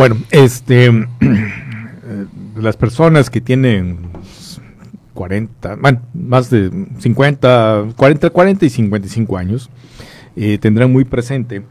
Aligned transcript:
Bueno, 0.00 0.16
este, 0.30 0.90
las 2.56 2.74
personas 2.78 3.28
que 3.28 3.42
tienen 3.42 3.98
40, 5.12 5.76
bueno, 5.76 6.00
más 6.14 6.48
de 6.48 6.70
50, 7.00 7.88
40, 7.98 8.30
40 8.30 8.64
y 8.64 8.70
55 8.70 9.36
años, 9.36 9.68
eh, 10.36 10.56
tendrán 10.56 10.90
muy 10.90 11.04
presente 11.04 11.64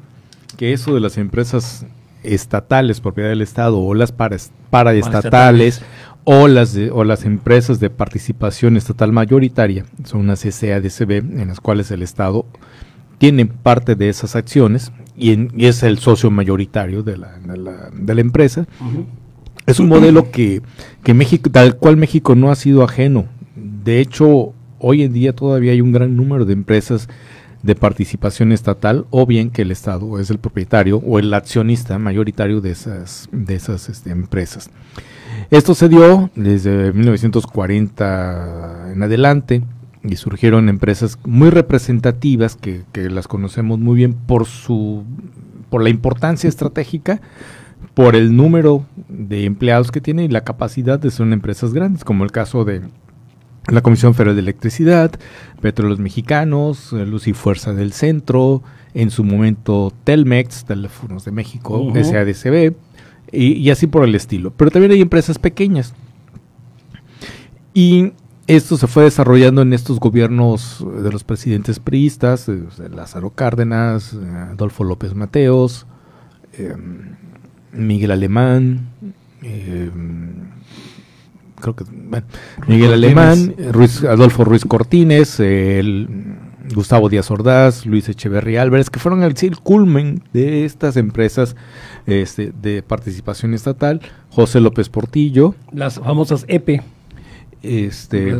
que 0.57 0.73
eso 0.73 0.93
de 0.93 0.99
las 0.99 1.17
empresas 1.17 1.87
estatales, 2.21 3.01
propiedad 3.01 3.29
del 3.29 3.41
Estado, 3.41 3.79
o 3.79 3.95
las 3.95 4.11
paraestatales, 4.11 5.81
o 6.23 6.47
las, 6.47 6.77
o 6.91 7.03
las 7.03 7.25
empresas 7.25 7.79
de 7.79 7.89
participación 7.89 8.77
estatal 8.77 9.11
mayoritaria, 9.11 9.85
son 10.03 10.19
unas 10.19 10.41
SADCB 10.41 11.13
en 11.13 11.47
las 11.47 11.59
cuales 11.59 11.89
el 11.89 12.03
Estado 12.03 12.45
tiene 13.17 13.47
parte 13.47 13.95
de 13.95 14.09
esas 14.09 14.35
acciones 14.35 14.91
y, 15.19 15.65
es 15.65 15.83
el 15.83 15.99
socio 15.99 16.31
mayoritario 16.31 17.03
de 17.03 17.17
la, 17.17 17.37
de 17.93 18.15
la, 18.15 18.21
empresa. 18.21 18.65
Es 19.65 19.79
un 19.79 19.87
modelo 19.87 20.31
que, 20.31 20.61
que 21.03 21.13
México, 21.13 21.49
tal 21.51 21.77
cual 21.77 21.97
México 21.97 22.35
no 22.35 22.51
ha 22.51 22.55
sido 22.55 22.83
ajeno. 22.83 23.25
De 23.55 23.99
hecho, 23.99 24.53
hoy 24.79 25.03
en 25.03 25.13
día 25.13 25.33
todavía 25.33 25.73
hay 25.73 25.81
un 25.81 25.91
gran 25.91 26.15
número 26.15 26.45
de 26.45 26.53
empresas 26.53 27.07
de 27.61 27.75
participación 27.75 28.51
estatal 28.51 29.05
o 29.09 29.25
bien 29.25 29.49
que 29.49 29.63
el 29.63 29.71
Estado 29.71 30.19
es 30.19 30.29
el 30.29 30.39
propietario 30.39 30.97
o 31.05 31.19
el 31.19 31.33
accionista 31.33 31.99
mayoritario 31.99 32.61
de 32.61 32.71
esas, 32.71 33.27
de 33.31 33.55
esas 33.55 33.89
este, 33.89 34.11
empresas. 34.11 34.69
Esto 35.51 35.75
se 35.75 35.89
dio 35.89 36.29
desde 36.35 36.93
1940 36.93 38.93
en 38.93 39.03
adelante 39.03 39.61
y 40.03 40.15
surgieron 40.15 40.69
empresas 40.69 41.19
muy 41.25 41.49
representativas 41.49 42.55
que, 42.55 42.83
las 43.09 43.27
conocemos 43.27 43.79
muy 43.79 43.97
bien 43.97 44.13
por 44.13 44.45
su 44.45 45.03
por 45.69 45.83
la 45.83 45.89
importancia 45.89 46.47
estratégica, 46.47 47.21
por 47.93 48.15
el 48.15 48.35
número 48.35 48.85
de 49.07 49.45
empleados 49.45 49.91
que 49.91 50.01
tiene 50.01 50.23
y 50.23 50.27
la 50.27 50.43
capacidad 50.43 50.97
de 50.97 51.11
ser 51.11 51.31
empresas 51.31 51.73
grandes, 51.73 52.03
como 52.03 52.23
el 52.23 52.31
caso 52.31 52.65
de 52.65 52.81
la 53.67 53.81
Comisión 53.81 54.15
Federal 54.15 54.35
de 54.35 54.41
Electricidad, 54.41 55.11
Petróleos 55.61 55.99
Mexicanos, 55.99 56.91
Luz 56.91 57.27
y 57.27 57.33
Fuerza 57.33 57.73
del 57.73 57.93
Centro, 57.93 58.63
en 58.95 59.11
su 59.11 59.23
momento 59.23 59.93
Telmex, 60.05 60.65
Teléfonos 60.65 61.23
de 61.25 61.31
México, 61.31 61.93
SADCB, 61.93 62.73
y, 63.31 63.53
y 63.53 63.69
así 63.69 63.85
por 63.85 64.03
el 64.03 64.15
estilo. 64.15 64.51
Pero 64.57 64.71
también 64.71 64.91
hay 64.91 65.01
empresas 65.01 65.37
pequeñas. 65.37 65.93
Y 67.75 68.13
esto 68.49 68.77
se 68.77 68.87
fue 68.87 69.03
desarrollando 69.03 69.61
en 69.61 69.73
estos 69.73 69.99
gobiernos 69.99 70.83
de 71.03 71.11
los 71.11 71.23
presidentes 71.23 71.79
priistas, 71.79 72.49
eh, 72.49 72.63
Lázaro 72.91 73.29
Cárdenas, 73.29 74.13
eh, 74.13 74.17
Adolfo 74.51 74.83
López 74.83 75.13
Mateos, 75.13 75.85
em, 76.53 77.15
Miguel 77.71 78.09
Alemán, 78.09 78.89
em, 79.43 80.31
creo 81.61 81.75
que 81.75 81.85
Miguel 82.67 82.93
Alemán, 82.93 83.53
Adolfo 84.09 84.43
Ruiz 84.43 84.65
Cortines, 84.65 85.39
Gustavo 86.73 87.07
Díaz 87.07 87.29
Ordaz, 87.29 87.85
Luis 87.85 88.09
Echeverría 88.09 88.63
Álvarez, 88.63 88.89
que 88.89 88.97
fueron 88.97 89.21
el, 89.21 89.35
culmen 89.61 90.23
de 90.33 90.65
estas 90.65 90.97
empresas 90.97 91.55
este, 92.07 92.51
de 92.59 92.81
participación 92.81 93.53
estatal, 93.53 94.01
José 94.31 94.59
López 94.59 94.89
Portillo. 94.89 95.53
Las 95.71 95.99
famosas 95.99 96.45
EPE 96.47 96.81
este 97.61 98.37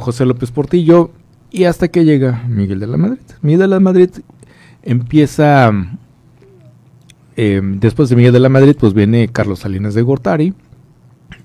José 0.00 0.26
López 0.26 0.50
Portillo 0.50 1.10
y 1.50 1.64
hasta 1.64 1.88
que 1.88 2.04
llega 2.04 2.44
Miguel 2.48 2.80
de 2.80 2.86
la 2.86 2.96
Madrid. 2.96 3.20
Miguel 3.42 3.60
de 3.60 3.68
la 3.68 3.80
Madrid 3.80 4.10
empieza 4.82 5.72
em, 7.36 7.80
después 7.80 8.08
de 8.08 8.16
Miguel 8.16 8.32
de 8.32 8.40
la 8.40 8.48
Madrid 8.48 8.76
pues 8.78 8.94
viene 8.94 9.28
Carlos 9.28 9.60
Salinas 9.60 9.94
de 9.94 10.02
Gortari, 10.02 10.54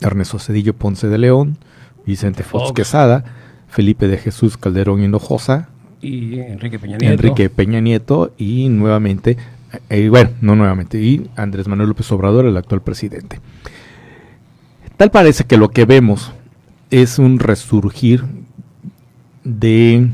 Ernesto 0.02 0.40
Cedillo 0.40 0.74
Ponce 0.74 1.08
de 1.08 1.18
León, 1.18 1.58
Vicente 2.06 2.44
Fox, 2.44 2.72
Quesada, 2.74 3.24
Felipe 3.68 4.08
de 4.08 4.18
Jesús 4.18 4.58
Calderón 4.58 5.04
Hinojosa 5.04 5.70
y 6.02 6.40
Enrique 6.40 6.80
Peña 6.80 6.98
Nieto. 6.98 7.14
Enrique 7.14 7.50
Peña 7.50 7.80
Nieto 7.80 8.34
y 8.38 8.70
nuevamente, 8.70 9.38
eh, 9.90 10.10
bueno, 10.10 10.32
no 10.42 10.56
nuevamente, 10.56 11.02
y 11.02 11.30
Andrés 11.36 11.68
Manuel 11.68 11.90
López 11.90 12.12
Obrador, 12.12 12.46
el 12.46 12.58
actual 12.58 12.82
presidente. 12.82 13.40
Tal 14.98 15.12
parece 15.12 15.44
que 15.44 15.58
lo 15.58 15.70
que 15.70 15.86
vemos 15.86 16.32
es 16.90 17.20
un 17.20 17.40
resurgir 17.40 18.24
de 19.44 20.10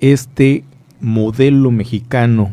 este 0.00 0.64
modelo 1.00 1.70
mexicano 1.70 2.52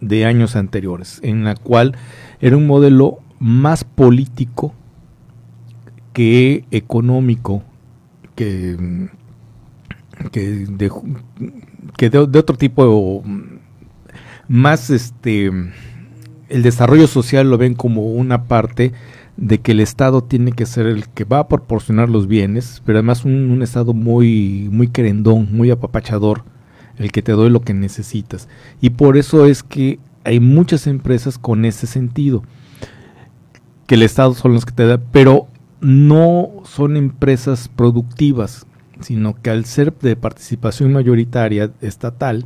de 0.00 0.24
años 0.24 0.56
anteriores, 0.56 1.20
en 1.22 1.44
la 1.44 1.56
cual 1.56 1.94
era 2.40 2.56
un 2.56 2.66
modelo 2.66 3.18
más 3.38 3.84
político 3.84 4.72
que 6.14 6.64
económico, 6.70 7.62
que, 8.34 8.76
de, 10.32 10.90
de, 11.98 12.38
otro 12.38 12.56
tipo, 12.56 13.22
más 14.48 14.88
este, 14.88 15.50
el 16.48 16.62
desarrollo 16.62 17.06
social 17.06 17.50
lo 17.50 17.58
ven 17.58 17.74
como 17.74 18.12
una 18.12 18.44
parte 18.44 18.92
de 19.36 19.58
que 19.58 19.72
el 19.72 19.80
Estado 19.80 20.22
tiene 20.22 20.52
que 20.52 20.66
ser 20.66 20.86
el 20.86 21.08
que 21.08 21.24
va 21.24 21.40
a 21.40 21.48
proporcionar 21.48 22.08
los 22.08 22.26
bienes, 22.26 22.82
pero 22.84 22.98
además 22.98 23.24
un, 23.24 23.62
Estado 23.62 23.92
muy, 23.92 24.68
muy 24.70 24.88
querendón, 24.88 25.48
muy 25.52 25.70
apapachador, 25.70 26.44
el 26.98 27.12
que 27.12 27.22
te 27.22 27.32
doy 27.32 27.50
lo 27.50 27.60
que 27.60 27.74
necesitas. 27.74 28.48
Y 28.80 28.90
por 28.90 29.16
eso 29.16 29.46
es 29.46 29.62
que 29.62 29.98
hay 30.24 30.40
muchas 30.40 30.86
empresas 30.86 31.38
con 31.38 31.64
ese 31.64 31.86
sentido, 31.86 32.42
que 33.86 33.94
el 33.94 34.02
Estado 34.02 34.34
son 34.34 34.54
los 34.54 34.64
que 34.64 34.72
te 34.72 34.86
da, 34.86 34.98
pero 34.98 35.46
no 35.80 36.62
son 36.64 36.96
empresas 36.96 37.68
productivas, 37.68 38.66
sino 39.00 39.40
que 39.40 39.50
al 39.50 39.66
ser 39.66 39.96
de 39.98 40.16
participación 40.16 40.92
mayoritaria 40.92 41.70
estatal, 41.82 42.44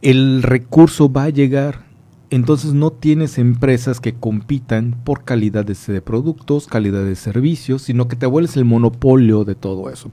el 0.00 0.42
recurso 0.42 1.12
va 1.12 1.24
a 1.24 1.30
llegar 1.30 1.91
entonces 2.32 2.72
no 2.72 2.90
tienes 2.90 3.36
empresas 3.36 4.00
que 4.00 4.14
compitan 4.14 4.96
por 5.04 5.24
calidad 5.24 5.66
de 5.66 6.00
productos, 6.00 6.66
calidad 6.66 7.04
de 7.04 7.14
servicios, 7.14 7.82
sino 7.82 8.08
que 8.08 8.16
te 8.16 8.24
vuelves 8.24 8.56
el 8.56 8.64
monopolio 8.64 9.44
de 9.44 9.54
todo 9.54 9.90
eso. 9.90 10.10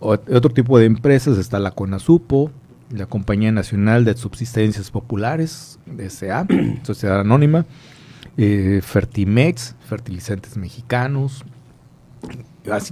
otro 0.00 0.50
tipo 0.50 0.78
de 0.78 0.86
empresas 0.86 1.38
está 1.38 1.60
la 1.60 1.70
CONASUPO, 1.70 2.50
la 2.90 3.06
Compañía 3.06 3.52
Nacional 3.52 4.04
de 4.04 4.16
Subsistencias 4.16 4.90
Populares, 4.90 5.78
SA, 6.08 6.46
Sociedad 6.82 7.20
Anónima, 7.20 7.66
eh, 8.36 8.80
Fertimex, 8.82 9.76
Fertilizantes 9.86 10.56
Mexicanos, 10.56 11.44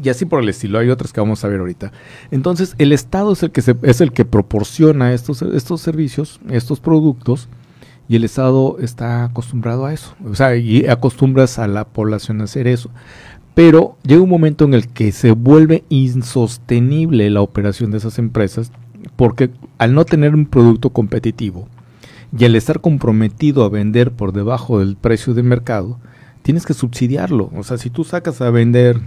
y 0.03 0.09
así 0.09 0.27
por 0.27 0.43
el 0.43 0.49
estilo, 0.51 0.79
hay 0.79 0.91
otras 0.91 1.13
que 1.13 1.21
vamos 1.21 1.43
a 1.45 1.49
ver 1.49 1.61
ahorita. 1.61 1.93
Entonces, 2.31 2.75
el 2.79 2.93
Estado 2.93 3.33
es 3.33 3.43
el 3.43 3.51
que, 3.51 3.63
es 3.83 4.01
el 4.01 4.13
que 4.13 4.25
proporciona 4.25 5.15
estos, 5.15 5.41
estos 5.41 5.81
servicios, 5.81 6.41
estos 6.51 6.79
productos, 6.79 7.49
y 8.09 8.17
el 8.17 8.25
Estado 8.25 8.77
está 8.81 9.25
acostumbrado 9.25 9.87
a 9.87 9.93
eso. 9.93 10.15
O 10.25 10.35
sea, 10.35 10.57
y 10.57 10.87
acostumbras 10.87 11.59
a 11.59 11.67
la 11.67 11.85
población 11.85 12.41
a 12.41 12.45
hacer 12.45 12.67
eso. 12.67 12.91
Pero 13.55 13.97
llega 14.03 14.23
un 14.23 14.31
momento 14.31 14.65
en 14.65 14.75
el 14.75 14.89
que 14.89 15.13
se 15.13 15.33
vuelve 15.33 15.85
insostenible 15.89 17.29
la 17.31 17.43
operación 17.43 17.91
de 17.91 17.99
esas 17.99 18.19
empresas 18.19 18.73
porque 19.17 19.51
al 19.79 19.95
no 19.95 20.05
tener 20.05 20.35
un 20.35 20.47
producto 20.47 20.91
competitivo 20.91 21.69
y 22.37 22.45
al 22.45 22.55
estar 22.55 22.81
comprometido 22.81 23.65
a 23.65 23.69
vender 23.69 24.13
por 24.13 24.33
debajo 24.33 24.79
del 24.79 24.97
precio 24.97 25.35
de 25.35 25.43
mercado, 25.43 25.99
tienes 26.43 26.65
que 26.65 26.75
subsidiarlo. 26.75 27.51
O 27.55 27.63
sea, 27.63 27.79
si 27.79 27.91
tú 27.91 28.05
sacas 28.05 28.41
a 28.41 28.51
vender 28.51 29.01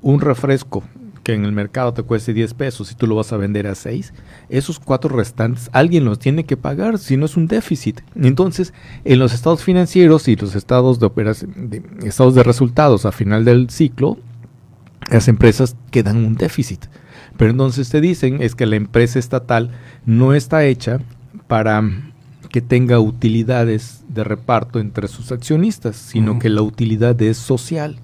un 0.00 0.20
refresco 0.20 0.82
que 1.30 1.36
en 1.36 1.44
el 1.44 1.52
mercado 1.52 1.94
te 1.94 2.02
cueste 2.02 2.34
10 2.34 2.54
pesos 2.54 2.90
y 2.90 2.94
tú 2.94 3.06
lo 3.06 3.14
vas 3.14 3.32
a 3.32 3.36
vender 3.36 3.66
a 3.66 3.74
6, 3.74 4.12
esos 4.48 4.80
cuatro 4.80 5.16
restantes 5.16 5.70
alguien 5.72 6.04
los 6.04 6.18
tiene 6.18 6.44
que 6.44 6.56
pagar, 6.56 6.98
si 6.98 7.16
no 7.16 7.26
es 7.26 7.36
un 7.36 7.46
déficit. 7.46 8.00
Entonces, 8.16 8.72
en 9.04 9.18
los 9.18 9.32
estados 9.32 9.62
financieros 9.62 10.28
y 10.28 10.36
los 10.36 10.54
estados 10.54 10.98
de 10.98 11.06
operación, 11.06 11.70
de, 11.70 11.82
estados 12.04 12.34
de 12.34 12.42
resultados 12.42 13.06
a 13.06 13.12
final 13.12 13.44
del 13.44 13.70
ciclo, 13.70 14.18
las 15.10 15.28
empresas 15.28 15.76
quedan 15.90 16.16
un 16.16 16.34
déficit. 16.34 16.86
Pero 17.36 17.52
entonces 17.52 17.88
te 17.88 18.00
dicen 18.00 18.42
es 18.42 18.54
que 18.54 18.66
la 18.66 18.76
empresa 18.76 19.18
estatal 19.18 19.70
no 20.04 20.34
está 20.34 20.64
hecha 20.64 20.98
para 21.46 21.82
que 22.50 22.60
tenga 22.60 22.98
utilidades 22.98 24.04
de 24.08 24.24
reparto 24.24 24.80
entre 24.80 25.06
sus 25.08 25.30
accionistas, 25.30 25.96
sino 25.96 26.38
que 26.38 26.48
la 26.48 26.62
utilidad 26.62 27.20
es 27.22 27.38
social. 27.38 27.98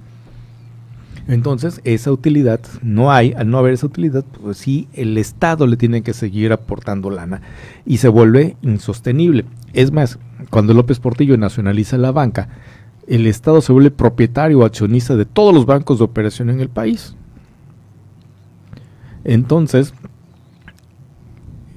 Entonces, 1.28 1.80
esa 1.84 2.12
utilidad 2.12 2.60
no 2.82 3.10
hay, 3.10 3.32
al 3.32 3.50
no 3.50 3.58
haber 3.58 3.74
esa 3.74 3.86
utilidad, 3.86 4.24
pues 4.42 4.58
sí, 4.58 4.88
el 4.92 5.18
Estado 5.18 5.66
le 5.66 5.76
tiene 5.76 6.02
que 6.02 6.14
seguir 6.14 6.52
aportando 6.52 7.10
lana 7.10 7.42
y 7.84 7.96
se 7.96 8.08
vuelve 8.08 8.56
insostenible. 8.62 9.44
Es 9.72 9.90
más, 9.90 10.18
cuando 10.50 10.72
López 10.72 11.00
Portillo 11.00 11.36
nacionaliza 11.36 11.98
la 11.98 12.12
banca, 12.12 12.48
el 13.08 13.26
Estado 13.26 13.60
se 13.60 13.72
vuelve 13.72 13.90
propietario 13.90 14.60
o 14.60 14.64
accionista 14.64 15.16
de 15.16 15.24
todos 15.24 15.52
los 15.52 15.66
bancos 15.66 15.98
de 15.98 16.04
operación 16.04 16.48
en 16.48 16.60
el 16.60 16.68
país. 16.68 17.14
Entonces, 19.24 19.94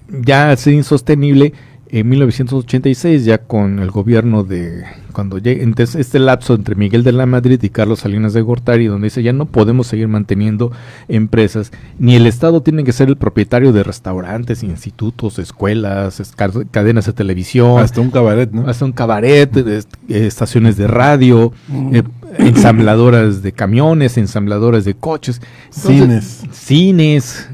ya 0.09 0.55
ser 0.57 0.73
insostenible, 0.73 1.53
en 1.91 2.07
1986, 2.09 3.25
ya 3.25 3.39
con 3.39 3.79
el 3.79 3.91
gobierno 3.91 4.43
de 4.43 4.83
cuando 5.11 5.39
llegue, 5.39 5.63
entonces 5.63 5.95
este 5.95 6.19
lapso 6.19 6.53
entre 6.53 6.75
Miguel 6.75 7.03
de 7.03 7.11
la 7.11 7.25
Madrid 7.25 7.61
y 7.61 7.69
Carlos 7.69 7.99
Salinas 7.99 8.33
de 8.33 8.41
Gortari, 8.41 8.85
donde 8.85 9.07
dice 9.07 9.23
ya 9.23 9.33
no 9.33 9.45
podemos 9.45 9.87
seguir 9.87 10.07
manteniendo 10.07 10.71
empresas, 11.07 11.71
ni 11.97 12.15
el 12.15 12.27
Estado 12.27 12.61
tiene 12.61 12.83
que 12.83 12.91
ser 12.91 13.09
el 13.09 13.17
propietario 13.17 13.73
de 13.73 13.83
restaurantes, 13.83 14.63
institutos, 14.63 15.39
escuelas, 15.39 16.21
cadenas 16.71 17.07
de 17.07 17.13
televisión, 17.13 17.79
hasta 17.79 18.01
un 18.01 18.11
cabaret, 18.11 18.51
¿no? 18.51 18.69
Hasta 18.69 18.85
un 18.85 18.91
cabaret, 18.91 19.51
estaciones 20.07 20.77
de 20.77 20.87
radio, 20.87 21.51
mm. 21.67 21.95
eh, 21.95 22.03
ensambladoras 22.37 23.41
de 23.41 23.51
camiones, 23.51 24.17
ensambladoras 24.17 24.85
de 24.85 24.93
coches, 24.93 25.41
cines, 25.71 26.43
cines. 26.51 27.49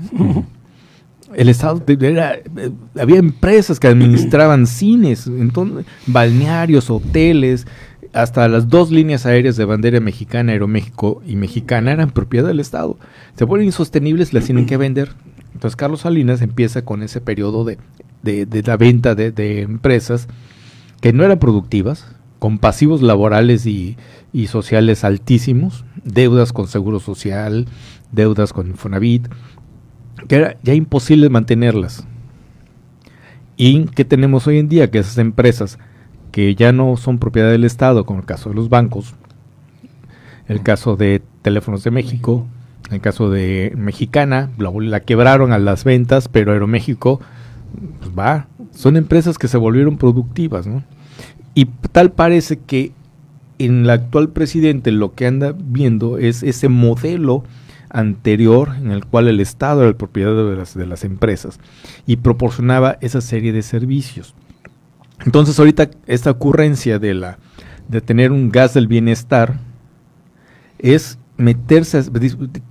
El 1.36 1.50
Estado 1.50 1.84
era, 1.88 2.36
eh, 2.36 2.72
había 3.00 3.18
empresas 3.18 3.80
que 3.80 3.88
administraban 3.88 4.68
cines, 4.68 5.28
entonces, 5.28 5.86
balnearios, 6.08 6.90
hoteles, 6.90 7.68
hasta 8.14 8.48
las 8.48 8.70
dos 8.70 8.92
líneas 8.92 9.26
aéreas 9.26 9.58
de 9.58 9.66
bandera 9.66 10.00
mexicana, 10.00 10.54
Aeroméxico 10.54 11.22
y 11.28 11.36
Mexicana 11.36 11.92
eran 11.92 12.12
propiedad 12.12 12.48
del 12.48 12.62
Estado. 12.62 12.98
Se 13.36 13.44
vuelven 13.44 13.68
insostenibles, 13.68 14.34
las 14.34 14.46
tienen 14.46 14.66
que 14.66 14.78
vender. 14.78 15.12
Entonces 15.54 15.76
Carlos 15.76 16.02
Salinas 16.02 16.42
empieza 16.42 16.84
con 16.84 17.04
ese 17.04 17.20
periodo 17.20 17.66
de, 17.66 17.78
de, 18.24 18.64
la 18.66 18.78
venta 18.78 19.16
de, 19.16 19.32
de, 19.32 19.62
empresas 19.62 20.28
que 21.02 21.12
no 21.12 21.26
eran 21.26 21.40
productivas, 21.40 22.08
con 22.40 22.58
pasivos 22.58 23.02
laborales 23.02 23.66
y, 23.66 23.98
y 24.32 24.48
sociales 24.48 25.04
altísimos, 25.04 25.84
deudas 26.04 26.54
con 26.54 26.68
Seguro 26.68 27.00
Social, 27.00 27.68
deudas 28.12 28.54
con 28.54 28.68
Infonavit, 28.68 29.28
que 30.28 30.36
era 30.36 30.58
ya 30.64 30.74
imposible 30.74 31.30
mantenerlas. 31.30 32.06
¿Y 33.58 33.86
qué 33.86 34.06
tenemos 34.06 34.48
hoy 34.48 34.60
en 34.60 34.70
día? 34.70 34.92
Que 34.92 35.00
esas 35.00 35.18
empresas 35.18 35.80
que 36.32 36.56
ya 36.56 36.72
no 36.72 36.98
son 36.98 37.20
propiedad 37.20 37.50
del 37.50 37.64
Estado, 37.64 38.06
como 38.06 38.20
el 38.20 38.26
caso 38.26 38.50
de 38.50 38.56
los 38.56 38.70
bancos, 38.70 39.16
el 40.48 40.62
caso 40.62 40.96
de 40.96 41.22
Teléfonos 41.42 41.84
de 41.84 41.92
México, 41.92 42.46
el 42.92 43.02
caso 43.02 43.30
de 43.30 43.74
Mexicana, 43.78 44.50
la, 44.58 45.00
quebraron 45.00 45.54
a 45.54 45.60
las 45.60 45.84
ventas, 45.84 46.28
pero 46.28 46.52
Aeroméxico, 46.52 47.22
pues 48.00 48.12
va, 48.18 48.48
son 48.72 48.98
empresas 48.98 49.38
que 49.38 49.48
se 49.48 49.58
volvieron 49.58 49.98
productivas, 49.98 50.68
¿no? 50.68 50.84
Y 51.54 51.66
tal 51.92 52.12
parece 52.12 52.60
que 52.60 52.92
en 53.58 53.84
el 53.84 53.90
actual 53.90 54.30
presidente 54.30 54.92
lo 54.92 55.14
que 55.14 55.28
anda 55.28 55.56
viendo 55.58 56.18
es 56.18 56.44
ese 56.44 56.68
modelo 56.68 57.44
anterior 57.90 58.74
en 58.78 58.92
el 58.92 59.06
cual 59.06 59.28
el 59.28 59.40
Estado 59.40 59.82
era 59.82 59.90
el 59.90 59.96
propietario 59.96 60.50
de 60.50 60.56
las, 60.56 60.74
de 60.74 60.86
las 60.86 61.04
empresas 61.04 61.60
y 62.06 62.18
proporcionaba 62.18 62.98
esa 63.02 63.22
serie 63.22 63.54
de 63.54 63.62
servicios. 63.62 64.36
Entonces 65.26 65.58
ahorita 65.58 65.90
esta 66.08 66.32
ocurrencia 66.32 67.00
de, 67.00 67.14
la, 67.14 67.38
de 67.88 68.02
tener 68.02 68.32
un 68.32 68.50
gas 68.50 68.74
del 68.74 68.88
bienestar 68.88 69.60
es 70.80 71.18
meterse, 71.38 72.04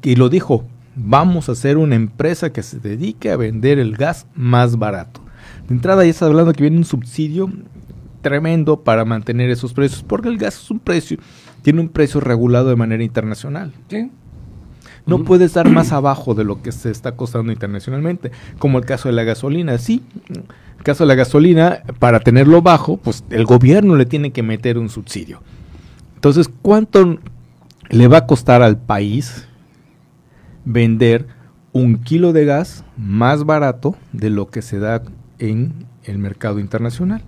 y 0.03 0.17
lo 0.17 0.29
dijo, 0.29 0.65
vamos 0.97 1.49
a 1.49 1.53
hacer 1.53 1.77
una 1.79 1.95
empresa 1.95 2.53
que 2.53 2.63
se 2.63 2.79
dedique 2.79 3.31
a 3.31 3.37
vender 3.37 3.79
el 3.79 3.97
gas 3.97 4.27
más 4.35 4.79
barato. 4.79 5.21
De 5.69 5.75
entrada 5.75 6.05
ya 6.05 6.11
está 6.11 6.27
hablando 6.27 6.53
que 6.53 6.63
viene 6.63 6.77
un 6.77 6.85
subsidio 6.85 7.51
tremendo 8.23 8.83
para 8.83 9.05
mantener 9.05 9.51
esos 9.51 9.73
precios, 9.73 10.03
porque 10.03 10.29
el 10.29 10.39
gas 10.39 10.63
es 10.63 10.71
un 10.71 10.79
precio, 10.79 11.19
tiene 11.63 11.81
un 11.81 11.89
precio 11.89 12.21
regulado 12.21 12.69
de 12.69 12.77
manera 12.77 13.03
internacional. 13.03 13.73
No 15.07 15.25
puede 15.25 15.45
estar 15.45 15.69
más 15.71 15.93
abajo 15.93 16.35
de 16.35 16.45
lo 16.45 16.63
que 16.63 16.73
se 16.73 16.91
está 16.91 17.13
costando 17.13 17.53
internacionalmente, 17.53 18.33
como 18.59 18.79
el 18.79 18.87
caso 18.87 19.09
de 19.09 19.15
la 19.15 19.25
gasolina. 19.25 19.77
Sí, 19.79 20.03
el 20.31 20.83
caso 20.83 21.05
de 21.05 21.09
la 21.09 21.15
gasolina, 21.15 21.83
para 21.99 22.21
tenerlo 22.21 22.63
bajo, 22.63 22.97
pues 22.97 23.25
el 23.31 23.45
gobierno 23.45 23.97
le 23.97 24.07
tiene 24.07 24.33
que 24.33 24.43
meter 24.43 24.79
un 24.79 24.89
subsidio. 24.89 25.43
Entonces, 26.15 26.51
¿cuánto 26.63 27.19
le 27.91 28.09
va 28.09 28.19
a 28.19 28.27
costar 28.27 28.63
al 28.63 28.79
país 28.79 29.47
vender 30.65 31.27
un 31.73 31.99
kilo 31.99 32.33
de 32.33 32.47
gas 32.47 32.85
más 32.97 33.45
barato 33.45 33.97
de 34.13 34.31
lo 34.31 34.49
que 34.49 34.63
se 34.63 34.79
da 34.79 35.03
en 35.39 35.87
el 36.05 36.19
mercado 36.19 36.61
internacional? 36.61 37.23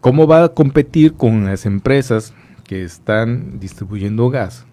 ¿Cómo 0.00 0.26
va 0.26 0.44
a 0.44 0.48
competir 0.50 1.14
con 1.14 1.46
las 1.46 1.64
empresas 1.64 2.34
que 2.64 2.82
están 2.82 3.58
distribuyendo 3.60 4.28
gas 4.28 4.66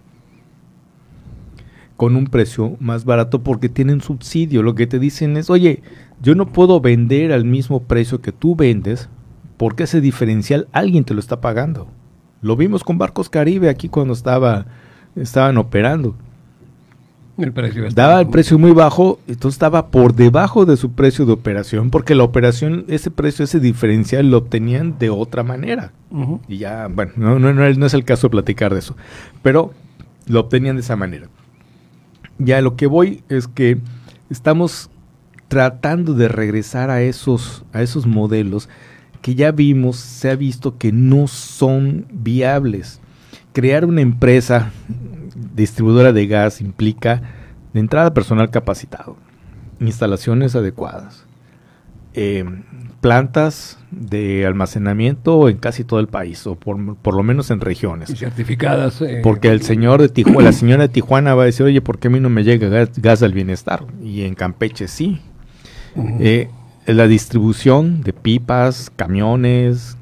con 1.96 2.16
un 2.16 2.26
precio 2.26 2.76
más 2.80 3.04
barato 3.04 3.42
porque 3.42 3.68
tienen 3.68 4.00
subsidio. 4.00 4.62
Lo 4.62 4.74
que 4.74 4.86
te 4.86 4.98
dicen 4.98 5.36
es, 5.36 5.50
oye, 5.50 5.82
yo 6.22 6.34
no 6.34 6.46
puedo 6.46 6.80
vender 6.80 7.32
al 7.32 7.44
mismo 7.44 7.82
precio 7.84 8.20
que 8.20 8.32
tú 8.32 8.56
vendes 8.56 9.08
porque 9.56 9.84
ese 9.84 10.00
diferencial 10.00 10.68
alguien 10.72 11.04
te 11.04 11.14
lo 11.14 11.20
está 11.20 11.40
pagando. 11.40 11.86
Lo 12.42 12.56
vimos 12.56 12.84
con 12.84 12.98
Barcos 12.98 13.30
Caribe 13.30 13.68
aquí 13.68 13.88
cuando 13.88 14.12
estaba, 14.12 14.66
estaban 15.16 15.56
operando. 15.56 16.14
El 17.36 17.52
precio 17.52 17.88
Daba 17.90 18.20
el 18.20 18.28
precio 18.28 18.60
muy 18.60 18.70
bajo, 18.70 19.18
entonces 19.26 19.56
estaba 19.56 19.88
por 19.88 20.14
debajo 20.14 20.66
de 20.66 20.76
su 20.76 20.92
precio 20.92 21.26
de 21.26 21.32
operación, 21.32 21.90
porque 21.90 22.14
la 22.14 22.22
operación, 22.22 22.84
ese 22.86 23.10
precio, 23.10 23.44
ese 23.44 23.58
diferencial 23.58 24.30
lo 24.30 24.38
obtenían 24.38 24.98
de 25.00 25.10
otra 25.10 25.42
manera. 25.42 25.90
Y 26.46 26.58
ya, 26.58 26.86
bueno, 26.86 27.12
no, 27.16 27.40
no, 27.40 27.52
no 27.52 27.86
es 27.86 27.94
el 27.94 28.04
caso 28.04 28.28
de 28.28 28.32
platicar 28.32 28.72
de 28.72 28.78
eso, 28.78 28.96
pero 29.42 29.72
lo 30.28 30.40
obtenían 30.40 30.76
de 30.76 30.82
esa 30.82 30.94
manera. 30.94 31.26
Ya 32.38 32.60
lo 32.60 32.76
que 32.76 32.86
voy 32.86 33.22
es 33.28 33.48
que 33.48 33.78
estamos 34.30 34.90
tratando 35.48 36.14
de 36.14 36.28
regresar 36.28 36.90
a 36.90 37.02
esos, 37.02 37.64
a 37.72 37.82
esos 37.82 38.06
modelos 38.06 38.68
que 39.22 39.34
ya 39.34 39.52
vimos, 39.52 39.96
se 39.96 40.30
ha 40.30 40.36
visto 40.36 40.76
que 40.76 40.92
no 40.92 41.28
son 41.28 42.06
viables. 42.10 43.00
Crear 43.54 43.86
una 43.86 44.02
empresa 44.02 44.70
distribuidora 45.54 46.12
de 46.12 46.26
gas 46.26 46.60
implica 46.60 47.22
de 47.72 47.80
entrada 47.80 48.12
personal 48.12 48.50
capacitado, 48.50 49.16
instalaciones 49.80 50.54
adecuadas, 50.54 51.24
eh, 52.12 52.44
plantas 53.04 53.76
de 53.90 54.46
almacenamiento 54.46 55.50
en 55.50 55.58
casi 55.58 55.84
todo 55.84 56.00
el 56.00 56.08
país, 56.08 56.46
o 56.46 56.54
por, 56.54 56.78
lo 56.78 57.22
menos 57.22 57.50
en 57.50 57.60
regiones. 57.60 58.18
certificadas. 58.18 59.02
Eh, 59.02 59.20
Porque 59.22 59.48
el 59.48 59.60
señor 59.60 60.00
de 60.00 60.08
Tijuana, 60.08 60.40
la 60.40 60.52
señora 60.52 60.84
de 60.84 60.88
Tijuana 60.88 61.34
va 61.34 61.42
a 61.42 61.44
decir, 61.44 61.66
oye, 61.66 61.82
¿por 61.82 61.98
qué 61.98 62.08
a 62.08 62.10
mí 62.10 62.18
no 62.18 62.30
me 62.30 62.44
llega 62.44 62.88
gas, 62.96 63.22
al 63.22 63.34
bienestar? 63.34 63.84
Y 64.02 64.22
en 64.22 64.34
Campeche 64.34 64.88
sí. 64.88 65.20
Eh, 66.18 66.48
la 66.86 67.06
distribución 67.06 68.00
de 68.00 68.14
pipas, 68.14 68.90
camiones, 68.96 69.98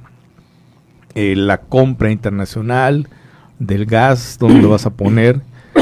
eh, 1.17 1.35
la 1.35 1.59
compra 1.59 2.13
internacional 2.13 3.09
del 3.59 3.85
gas, 3.85 4.37
¿dónde 4.39 4.63
lo 4.63 4.69
vas 4.69 4.87
a 4.87 4.91
poner? 4.91 5.41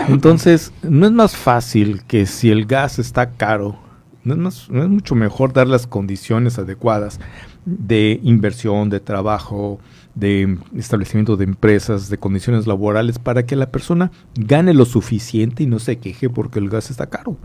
Entonces, 0.08 0.72
no 0.82 1.04
es 1.04 1.12
más 1.12 1.36
fácil 1.36 2.02
que 2.04 2.24
si 2.24 2.50
el 2.50 2.64
gas 2.64 2.98
está 2.98 3.32
caro, 3.32 3.78
no 4.24 4.48
es, 4.48 4.68
mucho 4.70 5.14
mejor 5.14 5.52
dar 5.52 5.66
las 5.66 5.86
condiciones 5.86 6.58
adecuadas 6.58 7.20
de 7.64 8.20
inversión, 8.22 8.90
de 8.90 9.00
trabajo, 9.00 9.80
de 10.14 10.58
establecimiento 10.76 11.36
de 11.36 11.44
empresas, 11.44 12.08
de 12.10 12.18
condiciones 12.18 12.66
laborales 12.66 13.18
para 13.18 13.46
que 13.46 13.56
la 13.56 13.70
persona 13.70 14.10
gane 14.34 14.74
lo 14.74 14.84
suficiente 14.84 15.62
y 15.62 15.66
no 15.66 15.78
se 15.78 15.98
queje 15.98 16.28
porque 16.28 16.58
el 16.58 16.68
gas 16.68 16.90
está 16.90 17.06
caro. 17.06 17.36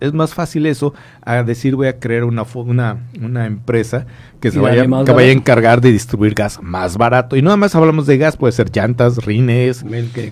es, 0.00 0.12
más 0.12 0.34
fácil 0.34 0.66
eso 0.66 0.92
a 1.22 1.42
decir 1.42 1.76
voy 1.76 1.86
a 1.86 1.98
crear 2.00 2.24
una, 2.24 2.44
una, 2.54 3.06
una 3.22 3.46
empresa 3.46 4.06
que 4.40 4.50
se 4.50 4.58
vaya, 4.58 4.82
que 4.82 5.12
vaya 5.12 5.28
a 5.28 5.32
encargar 5.32 5.80
de 5.80 5.92
distribuir 5.92 6.34
gas 6.34 6.60
más 6.62 6.96
barato. 6.96 7.36
Y 7.36 7.42
no 7.42 7.46
nada 7.46 7.58
más 7.58 7.74
hablamos 7.74 8.06
de 8.06 8.18
gas, 8.18 8.36
puede 8.36 8.52
ser 8.52 8.70
llantas, 8.74 9.24
rines, 9.24 9.84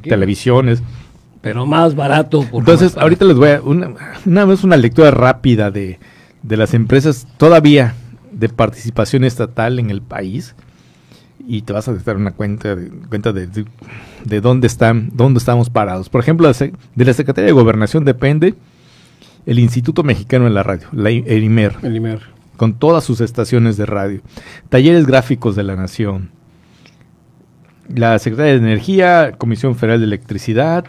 televisiones. 0.03 0.83
Pero 1.41 1.67
más 1.67 1.95
barato. 1.95 2.45
Entonces, 2.53 2.97
ahorita 2.97 3.25
les 3.25 3.37
voy 3.37 3.51
a... 3.51 3.61
Una, 3.61 3.93
una 4.27 4.45
vez 4.45 4.65
una 4.65 4.77
lectura 4.77 5.11
rápida 5.11 5.71
de, 5.71 5.99
de 6.43 6.57
las 6.57 6.75
empresas 6.75 7.27
todavía 7.37 7.95
de 8.33 8.49
participación 8.49 9.25
estatal 9.25 9.79
en 9.79 9.91
el 9.91 10.03
país. 10.03 10.55
Y 11.47 11.63
te 11.63 11.73
vas 11.73 11.89
a 11.89 11.95
dar 11.95 12.17
una 12.17 12.33
cuenta 12.33 12.77
de, 12.77 12.91
cuenta 13.09 13.33
de, 13.33 13.49
de, 14.25 14.41
dónde 14.41 14.67
están 14.67 15.11
dónde 15.15 15.39
estamos 15.39 15.71
parados. 15.71 16.09
Por 16.11 16.21
ejemplo, 16.21 16.51
de 16.53 17.05
la 17.05 17.13
Secretaría 17.15 17.47
de 17.47 17.53
Gobernación 17.53 18.05
depende 18.05 18.55
el 19.47 19.59
Instituto 19.59 20.03
Mexicano 20.03 20.45
de 20.45 20.51
la 20.51 20.63
Radio, 20.63 20.89
la, 20.93 21.09
el 21.09 21.43
IMER, 21.43 21.77
el 21.83 21.97
IMER, 21.97 22.21
con 22.59 22.75
todas 22.75 23.03
sus 23.03 23.23
estaciones 23.23 23.79
de 23.79 23.87
radio, 23.87 24.21
talleres 24.69 25.07
gráficos 25.07 25.57
de 25.57 25.63
la 25.63 25.75
Nación, 25.75 26.31
la 27.89 28.19
Secretaría 28.19 28.53
de 28.53 28.59
Energía, 28.59 29.33
Comisión 29.39 29.75
Federal 29.75 30.01
de 30.01 30.07
Electricidad, 30.07 30.85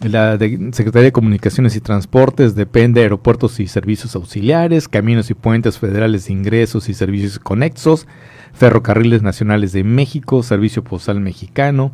la 0.00 0.38
Secretaría 0.38 1.04
de 1.04 1.12
Comunicaciones 1.12 1.74
y 1.76 1.80
Transportes 1.80 2.54
depende 2.54 3.00
de 3.00 3.04
aeropuertos 3.04 3.60
y 3.60 3.66
servicios 3.66 4.14
auxiliares, 4.14 4.88
caminos 4.88 5.30
y 5.30 5.34
puentes 5.34 5.78
federales 5.78 6.26
de 6.26 6.34
ingresos 6.34 6.88
y 6.88 6.94
servicios 6.94 7.38
conexos, 7.38 8.06
ferrocarriles 8.52 9.22
nacionales 9.22 9.72
de 9.72 9.84
México, 9.84 10.42
Servicio 10.42 10.84
Postal 10.84 11.20
Mexicano, 11.20 11.92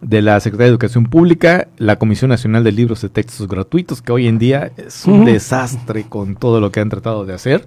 de 0.00 0.22
la 0.22 0.40
Secretaría 0.40 0.66
de 0.66 0.70
Educación 0.70 1.04
Pública, 1.04 1.68
la 1.76 1.96
Comisión 1.96 2.30
Nacional 2.30 2.64
de 2.64 2.72
Libros 2.72 3.02
de 3.02 3.10
Textos 3.10 3.46
Gratuitos, 3.48 4.00
que 4.00 4.12
hoy 4.12 4.26
en 4.26 4.38
día 4.38 4.72
es 4.76 5.04
un 5.04 5.24
desastre 5.24 6.04
con 6.04 6.36
todo 6.36 6.60
lo 6.60 6.72
que 6.72 6.80
han 6.80 6.88
tratado 6.88 7.26
de 7.26 7.34
hacer. 7.34 7.66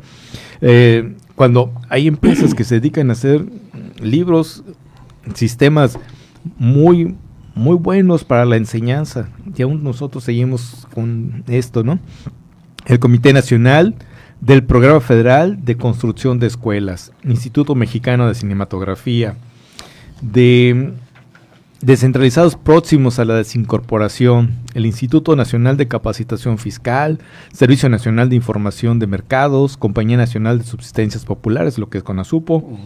Eh, 0.62 1.13
cuando 1.36 1.74
hay 1.89 2.07
empresas 2.07 2.53
que 2.53 2.63
se 2.63 2.75
dedican 2.75 3.10
a 3.10 3.13
hacer 3.13 3.45
libros, 4.01 4.63
sistemas 5.36 6.00
muy, 6.57 7.15
muy 7.55 7.75
buenos 7.75 8.24
para 8.24 8.45
la 8.45 8.57
enseñanza, 8.57 9.29
y 9.55 9.62
aún 9.62 9.83
nosotros 9.83 10.24
seguimos 10.24 10.88
con 10.93 11.43
esto, 11.48 11.83
¿no? 11.83 12.00
El 12.86 13.00
Comité 13.00 13.33
Nacional 13.33 13.95
del 14.41 14.63
Programa 14.63 15.00
Federal 15.00 15.63
de 15.63 15.77
Construcción 15.77 16.39
de 16.39 16.48
Escuelas, 16.48 17.12
Instituto 17.24 17.75
Mexicano 17.75 18.27
de 18.27 18.36
Cinematografía, 18.36 19.36
de 20.22 20.93
descentralizados 21.83 22.55
próximos 22.55 23.19
a 23.19 23.25
la 23.25 23.36
desincorporación, 23.36 24.53
el 24.74 24.86
Instituto 24.86 25.36
Nacional 25.36 25.75
de 25.75 25.89
Capacitación 25.89 26.57
Fiscal, 26.57 27.19
Servicio 27.51 27.89
Nacional 27.89 28.29
de 28.29 28.38
Información 28.38 29.00
de 29.00 29.07
Mercados, 29.07 29.75
Compañía 29.75 30.15
Nacional 30.15 30.60
de 30.60 30.65
Subsistencias 30.65 31.25
Populares, 31.25 31.77
lo 31.77 31.89
que 31.89 31.98
es 31.98 32.03
CONASUPO. 32.03 32.79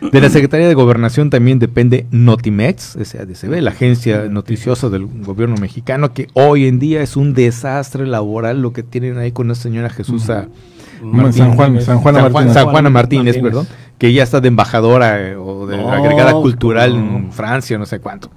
De 0.00 0.20
la 0.20 0.30
Secretaría 0.30 0.66
de 0.66 0.74
Gobernación 0.74 1.30
también 1.30 1.58
depende 1.58 2.06
Notimex, 2.10 2.96
SADCB, 3.02 3.60
la 3.60 3.70
agencia 3.70 4.28
noticiosa 4.30 4.88
del 4.88 5.06
gobierno 5.06 5.56
mexicano, 5.56 6.14
que 6.14 6.28
hoy 6.32 6.66
en 6.66 6.78
día 6.78 7.02
es 7.02 7.16
un 7.16 7.34
desastre 7.34 8.06
laboral 8.06 8.62
lo 8.62 8.72
que 8.72 8.82
tienen 8.82 9.18
ahí 9.18 9.32
con 9.32 9.48
la 9.48 9.54
señora 9.54 9.90
Jesús 9.90 10.22
San, 10.22 10.48
Juan, 11.00 11.32
San 11.32 11.52
Juana 11.98 12.28
Martínez, 12.28 12.54
San 12.54 12.68
Juana 12.68 12.90
Martínez, 12.90 13.38
perdón 13.38 13.66
que 14.00 14.14
ya 14.14 14.22
está 14.22 14.40
de 14.40 14.48
embajadora 14.48 15.20
eh, 15.20 15.36
o 15.36 15.66
de 15.66 15.78
agregada 15.78 16.32
cultural 16.32 16.94
en 16.94 17.30
Francia, 17.32 17.76
no 17.76 17.84
sé 17.84 18.00
cuánto. 18.00 18.30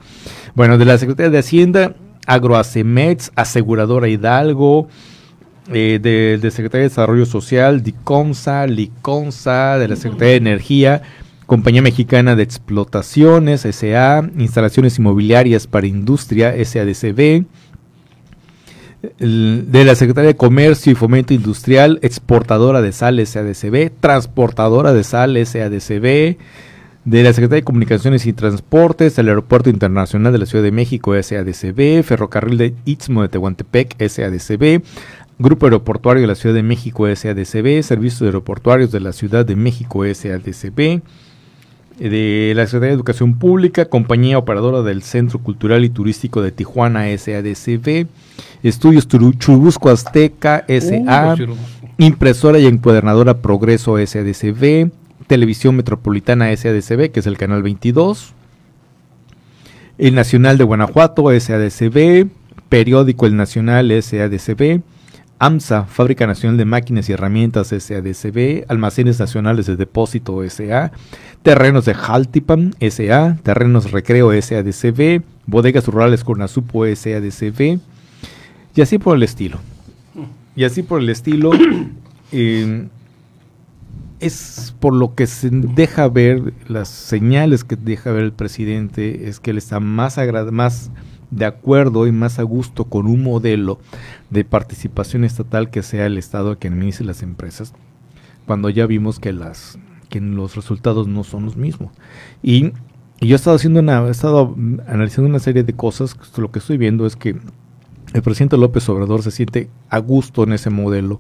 Bueno, 0.56 0.78
de 0.78 0.84
la 0.84 0.98
Secretaría 0.98 1.32
de 1.32 1.38
Hacienda, 1.38 1.96
Agroacemex, 2.28 3.32
Aseguradora 3.34 4.10
Hidalgo, 4.10 4.90
eh, 5.72 6.00
de, 6.02 6.38
de, 6.38 6.52
Secretaría 6.52 6.84
de 6.84 6.90
Desarrollo 6.90 7.26
Social, 7.26 7.82
DICOMSA, 7.82 8.68
LICONSA, 8.68 9.78
de 9.78 9.88
la 9.88 9.96
Secretaría 9.96 10.32
de 10.32 10.36
Energía, 10.36 11.02
Compañía 11.46 11.82
Mexicana 11.82 12.36
de 12.36 12.44
Explotaciones, 12.44 13.62
SA, 13.62 14.30
Instalaciones 14.38 14.98
Inmobiliarias 14.98 15.68
para 15.68 15.88
Industria, 15.88 16.54
SADCB, 16.64 17.46
de 19.20 19.84
la 19.84 19.96
Secretaría 19.96 20.30
de 20.30 20.38
Comercio 20.38 20.92
y 20.92 20.96
Fomento 20.96 21.34
Industrial, 21.34 22.00
exportadora 22.02 22.82
de 22.82 22.94
sal 22.94 23.26
SADCB, 23.26 23.92
transportadora 24.00 24.94
de 24.94 25.04
sal 25.04 25.36
SADCB, 25.46 26.38
de 27.06 27.24
la 27.24 27.34
Secretaría 27.34 27.62
de 27.62 27.66
Comunicaciones 27.66 28.26
y 28.26 28.32
Transportes, 28.32 29.20
el 29.20 29.28
Aeropuerto 29.28 29.70
Internacional 29.70 30.32
de 30.32 30.40
la 30.40 30.46
Ciudad 30.46 30.64
de 30.64 30.72
México 30.72 31.22
SADCB, 31.22 32.02
Ferrocarril 32.04 32.58
de 32.58 32.74
Istmo 32.86 33.24
de 33.24 33.28
Tehuantepec 33.28 34.02
SADCB, 34.08 34.82
Grupo 35.38 35.66
Aeroportuario 35.66 36.22
de 36.22 36.28
la 36.28 36.36
Ciudad 36.36 36.56
de 36.56 36.64
México 36.64 37.14
SADCB, 37.14 37.84
Servicios 37.84 38.22
Aeroportuarios 38.22 38.92
de 38.94 39.02
la 39.02 39.12
Ciudad 39.12 39.46
de 39.46 39.58
México 39.58 40.06
SADCB, 40.06 41.02
de 42.00 42.54
la 42.56 42.66
Secretaría 42.66 42.90
de 42.90 42.96
Educación 42.96 43.38
Pública, 43.38 43.86
Compañía 43.86 44.38
Operadora 44.38 44.82
del 44.82 45.04
Centro 45.04 45.40
Cultural 45.40 45.86
y 45.86 45.90
Turístico 45.90 46.42
de 46.42 46.52
Tijuana 46.52 47.06
SADCB, 47.18 48.08
Estudios 48.64 49.08
Churubusco 49.08 49.90
Azteca 49.90 50.66
SA, 50.68 51.36
Impresora 51.98 52.60
y 52.60 52.66
Encuadernadora 52.66 53.38
Progreso 53.38 53.98
SADCB, 53.98 54.92
Televisión 55.28 55.76
Metropolitana 55.76 56.56
SADCB, 56.56 57.12
que 57.12 57.20
es 57.20 57.28
el 57.28 57.38
canal 57.38 57.62
22, 57.62 58.34
El 59.98 60.16
Nacional 60.16 60.58
de 60.58 60.64
Guanajuato 60.64 61.30
SADCB, 61.40 62.28
Periódico 62.70 63.28
El 63.28 63.36
Nacional 63.36 63.92
SADCB, 64.02 64.82
AMSA, 65.44 65.84
Fábrica 65.88 66.26
Nacional 66.26 66.58
de 66.58 66.64
Máquinas 66.64 67.10
y 67.10 67.12
Herramientas 67.12 67.68
SADCB, 67.68 68.64
Almacenes 68.70 69.20
Nacionales 69.20 69.66
de 69.66 69.76
Depósito 69.76 70.42
SA, 70.50 70.94
Terrenos 71.42 71.84
de 71.84 71.94
Jaltipan 71.94 72.74
SA, 72.80 73.38
Terrenos 73.44 73.92
Recreo 73.92 74.32
SADCB, 74.42 75.22
Bodegas 75.46 75.86
Rurales 75.88 76.24
Cornasupo 76.24 76.86
SADCB, 76.86 77.80
y 78.74 78.82
así 78.82 78.98
por 79.00 79.18
el 79.18 79.24
estilo. 79.24 79.60
Y 80.56 80.64
así 80.64 80.82
por 80.82 81.02
el 81.02 81.10
estilo. 81.10 81.52
Eh, 82.36 82.88
es 84.20 84.74
por 84.80 84.96
lo 84.96 85.14
que 85.14 85.28
se 85.28 85.52
deja 85.52 86.10
ver, 86.10 86.52
las 86.68 86.90
señales 86.90 87.64
que 87.64 87.76
deja 87.76 88.12
ver 88.12 88.24
el 88.24 88.34
presidente, 88.34 89.30
es 89.30 89.40
que 89.40 89.52
él 89.52 89.60
está 89.60 89.80
más, 89.80 90.18
más 90.52 90.90
de 91.36 91.46
acuerdo 91.46 92.08
y 92.08 92.12
más 92.12 92.40
a 92.40 92.44
gusto 92.44 92.86
con 92.86 93.08
un 93.08 93.24
modelo 93.24 93.80
de 94.30 94.46
participación 94.46 95.24
estatal 95.24 95.70
que 95.70 95.84
sea 95.84 96.06
el 96.06 96.18
Estado 96.18 96.58
que 96.58 96.68
administre 96.68 97.06
las 97.06 97.24
empresas, 97.24 97.74
cuando 98.46 98.70
ya 98.70 98.86
vimos 98.86 99.20
que 99.20 99.34
las 99.34 99.78
que 100.10 100.22
los 100.22 100.56
resultados 100.56 101.08
no 101.08 101.24
son 101.24 101.46
los 101.46 101.58
mismos. 101.58 101.92
Y, 102.44 102.72
y 103.20 103.28
yo 103.28 103.34
he 103.34 103.36
estado 103.36 103.56
haciendo 103.56 103.80
una, 103.80 104.06
he 104.08 104.12
estado 104.12 104.56
analizando 104.88 105.28
una 105.28 105.40
serie 105.40 105.64
de 105.64 105.74
cosas, 105.74 106.16
lo 106.38 106.52
que 106.52 106.60
estoy 106.60 106.78
viendo 106.78 107.08
es 107.08 107.16
que 107.16 107.36
el 108.14 108.22
presidente 108.22 108.58
López 108.58 108.88
Obrador 108.90 109.24
se 109.24 109.32
siente 109.32 109.70
a 109.90 109.98
gusto 109.98 110.44
en 110.44 110.54
ese 110.54 110.70
modelo. 110.70 111.20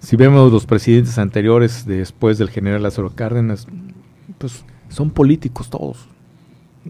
Si 0.00 0.16
vemos 0.16 0.50
los 0.50 0.66
presidentes 0.66 1.16
anteriores 1.16 1.86
después 1.86 2.38
del 2.38 2.50
general 2.50 2.82
Lázaro 2.82 3.10
Cárdenas, 3.14 3.68
pues 4.38 4.64
son 4.88 5.10
políticos 5.10 5.70
todos. 5.70 6.08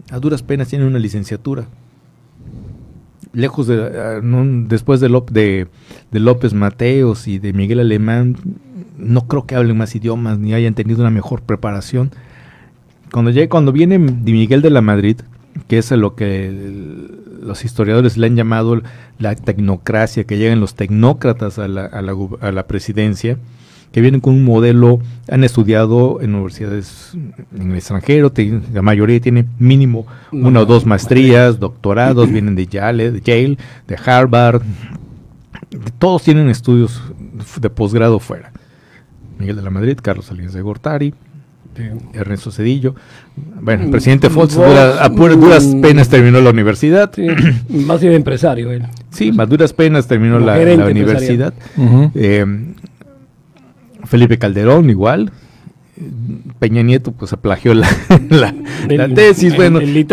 A 0.09 0.17
duras 0.17 0.41
penas 0.41 0.69
tienen 0.69 0.87
una 0.87 0.97
licenciatura. 0.97 1.67
Lejos 3.33 3.67
de, 3.67 3.75
ah, 3.81 4.21
después 4.67 4.99
de, 4.99 5.09
de, 6.11 6.19
López 6.19 6.53
Mateos 6.53 7.27
y 7.27 7.39
de 7.39 7.51
Miguel 7.51 7.79
Alemán, 7.79 8.37
no 8.97 9.27
creo 9.27 9.45
que 9.45 9.55
hablen 9.55 9.77
más 9.77 9.95
idiomas 9.95 10.37
ni 10.37 10.53
hayan 10.53 10.75
tenido 10.75 11.01
una 11.01 11.09
mejor 11.09 11.41
preparación. 11.41 12.11
Cuando, 13.11 13.31
llegue, 13.31 13.49
cuando 13.49 13.71
viene 13.71 13.99
Miguel 13.99 14.61
de 14.61 14.69
la 14.69 14.81
Madrid, 14.81 15.17
que 15.67 15.77
es 15.77 15.91
lo 15.91 16.15
que 16.15 16.51
los 17.41 17.65
historiadores 17.65 18.17
le 18.17 18.27
han 18.27 18.35
llamado 18.35 18.81
la 19.19 19.35
tecnocracia, 19.35 20.23
que 20.23 20.37
llegan 20.37 20.59
los 20.59 20.75
tecnócratas 20.75 21.59
a 21.59 21.67
la, 21.67 21.85
a 21.85 22.01
la, 22.01 22.15
a 22.41 22.51
la 22.51 22.67
presidencia, 22.67 23.37
que 23.93 24.01
vienen 24.01 24.21
con 24.21 24.33
un 24.33 24.43
modelo, 24.43 24.99
han 25.29 25.43
estudiado 25.43 26.19
en 26.19 26.33
universidades 26.33 27.11
en 27.55 27.71
el 27.71 27.77
extranjero, 27.77 28.33
la 28.73 28.81
mayoría 28.81 29.21
tiene 29.21 29.45
mínimo 29.59 30.07
una 30.31 30.61
o 30.61 30.65
dos 30.65 30.85
maestrías, 30.87 31.59
doctorados, 31.59 32.29
vienen 32.31 32.55
de 32.55 32.65
Yale, 32.65 33.11
de 33.11 33.21
Yale, 33.21 33.57
de 33.87 33.97
Harvard, 34.03 34.63
todos 35.99 36.23
tienen 36.23 36.49
estudios 36.49 37.01
de 37.61 37.69
posgrado 37.69 38.19
fuera. 38.19 38.51
Miguel 39.37 39.57
de 39.57 39.61
la 39.61 39.69
Madrid, 39.69 39.97
Carlos 40.01 40.25
Salinas 40.25 40.53
de 40.53 40.61
Gortari, 40.61 41.13
Ernesto 42.13 42.51
Cedillo. 42.51 42.95
Bueno, 43.61 43.83
el 43.83 43.91
presidente 43.91 44.31
Fox 44.31 44.57
a 44.57 45.09
duras 45.09 45.65
penas 45.81 46.09
terminó 46.09 46.41
la 46.41 46.49
universidad. 46.49 47.11
más 47.69 48.01
bien 48.01 48.13
empresario 48.13 48.71
él. 48.71 48.83
Sí, 49.11 49.31
más 49.31 49.47
duras 49.47 49.71
penas 49.71 50.07
terminó 50.07 50.39
la, 50.39 50.57
universidad. 50.87 51.53
Eh, 52.15 52.45
Felipe 54.05 54.37
Calderón 54.37 54.89
igual. 54.89 55.31
Peña 56.59 56.81
Nieto 56.81 57.11
pues 57.11 57.35
plagió 57.39 57.73
la, 57.75 57.87
la, 58.29 58.53
tesis. 59.13 59.55
bueno, 59.55 59.79
pues 59.79 60.07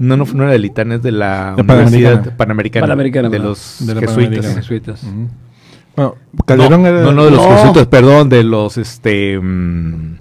no, 0.00 0.16
no, 0.16 0.24
no, 0.24 0.42
era 0.42 0.52
del 0.52 0.64
ITAM, 0.64 0.92
es 0.92 1.02
de 1.02 1.12
la, 1.12 1.54
Universidad 1.56 2.36
Panamericana, 2.36 3.28
de 3.28 3.38
los 3.38 3.84
jesuitas. 4.00 5.06
Calderón 6.44 6.82
no, 6.82 6.88
era 6.88 7.02
no, 7.02 7.12
no, 7.12 7.24
de 7.24 7.30
los 7.30 7.46
jesuitas, 7.46 7.86
perdón, 7.86 8.28
de 8.28 8.42
los 8.42 8.76
este 8.78 9.38
mm, 9.38 10.16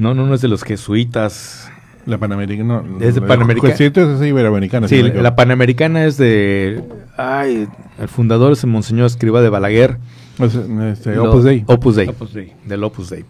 no, 0.00 0.14
no, 0.14 0.24
no 0.24 0.34
es 0.34 0.40
de 0.40 0.48
los 0.48 0.64
jesuitas. 0.64 1.70
La 2.06 2.16
Panamericana. 2.16 2.82
No, 2.82 3.00
es 3.04 3.14
de 3.14 3.20
Panamericana. 3.20 3.74
es 3.74 4.22
iberoamericana. 4.22 4.88
Sí, 4.88 5.02
la 5.02 5.36
Panamericana 5.36 6.06
es 6.06 6.16
de. 6.16 6.82
Ay, 7.18 7.68
el 7.98 8.08
fundador 8.08 8.52
es 8.52 8.64
el 8.64 8.70
Monseñor 8.70 9.04
Escriba 9.06 9.42
de 9.42 9.50
Balaguer. 9.50 9.98
Este, 10.44 11.18
Opus 11.18 11.44
Dei. 11.44 11.64
Opus 11.66 11.96
Dei. 11.96 12.08
Opus 12.08 12.34
Dei. 12.34 12.52
Del 12.66 12.84
Opus 12.84 13.10
Dei. 13.10 13.24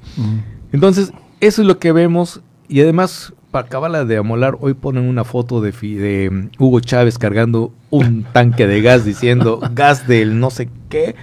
Entonces, 0.73 1.13
eso 1.41 1.63
es 1.63 1.69
lo 1.69 1.79
que 1.79 1.93
vemos. 1.93 2.41
Y 2.69 2.81
además, 2.81 3.33
para 3.51 3.67
acabarla 3.67 4.05
de 4.05 4.17
amolar, 4.17 4.57
hoy 4.61 4.75
ponen 4.75 5.05
una 5.05 5.25
foto 5.25 5.61
de, 5.61 5.73
de 5.73 6.29
um, 6.31 6.51
Hugo 6.59 6.81
Chávez 6.81 7.19
cargando 7.19 7.73
un 7.91 8.25
tanque 8.33 8.67
de 8.67 8.81
gas 8.81 9.05
diciendo 9.05 9.61
gas 9.75 10.07
del 10.07 10.39
no 10.39 10.51
sé 10.51 10.69
qué. 10.89 11.17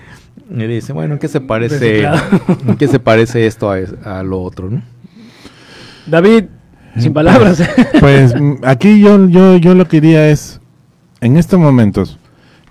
Y 0.50 0.66
dice, 0.66 0.94
bueno, 0.94 1.14
¿en 1.14 1.20
qué 1.20 1.28
se 1.28 1.42
parece, 1.42 2.04
¿en 2.04 2.78
qué 2.78 2.88
se 2.88 3.00
parece 3.00 3.48
esto 3.48 3.70
a, 3.70 3.80
a 4.04 4.24
lo 4.24 4.42
otro, 4.42 4.70
no? 4.70 4.82
David, 6.06 6.46
sin 6.98 7.14
palabras. 7.14 7.62
Pues 8.00 8.34
mm, 8.40 8.64
aquí 8.64 9.00
yo, 9.00 9.28
yo, 9.28 9.58
yo 9.58 9.76
lo 9.76 9.88
que 9.88 10.00
diría 10.02 10.30
es, 10.30 10.62
en 11.22 11.38
estos 11.38 11.60
momentos, 11.60 12.18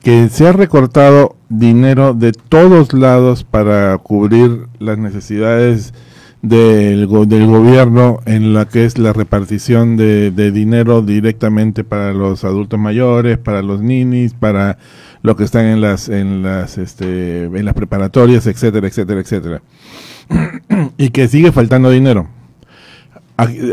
que 0.03 0.29
se 0.29 0.49
ha 0.49 0.53
recortado 0.53 1.36
dinero 1.49 2.15
de 2.15 2.33
todos 2.33 2.93
lados 2.93 3.45
para 3.45 3.97
cubrir 3.99 4.67
las 4.79 4.99
necesidades 4.99 5.95
del, 6.43 7.09
del 7.29 7.47
gobierno 7.47 8.21
en 8.25 8.55
la 8.55 8.67
que 8.67 8.85
es 8.85 8.99
la 8.99 9.13
repartición 9.13 9.97
de, 9.97 10.31
dinero 10.53 11.03
directamente 11.03 11.85
para 11.85 12.13
los 12.13 12.45
adultos 12.45 12.79
mayores, 12.79 13.39
para 13.39 13.63
los 13.63 13.81
ninis, 13.81 14.35
para 14.35 14.79
los 15.23 15.37
que 15.37 15.45
están 15.45 15.67
en 15.67 15.81
las 15.81 16.09
en 16.09 16.43
las 16.43 16.79
este 16.79 17.45
en 17.45 17.65
las 17.65 17.75
preparatorias, 17.75 18.47
etcétera, 18.47 18.87
etcétera, 18.87 19.21
etcétera. 19.21 19.63
y 20.99 21.11
que 21.11 21.29
sigue 21.29 21.53
faltando 21.53 21.91
dinero. 21.91 22.29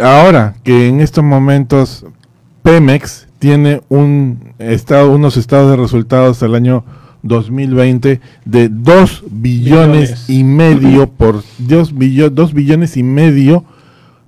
Ahora 0.02 0.56
que 0.64 0.88
en 0.88 1.00
estos 1.00 1.24
momentos 1.24 2.06
Pemex 2.64 3.28
tiene 3.40 3.82
un 3.90 4.54
estado, 4.58 5.12
unos 5.12 5.38
estados 5.38 5.72
de 5.72 5.78
resultados 5.78 6.42
al 6.44 6.56
año 6.56 6.84
2020 7.24 8.22
de 8.46 8.70
2 8.70 9.24
billones 9.32 10.10
Billones. 10.10 10.30
y 10.30 10.44
medio 10.44 11.08
por 11.10 11.44
2 11.58 11.98
billones, 11.98 12.54
billones 12.54 12.98
y 12.98 13.04
medio 13.04 13.66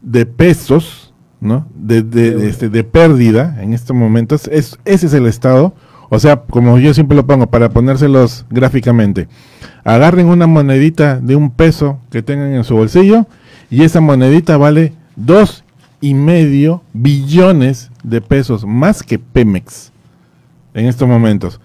de 0.01 0.25
pesos, 0.25 1.13
¿no? 1.41 1.67
De, 1.75 2.01
de, 2.01 2.35
de, 2.35 2.49
este, 2.49 2.69
de 2.69 2.83
pérdida 2.83 3.61
en 3.61 3.73
estos 3.73 3.95
momentos. 3.95 4.47
Es, 4.47 4.79
ese 4.85 5.07
es 5.07 5.13
el 5.13 5.27
estado. 5.27 5.73
O 6.09 6.19
sea, 6.19 6.37
como 6.37 6.79
yo 6.79 6.93
siempre 6.93 7.17
lo 7.17 7.25
pongo, 7.25 7.47
para 7.47 7.69
ponérselos 7.69 8.45
gráficamente. 8.49 9.27
Agarren 9.83 10.27
una 10.27 10.47
monedita 10.47 11.19
de 11.19 11.35
un 11.35 11.51
peso 11.51 11.99
que 12.11 12.21
tengan 12.23 12.53
en 12.53 12.63
su 12.63 12.75
bolsillo 12.75 13.27
y 13.69 13.83
esa 13.83 14.01
monedita 14.01 14.57
vale 14.57 14.93
dos 15.15 15.63
y 16.01 16.13
medio 16.13 16.83
billones 16.93 17.91
de 18.03 18.21
pesos 18.21 18.65
más 18.65 19.01
que 19.03 19.17
Pemex 19.19 19.91
en 20.73 20.85
estos 20.85 21.07
momentos. 21.07 21.59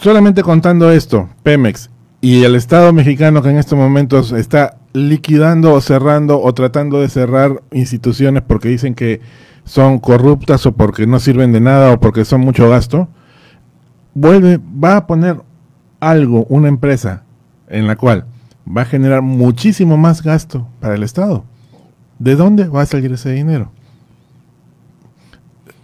Solamente 0.00 0.42
contando 0.42 0.90
esto, 0.90 1.28
Pemex 1.42 1.90
y 2.20 2.44
el 2.44 2.54
Estado 2.54 2.92
mexicano 2.92 3.42
que 3.42 3.50
en 3.50 3.58
estos 3.58 3.78
momentos 3.78 4.32
está 4.32 4.78
liquidando 4.92 5.72
o 5.72 5.80
cerrando 5.80 6.40
o 6.40 6.54
tratando 6.54 7.00
de 7.00 7.08
cerrar 7.08 7.62
instituciones 7.72 8.42
porque 8.42 8.68
dicen 8.68 8.94
que 8.94 9.20
son 9.64 9.98
corruptas 9.98 10.66
o 10.66 10.72
porque 10.72 11.06
no 11.06 11.20
sirven 11.20 11.52
de 11.52 11.60
nada 11.60 11.92
o 11.92 12.00
porque 12.00 12.24
son 12.24 12.40
mucho 12.40 12.68
gasto, 12.68 13.08
vuelve, 14.14 14.58
va 14.58 14.96
a 14.96 15.06
poner 15.06 15.42
algo, 16.00 16.46
una 16.48 16.68
empresa 16.68 17.24
en 17.68 17.86
la 17.86 17.96
cual 17.96 18.26
va 18.66 18.82
a 18.82 18.86
generar 18.86 19.22
muchísimo 19.22 19.96
más 19.96 20.22
gasto 20.22 20.66
para 20.80 20.94
el 20.94 21.02
Estado. 21.02 21.44
¿De 22.18 22.34
dónde 22.34 22.68
va 22.68 22.82
a 22.82 22.86
salir 22.86 23.12
ese 23.12 23.32
dinero? 23.32 23.70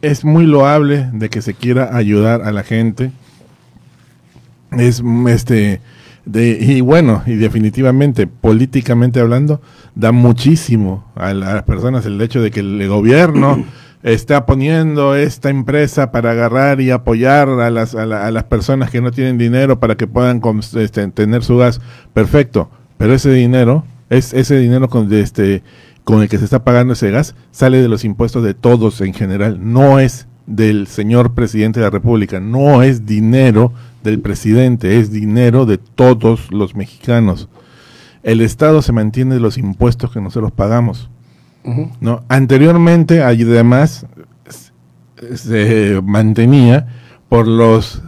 Es 0.01 0.25
muy 0.25 0.47
loable 0.47 1.11
de 1.13 1.29
que 1.29 1.43
se 1.43 1.55
quiera 1.55 1.97
ayudar 1.97 2.43
a 2.43 2.53
la 2.53 2.63
gente. 2.63 3.13
Es 4.79 5.03
mm, 5.03 5.29
este 5.29 5.81
de, 6.25 6.51
y 6.61 6.81
bueno, 6.81 7.23
y 7.27 7.35
definitivamente, 7.35 8.27
políticamente 8.29 9.19
hablando, 9.21 9.61
da 9.95 10.13
muchísimo 10.13 11.05
a, 11.17 11.35
la- 11.35 11.51
a 11.51 11.55
las 11.55 11.63
personas 11.65 12.07
el 12.07 12.21
hecho 12.21 12.41
de 12.41 12.51
que 12.51 12.61
el 12.61 12.87
gobierno 12.89 13.65
está 14.05 14.47
poniendo 14.47 15.15
esta 15.17 15.51
empresa 15.51 16.11
para 16.13 16.31
agarrar 16.33 16.81
y 16.81 16.91
apoyar 16.91 17.49
a 17.49 17.71
las, 17.71 17.95
a, 17.95 18.07
la- 18.07 18.27
a 18.27 18.31
las 18.31 18.45
personas 18.45 18.91
que 18.91 19.01
no 19.01 19.11
tienen 19.11 19.37
dinero 19.39 19.81
para 19.81 19.97
que 19.97 20.07
puedan 20.07 20.41
este, 20.77 21.09
tener 21.09 21.43
su 21.45 21.57
gas. 21.57 21.81
Perfecto, 22.15 22.71
pero 22.99 23.15
ese 23.15 23.33
dinero, 23.33 23.85
es 24.11 24.33
ese 24.33 24.59
dinero 24.59 24.89
con, 24.89 25.09
de 25.09 25.21
este, 25.23 25.63
con 26.05 26.23
el 26.23 26.29
que 26.29 26.39
se 26.39 26.45
está 26.45 26.63
pagando 26.65 26.93
ese 26.93 27.11
gas, 27.11 27.35
sale 27.51 27.81
de 27.83 27.89
los 27.89 28.05
impuestos 28.05 28.45
de 28.45 28.55
todos 28.55 29.01
en 29.01 29.13
general, 29.15 29.59
no 29.61 29.99
es 29.99 30.27
del 30.47 30.87
señor 30.89 31.35
presidente 31.35 31.81
de 31.81 31.87
la 31.87 31.91
República, 31.91 32.39
no 32.41 32.83
es 32.83 33.07
dinero 33.07 33.73
del 34.03 34.21
presidente, 34.21 34.99
es 34.99 35.11
dinero 35.11 35.67
de 35.67 35.79
todos 35.79 36.51
los 36.51 36.75
mexicanos. 36.75 37.49
El 38.23 38.41
Estado 38.41 38.83
se 38.83 38.93
mantiene 38.93 39.35
de 39.35 39.41
los 39.41 39.59
impuestos 39.59 40.13
que 40.13 40.21
nosotros 40.21 40.53
pagamos. 40.53 41.11
¿no? 42.01 42.25
Anteriormente, 42.29 43.23
además, 43.23 44.07
se 45.35 46.01
mantenía 46.05 46.87
por 47.29 47.47
los 47.47 48.03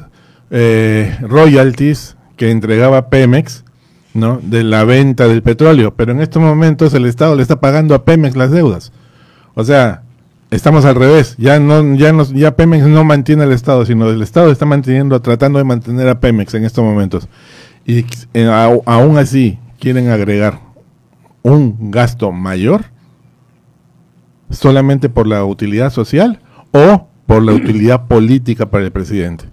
eh, 0.50 1.16
royalties 1.20 2.16
que 2.36 2.50
entregaba 2.50 3.08
Pemex, 3.08 3.64
¿no? 4.12 4.38
De 4.42 4.64
la 4.64 4.84
venta 4.84 5.26
del 5.28 5.42
petróleo. 5.42 5.94
Pero 5.94 6.12
en 6.12 6.20
estos 6.20 6.42
momentos 6.42 6.94
el 6.94 7.06
Estado 7.06 7.34
le 7.36 7.42
está 7.42 7.60
pagando 7.60 7.94
a 7.94 8.04
Pemex 8.04 8.36
las 8.36 8.50
deudas. 8.50 8.92
O 9.54 9.64
sea, 9.64 10.03
estamos 10.54 10.84
al 10.84 10.94
revés. 10.94 11.34
Ya 11.38 11.58
no, 11.60 11.94
ya 11.96 12.12
nos, 12.12 12.32
ya 12.32 12.56
Pemex 12.56 12.86
no 12.86 13.04
mantiene 13.04 13.42
al 13.44 13.52
Estado, 13.52 13.84
sino 13.86 14.08
el 14.08 14.22
Estado 14.22 14.50
está 14.50 14.66
manteniendo, 14.66 15.20
tratando 15.20 15.58
de 15.58 15.64
mantener 15.64 16.08
a 16.08 16.20
Pemex 16.20 16.54
en 16.54 16.64
estos 16.64 16.84
momentos. 16.84 17.28
Y 17.86 17.98
eh, 18.34 18.46
au- 18.46 18.82
aún 18.86 19.18
así 19.18 19.58
quieren 19.78 20.08
agregar 20.08 20.60
un 21.42 21.90
gasto 21.90 22.32
mayor 22.32 22.84
solamente 24.50 25.08
por 25.08 25.26
la 25.26 25.44
utilidad 25.44 25.90
social 25.90 26.40
o 26.72 27.08
por 27.26 27.42
la 27.42 27.52
utilidad 27.52 28.06
política 28.06 28.70
para 28.70 28.84
el 28.84 28.92
presidente. 28.92 29.46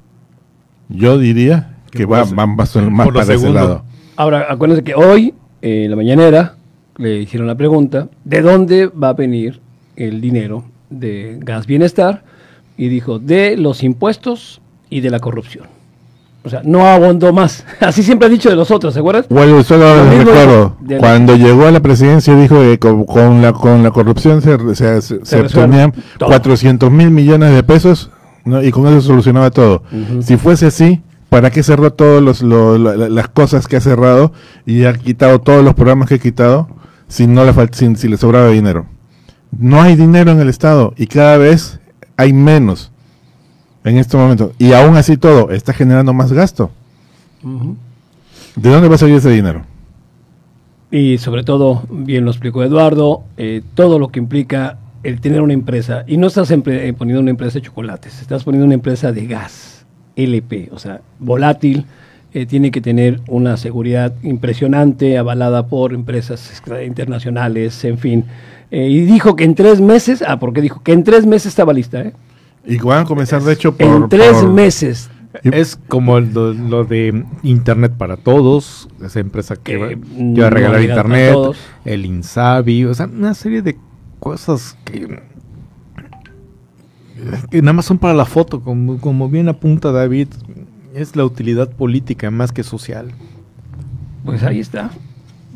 Yo 0.90 1.18
diría 1.18 1.78
que 1.92 2.06
va, 2.06 2.24
por- 2.26 2.38
va 2.40 2.46
más, 2.48 2.76
más 2.76 3.08
para 3.08 3.22
ese 3.24 3.34
segundo. 3.40 3.54
lado. 3.54 3.84
Ahora, 4.16 4.46
acuérdense 4.50 4.84
que 4.84 4.94
hoy, 4.96 5.34
eh, 5.62 5.86
en 5.86 5.90
la 5.92 5.96
mañanera, 5.98 6.56
le 6.98 7.22
hicieron 7.22 7.48
la 7.48 7.56
pregunta, 7.56 8.10
¿de 8.24 8.42
dónde 8.42 8.88
va 8.88 9.10
a 9.10 9.14
venir 9.14 9.62
el 9.96 10.22
dinero 10.22 10.66
de 10.92 11.38
Gas 11.42 11.66
Bienestar? 11.66 12.24
Y 12.78 12.88
dijo, 12.90 13.18
de 13.18 13.58
los 13.58 13.82
impuestos 13.84 14.62
y 14.90 15.02
de 15.02 15.10
la 15.10 15.20
corrupción. 15.20 15.66
O 16.44 16.50
sea, 16.50 16.62
no 16.64 16.88
abondó 16.88 17.32
más. 17.34 17.64
Así 17.80 18.02
siempre 18.02 18.26
ha 18.28 18.30
dicho 18.30 18.50
de 18.50 18.56
los 18.56 18.72
otros, 18.72 18.94
¿se 18.96 19.00
acuerdan? 19.00 19.26
Bueno, 19.30 19.64
solo 19.64 19.96
Lo 19.98 20.04
mismo 20.06 20.26
recuerdo, 20.32 20.76
de- 20.82 20.98
cuando 20.98 21.36
llegó 21.36 21.66
a 21.68 21.72
la 21.72 21.80
presidencia 21.82 22.36
dijo 22.36 22.60
que 22.60 22.80
con, 22.80 23.06
con 23.06 23.42
la, 23.44 23.54
con 23.54 23.84
la 23.84 23.92
corrupción 23.92 24.42
se, 24.42 24.58
se, 24.76 25.02
se- 25.02 25.24
se 25.26 25.42
resuelve 25.44 25.66
obtenían 25.84 25.94
todo. 26.18 26.30
400 26.30 26.92
mil 26.92 27.12
millones 27.12 27.54
de 27.54 27.62
pesos 27.62 28.10
¿no? 28.44 28.64
y 28.64 28.72
con 28.72 28.88
eso 28.88 29.02
se 29.02 29.08
solucionaba 29.08 29.52
todo. 29.52 29.84
Si 30.22 30.36
fuese 30.38 30.66
así, 30.66 31.02
¿para 31.30 31.52
qué 31.52 31.62
cerró 31.62 31.94
todas 31.94 32.42
las 32.42 33.28
cosas 33.30 33.68
que 33.68 33.76
ha 33.78 33.82
cerrado 33.82 34.34
y 34.66 34.86
ha 34.86 34.94
quitado 34.94 35.40
todos 35.42 35.64
los 35.64 35.76
programas 35.76 36.10
que 36.10 36.16
ha 36.16 36.20
quitado 36.20 36.68
si, 37.08 37.28
no 37.28 37.46
le, 37.46 37.54
si, 37.72 37.96
si 37.98 38.08
le 38.08 38.18
sobraba 38.18 38.48
dinero? 38.50 38.88
No 39.52 39.82
hay 39.82 39.96
dinero 39.96 40.32
en 40.32 40.40
el 40.40 40.50
Estado 40.50 40.94
y 40.98 41.08
cada 41.08 41.38
vez 41.38 41.80
hay 42.18 42.34
menos 42.34 42.92
en 43.84 43.98
estos 43.98 44.20
momentos. 44.20 44.52
Y 44.58 44.74
aún 44.74 44.96
así 44.96 45.18
todo 45.18 45.52
está 45.52 45.74
generando 45.74 46.14
más 46.14 46.32
gasto. 46.32 46.72
¿De 48.56 48.70
dónde 48.70 48.88
va 48.88 48.96
a 48.96 48.98
salir 48.98 49.16
ese 49.16 49.30
dinero? 49.30 49.64
Y 50.92 51.18
sobre 51.18 51.44
todo, 51.44 51.84
bien 51.90 52.26
lo 52.26 52.32
explicó 52.32 52.64
Eduardo, 52.64 53.24
eh, 53.38 53.62
todo 53.76 53.98
lo 53.98 54.10
que 54.10 54.20
implica 54.20 54.78
el 55.04 55.22
tener 55.22 55.42
una 55.42 55.54
empresa. 55.54 56.04
Y 56.06 56.18
no 56.18 56.28
estás 56.28 56.52
eh, 56.52 56.94
poniendo 56.98 57.22
una 57.22 57.32
empresa 57.32 57.56
de 57.56 57.62
chocolates, 57.62 58.22
estás 58.22 58.44
poniendo 58.44 58.66
una 58.66 58.76
empresa 58.76 59.12
de 59.12 59.26
gas, 59.26 59.86
LP, 60.16 60.70
o 60.72 60.80
sea, 60.80 61.02
volátil. 61.20 61.86
Eh, 62.34 62.46
tiene 62.46 62.72
que 62.72 62.82
tener 62.82 63.22
una 63.28 63.58
seguridad 63.58 64.14
impresionante, 64.24 65.18
avalada 65.18 65.68
por 65.68 65.94
empresas 65.94 66.50
extra- 66.50 66.84
internacionales, 66.84 67.84
en 67.86 67.98
fin. 67.98 68.26
Eh, 68.72 68.88
y 68.88 69.02
dijo 69.02 69.36
que 69.36 69.44
en 69.44 69.54
tres 69.56 69.82
meses, 69.82 70.24
ah, 70.26 70.40
porque 70.40 70.62
dijo 70.62 70.82
que 70.82 70.94
en 70.94 71.04
tres 71.04 71.26
meses 71.26 71.48
estaba 71.48 71.74
lista, 71.74 72.02
¿eh? 72.02 72.14
Y 72.66 72.78
van 72.78 73.00
a 73.04 73.06
comenzar, 73.06 73.42
de 73.42 73.54
hecho, 73.54 73.76
por... 73.76 73.88
en 73.88 74.08
tres 74.10 74.34
por- 74.34 74.50
meses. 74.52 75.10
Es 75.44 75.78
como 75.88 76.20
lo, 76.20 76.54
lo 76.54 76.84
de 76.84 77.24
Internet 77.44 77.94
para 77.98 78.18
Todos, 78.18 78.90
esa 79.04 79.20
empresa 79.22 79.56
que, 79.56 79.62
Que 79.64 79.78
va- 79.78 80.02
no 80.18 80.42
va 80.42 80.48
a 80.48 80.50
regalar 80.50 80.82
Internet, 80.82 81.36
el 81.86 82.06
Insabi, 82.06 82.84
o 82.86 82.94
sea, 82.94 83.06
una 83.08 83.34
serie 83.34 83.62
de 83.62 83.78
cosas 84.20 84.78
que, 84.86 85.20
que 87.50 87.62
nada 87.62 87.74
más 87.74 87.86
son 87.86 87.98
para 87.98 88.14
la 88.14 88.26
foto, 88.26 88.62
como, 88.62 88.98
como 89.00 89.30
bien 89.30 89.48
apunta 89.50 89.92
David, 89.92 90.28
es 90.96 91.16
la 91.16 91.24
utilidad 91.26 91.70
política 91.70 92.32
más 92.32 92.52
que 92.52 92.64
social. 92.64 93.12
Pues 94.26 94.42
ahí 94.44 94.60
está. 94.60 94.90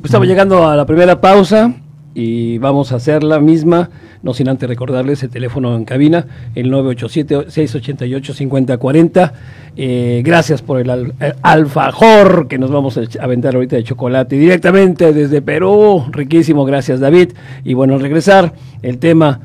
Pues 0.01 0.05
estamos 0.05 0.27
llegando 0.27 0.67
a 0.67 0.75
la 0.75 0.85
primera 0.85 1.19
pausa 1.21 1.73
y 2.13 2.57
vamos 2.59 2.91
a 2.91 2.95
hacer 2.95 3.23
la 3.23 3.39
misma, 3.39 3.89
no 4.23 4.33
sin 4.33 4.47
antes 4.47 4.67
recordarles 4.69 5.21
el 5.23 5.29
teléfono 5.29 5.75
en 5.75 5.83
cabina, 5.85 6.25
el 6.55 6.71
987-688-5040. 6.71 9.31
Eh, 9.77 10.21
gracias 10.23 10.61
por 10.61 10.79
el, 10.79 10.89
al- 10.89 11.13
el 11.19 11.33
alfajor 11.41 12.47
que 12.47 12.57
nos 12.57 12.71
vamos 12.71 12.97
a 12.97 13.01
aventar 13.21 13.55
ahorita 13.55 13.75
de 13.75 13.83
chocolate 13.83 14.37
directamente 14.37 15.11
desde 15.13 15.41
Perú. 15.41 16.05
Riquísimo, 16.11 16.63
gracias 16.65 16.99
David. 17.01 17.31
Y 17.63 17.73
bueno, 17.73 17.95
al 17.95 18.01
regresar, 18.01 18.53
el 18.81 18.97
tema 18.99 19.41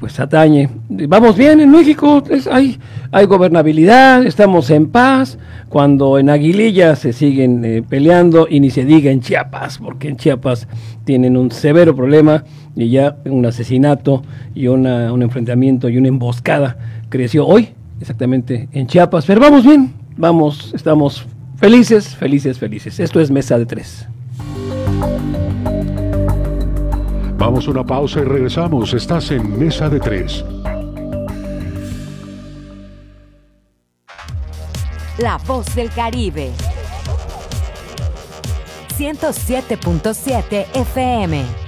pues 0.00 0.18
atañe. 0.18 0.68
Vamos 0.88 1.36
bien 1.36 1.60
en 1.60 1.70
México, 1.70 2.22
hay, 2.50 2.78
hay 3.12 3.24
gobernabilidad, 3.26 4.26
estamos 4.26 4.68
en 4.70 4.88
paz, 4.88 5.38
cuando 5.68 6.18
en 6.18 6.28
Aguililla 6.28 6.96
se 6.96 7.12
siguen 7.12 7.64
eh, 7.64 7.82
peleando 7.88 8.48
y 8.50 8.58
ni 8.58 8.70
se 8.70 8.84
diga 8.84 9.10
en 9.10 9.20
Chiapas, 9.20 9.78
porque 9.78 10.08
en 10.08 10.16
Chiapas 10.16 10.66
tienen 11.04 11.36
un 11.36 11.52
severo 11.52 11.94
problema 11.94 12.44
y 12.74 12.90
ya 12.90 13.16
un 13.26 13.46
asesinato 13.46 14.24
y 14.54 14.66
una, 14.66 15.12
un 15.12 15.22
enfrentamiento 15.22 15.88
y 15.88 15.98
una 15.98 16.08
emboscada 16.08 16.76
creció 17.08 17.46
hoy, 17.46 17.68
exactamente 18.00 18.68
en 18.72 18.88
Chiapas, 18.88 19.24
pero 19.24 19.40
vamos 19.40 19.64
bien, 19.64 19.92
vamos, 20.16 20.72
estamos 20.74 21.26
felices, 21.58 22.16
felices, 22.16 22.58
felices. 22.58 22.98
Esto 22.98 23.20
es 23.20 23.30
Mesa 23.30 23.56
de 23.56 23.66
Tres. 23.66 24.08
Vamos 27.48 27.66
una 27.66 27.82
pausa 27.82 28.20
y 28.20 28.24
regresamos. 28.24 28.92
Estás 28.92 29.30
en 29.30 29.58
Mesa 29.58 29.88
de 29.88 29.98
Tres. 30.00 30.44
La 35.16 35.38
voz 35.46 35.74
del 35.74 35.88
Caribe. 35.88 36.52
107.7 38.98 40.66
FM. 40.74 41.67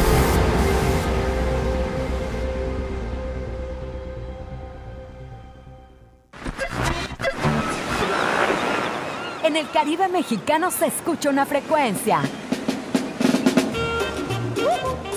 En 9.43 9.55
el 9.57 9.69
Caribe 9.71 10.07
mexicano 10.07 10.71
se 10.71 10.87
escucha 10.87 11.29
una 11.29 11.45
frecuencia. 11.45 12.21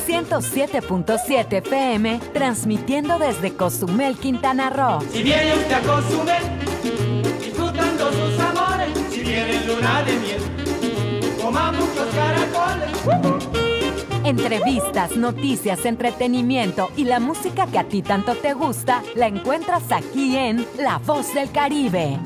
107.7 0.07 1.59
FM, 1.59 2.21
transmitiendo 2.33 3.19
desde 3.19 3.55
Cozumel, 3.55 4.17
Quintana 4.17 4.71
Roo. 4.71 5.01
Si 5.13 5.23
viene 5.23 5.55
usted 5.55 5.73
a 5.73 5.81
Cozumel, 5.81 6.43
disfrutando 7.41 8.11
sus 8.13 8.41
amores, 8.41 8.89
si 9.11 9.21
viene 9.21 9.65
luna 9.67 10.03
de 10.03 10.17
miel, 10.17 10.43
coma 11.41 11.73
muchos 11.73 12.09
caracoles. 12.15 13.44
Entrevistas, 14.25 15.19
noticias, 15.19 15.85
entretenimiento 15.85 16.89
y 16.97 17.05
la 17.05 17.21
música 17.21 17.67
que 17.67 17.79
a 17.79 17.85
ti 17.85 18.01
tanto 18.01 18.35
te 18.35 18.55
gusta 18.55 19.03
la 19.15 19.27
encuentras 19.27 19.93
aquí 19.93 20.35
en 20.35 20.67
La 20.79 20.97
Voz 20.97 21.35
del 21.35 21.51
Caribe. 21.53 22.19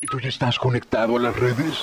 ¿Y 0.00 0.06
tú 0.06 0.20
ya 0.20 0.28
estás 0.28 0.60
conectado 0.60 1.16
a 1.16 1.18
las 1.18 1.36
redes? 1.36 1.82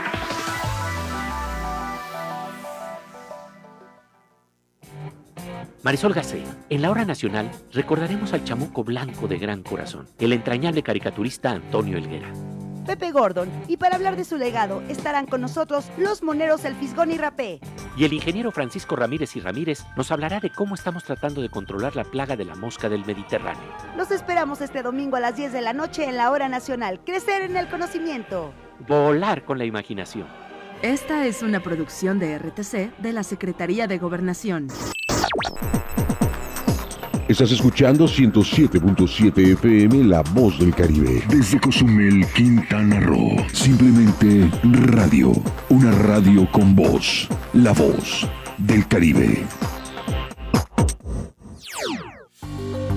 Marisol 5.83 6.13
Gacé, 6.13 6.43
en 6.69 6.83
la 6.83 6.91
hora 6.91 7.05
nacional 7.05 7.49
recordaremos 7.71 8.33
al 8.33 8.43
chamuco 8.43 8.83
blanco 8.83 9.27
de 9.27 9.39
gran 9.39 9.63
corazón, 9.63 10.07
el 10.19 10.31
entrañable 10.31 10.83
caricaturista 10.83 11.49
Antonio 11.49 11.97
Elguera. 11.97 12.31
Pepe 12.85 13.11
Gordon, 13.11 13.49
y 13.67 13.77
para 13.77 13.95
hablar 13.95 14.15
de 14.15 14.23
su 14.23 14.37
legado 14.37 14.83
estarán 14.89 15.25
con 15.25 15.41
nosotros 15.41 15.89
los 15.97 16.21
moneros 16.21 16.65
El 16.65 16.75
Fisgón 16.75 17.09
y 17.11 17.17
Rapé. 17.17 17.61
Y 17.97 18.05
el 18.05 18.13
ingeniero 18.13 18.51
Francisco 18.51 18.95
Ramírez 18.95 19.35
y 19.35 19.39
Ramírez 19.39 19.83
nos 19.95 20.11
hablará 20.11 20.39
de 20.39 20.51
cómo 20.51 20.75
estamos 20.75 21.03
tratando 21.03 21.41
de 21.41 21.49
controlar 21.49 21.95
la 21.95 22.03
plaga 22.03 22.35
de 22.35 22.45
la 22.45 22.55
mosca 22.55 22.87
del 22.87 23.03
Mediterráneo. 23.03 23.63
Los 23.97 24.11
esperamos 24.11 24.61
este 24.61 24.83
domingo 24.83 25.15
a 25.15 25.19
las 25.19 25.35
10 25.35 25.51
de 25.51 25.61
la 25.61 25.73
noche 25.73 26.05
en 26.05 26.17
la 26.17 26.29
hora 26.29 26.47
nacional. 26.47 26.99
Crecer 27.03 27.41
en 27.41 27.57
el 27.57 27.67
conocimiento. 27.69 28.53
Volar 28.87 29.45
con 29.45 29.57
la 29.57 29.65
imaginación. 29.65 30.27
Esta 30.81 31.27
es 31.27 31.43
una 31.43 31.61
producción 31.61 32.17
de 32.17 32.37
RTC 32.39 32.97
de 32.97 33.13
la 33.13 33.23
Secretaría 33.23 33.85
de 33.85 33.99
Gobernación. 33.99 34.67
Estás 37.31 37.51
escuchando 37.53 38.05
107.7 38.05 39.53
FM 39.53 40.03
La 40.03 40.21
Voz 40.21 40.59
del 40.59 40.75
Caribe. 40.75 41.23
Desde 41.29 41.61
Cozumel, 41.61 42.25
Quintana 42.35 42.99
Roo. 42.99 43.37
Simplemente 43.53 44.51
radio. 44.63 45.31
Una 45.69 45.91
radio 45.93 46.45
con 46.51 46.75
voz. 46.75 47.29
La 47.53 47.71
Voz 47.71 48.27
del 48.57 48.85
Caribe. 48.85 49.45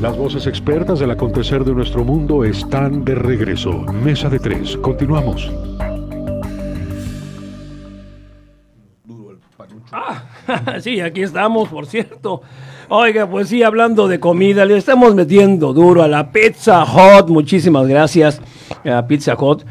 Las 0.01 0.17
voces 0.17 0.49
expertas 0.49 0.99
del 0.99 1.13
acontecer 1.13 1.65
de 1.65 1.73
nuestro 1.73 2.05
mundo 2.05 2.45
están 2.45 3.05
de 3.05 3.15
regreso. 3.15 3.83
Mesa 4.05 4.29
de 4.29 4.41
tres. 4.41 4.77
Continuamos. 4.79 5.49
sí, 10.81 11.01
aquí 11.01 11.23
estamos, 11.23 11.69
por 11.69 11.87
cierto. 11.87 12.43
Oiga, 12.89 13.29
pues 13.29 13.49
sí, 13.49 13.63
hablando 13.63 14.09
de 14.09 14.21
comida, 14.21 14.65
le 14.65 14.77
estamos 14.77 15.15
metiendo 15.15 15.73
duro 15.73 16.03
a 16.03 16.09
la 16.09 16.31
Pizza 16.31 16.85
Hot. 16.85 17.29
Muchísimas 17.29 17.87
gracias 17.87 18.41
a 18.85 19.07
Pizza 19.07 19.37
Hot. 19.37 19.65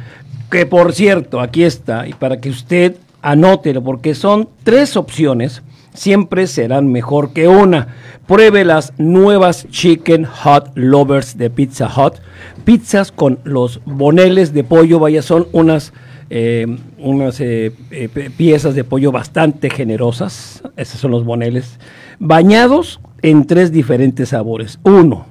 Que 0.50 0.66
por 0.66 0.94
cierto, 0.94 1.40
aquí 1.40 1.64
está, 1.64 2.08
y 2.08 2.14
para 2.14 2.40
que 2.40 2.50
usted 2.50 2.96
anótelo, 3.22 3.84
porque 3.84 4.16
son 4.16 4.50
tres 4.64 4.98
opciones, 4.98 5.64
siempre 5.94 6.48
serán 6.48 6.92
mejor 6.92 7.34
que 7.34 7.48
una. 7.48 7.88
Pruebe 8.28 8.64
las 8.64 8.94
nuevas 8.98 9.68
Chicken 9.70 10.26
Hot 10.26 10.72
Lovers 10.76 11.38
de 11.38 11.50
Pizza 11.50 11.90
Hot. 11.90 12.22
Pizzas 12.66 13.12
con 13.12 13.40
los 13.44 13.82
boneles 13.86 14.54
de 14.54 14.64
pollo, 14.64 15.00
vaya, 15.00 15.22
son 15.22 15.48
unas 15.52 15.94
eh, 16.36 16.65
unas 16.98 17.39
eh, 17.41 17.72
eh, 17.91 18.10
piezas 18.36 18.74
de 18.74 18.84
pollo 18.84 19.12
bastante 19.12 19.69
generosas, 19.69 20.63
esos 20.78 21.00
son 21.00 21.12
los 21.12 21.24
boneles, 21.26 21.80
bañados 22.17 23.00
en 23.22 23.46
tres 23.46 23.72
diferentes 23.72 24.30
sabores. 24.30 24.80
Uno, 24.82 25.28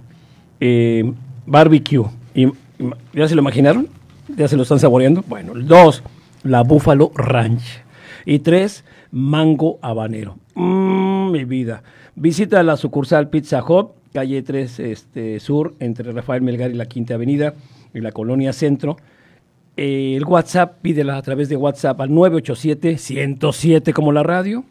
barbecue, 1.45 2.05
y, 2.37 2.47
¿ya 3.13 3.27
se 3.27 3.35
lo 3.35 3.41
imaginaron? 3.41 3.89
¿Ya 4.37 4.47
se 4.47 4.57
lo 4.57 4.63
están 4.63 4.79
saboreando? 4.79 5.25
Bueno, 5.27 5.55
dos, 5.57 6.05
la 6.45 6.63
Buffalo 6.63 7.11
Ranch. 7.17 7.83
Y 8.25 8.39
tres, 8.39 8.85
mango 9.11 9.81
habanero. 9.83 10.39
Mmm, 10.55 11.33
mi 11.33 11.43
vida. 11.43 11.83
Visita 12.15 12.63
la 12.63 12.77
sucursal 12.77 13.29
Pizza 13.29 13.65
Hut, 13.65 13.89
calle 14.13 14.41
3 14.41 14.79
este, 14.79 15.41
Sur, 15.41 15.75
entre 15.81 16.13
Rafael 16.13 16.43
Melgar 16.43 16.71
y 16.71 16.75
la 16.75 16.87
Quinta 16.87 17.15
Avenida, 17.15 17.55
en 17.93 18.05
la 18.05 18.13
colonia 18.13 18.53
Centro 18.53 18.99
eh, 19.77 20.15
el 20.17 20.25
WhatsApp, 20.25 20.79
pídela 20.83 21.17
a 21.17 21.23
través 21.23 21.49
de 21.49 21.57
WhatsApp 21.57 22.01
al 22.01 22.11
987-107 22.11 23.93
como 23.93 24.13
la 24.13 24.23
radio, 24.23 24.65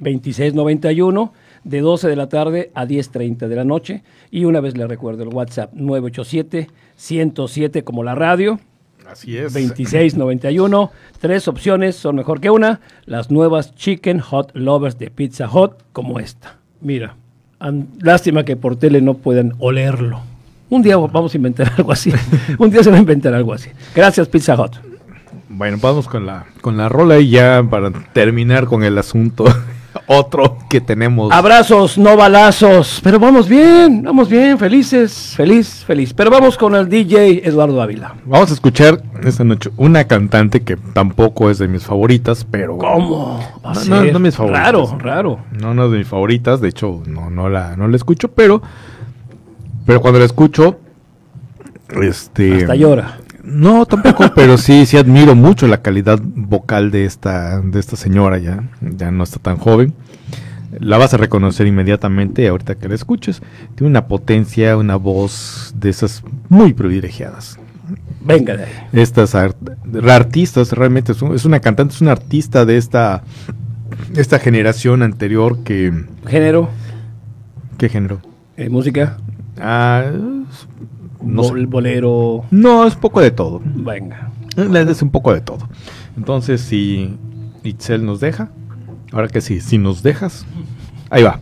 2691, 0.00 1.32
de 1.64 1.80
12 1.80 2.08
de 2.08 2.16
la 2.16 2.28
tarde 2.28 2.70
a 2.74 2.84
10.30 2.84 3.48
de 3.48 3.56
la 3.56 3.64
noche. 3.64 4.02
Y 4.30 4.44
una 4.44 4.60
vez 4.60 4.76
le 4.76 4.86
recuerdo 4.86 5.22
el 5.22 5.30
WhatsApp, 5.30 5.72
987-107 5.74 7.84
como 7.84 8.04
la 8.04 8.14
radio. 8.14 8.60
Así 9.06 9.38
es. 9.38 9.54
2691. 9.54 10.92
Tres 11.20 11.48
opciones 11.48 11.96
son 11.96 12.16
mejor 12.16 12.40
que 12.40 12.50
una. 12.50 12.80
Las 13.06 13.30
nuevas 13.30 13.74
Chicken 13.74 14.20
Hot 14.20 14.54
Lovers 14.54 14.98
de 14.98 15.10
Pizza 15.10 15.48
Hot, 15.48 15.82
como 15.92 16.20
esta. 16.20 16.58
Mira, 16.80 17.16
lástima 18.00 18.44
que 18.44 18.56
por 18.56 18.76
tele 18.76 19.00
no 19.00 19.14
puedan 19.14 19.54
olerlo. 19.58 20.20
Un 20.70 20.82
día 20.82 20.96
vamos 20.96 21.32
a 21.32 21.36
inventar 21.36 21.72
algo 21.76 21.92
así. 21.92 22.12
Un 22.58 22.70
día 22.70 22.82
se 22.82 22.90
va 22.90 22.96
a 22.96 23.00
inventar 23.00 23.34
algo 23.34 23.52
así. 23.52 23.70
Gracias, 23.94 24.28
Pizza 24.28 24.54
Hut. 24.60 24.76
Bueno, 25.48 25.78
vamos 25.80 26.06
con 26.06 26.26
la, 26.26 26.44
con 26.60 26.76
la 26.76 26.88
rola 26.88 27.18
y 27.18 27.30
ya 27.30 27.64
para 27.68 27.90
terminar 28.12 28.66
con 28.66 28.84
el 28.84 28.98
asunto. 28.98 29.44
Otro 30.06 30.58
que 30.68 30.80
tenemos. 30.80 31.32
Abrazos, 31.32 31.98
no 31.98 32.16
balazos. 32.16 33.00
Pero 33.02 33.18
vamos 33.18 33.48
bien, 33.48 34.02
vamos 34.02 34.28
bien, 34.28 34.58
felices, 34.58 35.34
feliz, 35.36 35.84
feliz. 35.86 36.14
Pero 36.14 36.30
vamos 36.30 36.56
con 36.56 36.74
el 36.74 36.88
DJ 36.88 37.46
Eduardo 37.46 37.80
Ávila. 37.82 38.14
Vamos 38.24 38.50
a 38.50 38.54
escuchar 38.54 39.02
esta 39.24 39.44
noche 39.44 39.70
una 39.76 40.04
cantante 40.04 40.62
que 40.62 40.76
tampoco 40.76 41.50
es 41.50 41.58
de 41.58 41.68
mis 41.68 41.84
favoritas, 41.84 42.46
pero. 42.48 42.78
¿Cómo? 42.78 43.40
Va 43.64 43.72
No, 43.86 44.04
no, 44.04 44.12
no 44.12 44.18
mis 44.18 44.36
favoritas. 44.36 44.64
Raro, 44.66 44.98
raro. 44.98 45.38
No, 45.58 45.74
no 45.74 45.86
es 45.86 45.92
de 45.92 45.98
mis 45.98 46.08
favoritas, 46.08 46.60
de 46.60 46.68
hecho, 46.68 47.02
no, 47.06 47.30
no 47.30 47.48
la, 47.48 47.76
no 47.76 47.88
la 47.88 47.96
escucho, 47.96 48.28
pero. 48.28 48.62
Pero 49.88 50.02
cuando 50.02 50.18
la 50.18 50.26
escucho. 50.26 50.78
Este. 52.02 52.56
Hasta 52.56 52.74
llora. 52.74 53.20
No, 53.42 53.86
tampoco, 53.86 54.24
pero 54.34 54.58
sí, 54.58 54.84
sí 54.84 54.98
admiro 54.98 55.34
mucho 55.34 55.66
la 55.66 55.80
calidad 55.80 56.20
vocal 56.22 56.90
de 56.90 57.06
esta, 57.06 57.62
de 57.62 57.80
esta 57.80 57.96
señora 57.96 58.36
ya, 58.36 58.68
ya 58.82 59.10
no 59.10 59.24
está 59.24 59.38
tan 59.38 59.56
joven. 59.56 59.94
La 60.78 60.98
vas 60.98 61.14
a 61.14 61.16
reconocer 61.16 61.66
inmediatamente 61.66 62.46
ahorita 62.46 62.74
que 62.74 62.86
la 62.90 62.96
escuches. 62.96 63.40
Tiene 63.76 63.88
una 63.90 64.06
potencia, 64.08 64.76
una 64.76 64.96
voz 64.96 65.72
de 65.74 65.88
esas 65.88 66.22
muy 66.50 66.74
privilegiadas. 66.74 67.58
Venga 68.20 68.58
de 68.58 68.64
ahí. 68.64 68.72
Estas 68.92 69.34
art- 69.34 69.56
artistas, 70.06 70.72
realmente 70.72 71.12
es, 71.12 71.22
un- 71.22 71.34
es 71.34 71.46
una 71.46 71.60
cantante, 71.60 71.94
es 71.94 72.02
una 72.02 72.12
artista 72.12 72.66
de 72.66 72.76
esta, 72.76 73.22
esta 74.14 74.38
generación 74.38 75.02
anterior 75.02 75.60
que... 75.64 76.04
Género, 76.26 76.68
¿Qué 77.78 77.88
género? 77.88 78.20
eh, 78.58 78.68
música, 78.68 79.16
Ah, 79.60 80.04
no 81.22 81.42
bol- 81.42 81.66
bolero. 81.66 82.44
No, 82.50 82.86
es 82.86 82.94
poco 82.96 83.20
de 83.20 83.30
todo. 83.30 83.60
Venga. 83.64 84.30
Es 84.56 85.02
un 85.02 85.10
poco 85.10 85.32
de 85.32 85.40
todo. 85.40 85.68
Entonces, 86.16 86.60
si 86.60 87.16
Itzel 87.62 88.04
nos 88.04 88.20
deja, 88.20 88.50
ahora 89.12 89.28
que 89.28 89.40
sí, 89.40 89.60
si 89.60 89.78
nos 89.78 90.02
dejas, 90.02 90.46
ahí 91.10 91.22
va. 91.22 91.38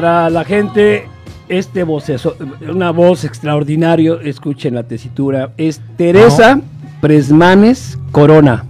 Para 0.00 0.30
la 0.30 0.44
gente, 0.46 1.06
este 1.50 1.84
voceso, 1.84 2.34
una 2.66 2.90
voz 2.90 3.24
extraordinaria, 3.24 4.14
escuchen 4.24 4.74
la 4.74 4.84
tesitura, 4.84 5.50
es 5.58 5.82
Teresa 5.98 6.58
Presmanes 7.02 7.98
Corona. 8.10 8.64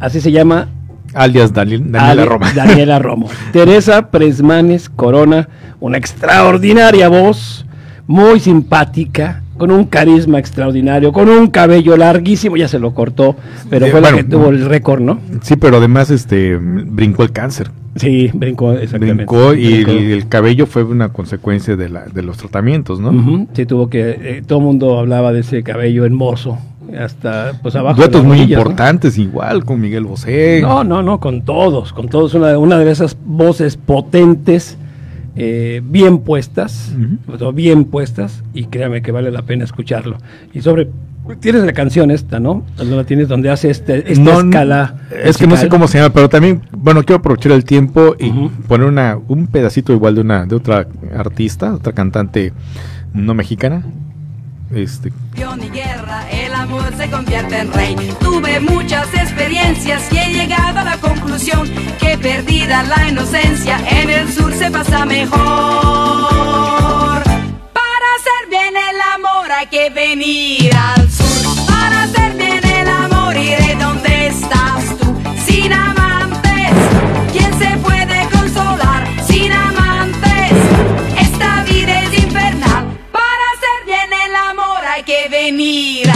Así 0.00 0.20
se 0.20 0.30
llama 0.30 0.68
Alias 1.14 1.54
Daniel, 1.54 1.90
Daniela 1.90 2.26
Roma. 2.26 2.52
Daniela 2.54 2.98
Romo. 2.98 3.30
Teresa 3.54 4.10
Presmanes 4.10 4.90
Corona, 4.90 5.48
una 5.80 5.96
extraordinaria 5.96 7.08
voz, 7.08 7.64
muy 8.06 8.38
simpática, 8.38 9.42
con 9.60 9.70
un 9.70 9.84
carisma 9.84 10.38
extraordinario, 10.38 11.12
con 11.12 11.28
un 11.28 11.48
cabello 11.48 11.94
larguísimo, 11.96 12.56
ya 12.56 12.66
se 12.66 12.78
lo 12.78 12.94
cortó, 12.94 13.36
pero 13.68 13.84
Eh, 13.86 13.90
fue 13.90 14.00
bueno, 14.00 14.16
la 14.16 14.22
que 14.22 14.28
tuvo 14.28 14.48
el 14.48 14.64
récord, 14.64 15.02
¿no? 15.02 15.20
Sí, 15.42 15.56
pero 15.56 15.76
además 15.76 16.10
este 16.10 16.56
brincó 16.56 17.22
el 17.22 17.30
cáncer. 17.30 17.70
Sí, 17.96 18.30
brincó, 18.32 18.72
exactamente. 18.72 19.24
Brincó 19.26 19.52
y 19.52 19.84
Brincó. 19.84 19.90
el, 19.90 20.10
el 20.12 20.28
cabello 20.28 20.64
fue 20.66 20.82
una 20.84 21.10
consecuencia 21.12 21.76
de, 21.76 21.88
la, 21.90 22.06
de 22.06 22.22
los 22.22 22.38
tratamientos, 22.38 23.00
¿no? 23.00 23.10
Ujú, 23.10 23.48
Sí, 23.52 23.66
tuvo 23.66 23.90
que. 23.90 24.10
eh, 24.20 24.42
todo 24.46 24.60
el 24.60 24.64
mundo 24.64 24.98
hablaba 24.98 25.32
de 25.32 25.40
ese 25.40 25.62
cabello 25.62 26.04
hermoso. 26.06 26.58
Hasta 26.98 27.52
pues 27.62 27.76
abajo. 27.76 27.98
Duetos 27.98 28.24
muy 28.24 28.38
rodillas, 28.38 28.56
¿no? 28.56 28.62
importantes, 28.62 29.18
igual 29.18 29.64
con 29.64 29.80
Miguel 29.80 30.04
Bosé. 30.04 30.60
No, 30.62 30.82
no, 30.84 31.02
no, 31.02 31.20
con 31.20 31.42
todos, 31.42 31.92
con 31.92 32.08
todos. 32.08 32.34
Una, 32.34 32.58
una 32.58 32.78
de 32.78 32.90
esas 32.90 33.16
voces 33.24 33.76
potentes, 33.76 34.76
eh, 35.36 35.80
bien 35.84 36.18
puestas, 36.18 36.92
bien 37.54 37.84
puestas, 37.84 38.42
y 38.52 38.64
créame 38.64 39.02
que 39.02 39.12
vale 39.12 39.30
la 39.30 39.42
pena 39.42 39.64
escucharlo. 39.64 40.18
Y 40.52 40.60
sobre. 40.60 40.88
Tienes 41.38 41.62
la 41.62 41.72
canción 41.72 42.10
esta, 42.10 42.40
¿no? 42.40 42.64
¿No 42.78 42.96
la 42.96 43.04
tienes 43.04 43.28
donde 43.28 43.50
hace 43.50 43.70
este, 43.70 44.10
esta 44.10 44.24
No, 44.24 44.40
escala? 44.40 44.96
Es 45.24 45.36
que 45.36 45.46
no 45.46 45.56
sé 45.56 45.68
cómo 45.68 45.86
se 45.86 45.98
llama, 45.98 46.12
pero 46.12 46.28
también, 46.28 46.62
bueno, 46.72 47.04
quiero 47.04 47.18
aprovechar 47.18 47.52
el 47.52 47.64
tiempo 47.64 48.16
y 48.18 48.30
poner 48.66 48.88
una, 48.88 49.18
un 49.28 49.46
pedacito 49.46 49.92
igual 49.92 50.16
de 50.16 50.22
una, 50.22 50.46
de 50.46 50.56
otra 50.56 50.88
artista, 51.14 51.74
otra 51.74 51.92
cantante 51.92 52.52
no 53.12 53.34
mexicana. 53.34 53.84
Este, 54.74 55.12
Ni 55.34 55.68
guerra, 55.68 56.28
el 56.30 56.49
se 56.96 57.10
convierte 57.10 57.58
en 57.58 57.72
rey. 57.72 57.96
Tuve 58.20 58.60
muchas 58.60 59.12
experiencias 59.14 60.02
y 60.12 60.18
he 60.18 60.32
llegado 60.32 60.78
a 60.78 60.84
la 60.84 60.96
conclusión 60.98 61.68
que 61.98 62.16
perdida 62.16 62.82
la 62.84 63.08
inocencia, 63.08 63.80
en 63.88 64.10
el 64.10 64.32
sur 64.32 64.52
se 64.54 64.70
pasa 64.70 65.04
mejor. 65.04 65.38
Para 67.72 68.06
hacer 68.16 68.48
bien 68.48 68.74
el 68.76 69.00
amor 69.14 69.50
hay 69.50 69.66
que 69.66 69.90
venir 69.90 70.70
al 70.76 71.10
sur. 71.10 71.66
Para 71.66 72.04
hacer 72.04 72.34
bien 72.34 72.64
el 72.64 72.88
amor 72.88 73.36
iré 73.36 73.76
donde 73.80 74.28
estás 74.28 74.96
tú. 74.98 75.12
Sin 75.46 75.72
amantes, 75.72 76.72
¿quién 77.32 77.58
se 77.58 77.76
puede 77.78 78.28
consolar? 78.30 79.08
Sin 79.26 79.52
amantes, 79.52 80.52
esta 81.18 81.64
vida 81.64 82.02
es 82.02 82.24
infernal. 82.24 82.84
Para 83.10 83.44
hacer 83.54 83.78
bien 83.86 84.12
el 84.26 84.34
amor 84.36 84.84
hay 84.84 85.02
que 85.02 85.28
venir 85.28 86.09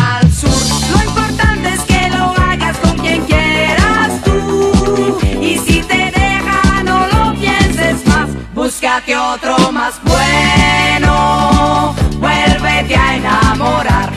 Búscate 8.94 9.16
otro 9.16 9.72
más 9.72 10.00
bueno. 10.04 11.96
Vuélvete 12.20 12.94
a 12.94 13.16
enamorar. 13.16 14.12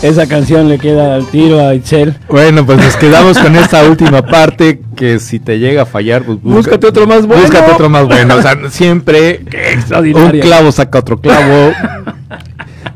Esa 0.00 0.26
canción 0.26 0.70
le 0.70 0.78
queda 0.78 1.16
al 1.16 1.26
tiro 1.26 1.60
a 1.60 1.74
Itzel. 1.74 2.16
Bueno, 2.26 2.64
pues 2.64 2.78
nos 2.78 2.96
quedamos 2.96 3.36
con 3.38 3.54
esta 3.54 3.84
última 3.90 4.22
parte 4.22 4.80
que 4.96 5.18
si 5.18 5.38
te 5.38 5.58
llega 5.58 5.82
a 5.82 5.86
fallar, 5.86 6.22
pues 6.22 6.38
busca- 6.40 6.54
Búscate 6.70 6.86
otro 6.86 7.06
más 7.06 7.26
bueno. 7.26 7.42
Búscate 7.42 7.70
otro 7.70 7.90
más 7.90 8.06
bueno. 8.06 8.36
O 8.36 8.40
sea, 8.40 8.56
siempre 8.70 9.42
un 10.14 10.40
clavo 10.40 10.72
saca 10.72 11.00
otro 11.00 11.20
clavo. 11.20 11.74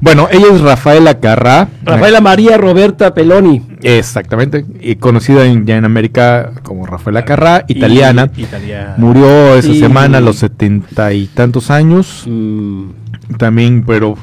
Bueno, 0.05 0.29
ella 0.31 0.49
es 0.53 0.61
Rafaela 0.61 1.19
Carrá. 1.19 1.69
Rafaela 1.83 2.21
María 2.21 2.59
Roberta 2.59 3.15
Peloni. 3.15 3.63
Exactamente. 3.83 4.65
Y 4.81 4.97
conocida 4.97 5.47
en- 5.47 5.65
ya 5.65 5.79
en 5.79 5.87
América 5.87 6.53
como 6.63 6.85
Rafaela 6.85 7.25
Carrá, 7.25 7.65
italiana. 7.69 8.31
Y- 8.37 8.43
italiana. 8.43 8.95
Murió 8.99 9.55
esa 9.57 9.73
semana 9.73 10.19
a 10.19 10.21
los 10.21 10.37
setenta 10.37 11.11
y 11.15 11.27
tantos 11.27 11.71
años. 11.71 12.25
También, 13.39 13.83
pero 13.87 14.17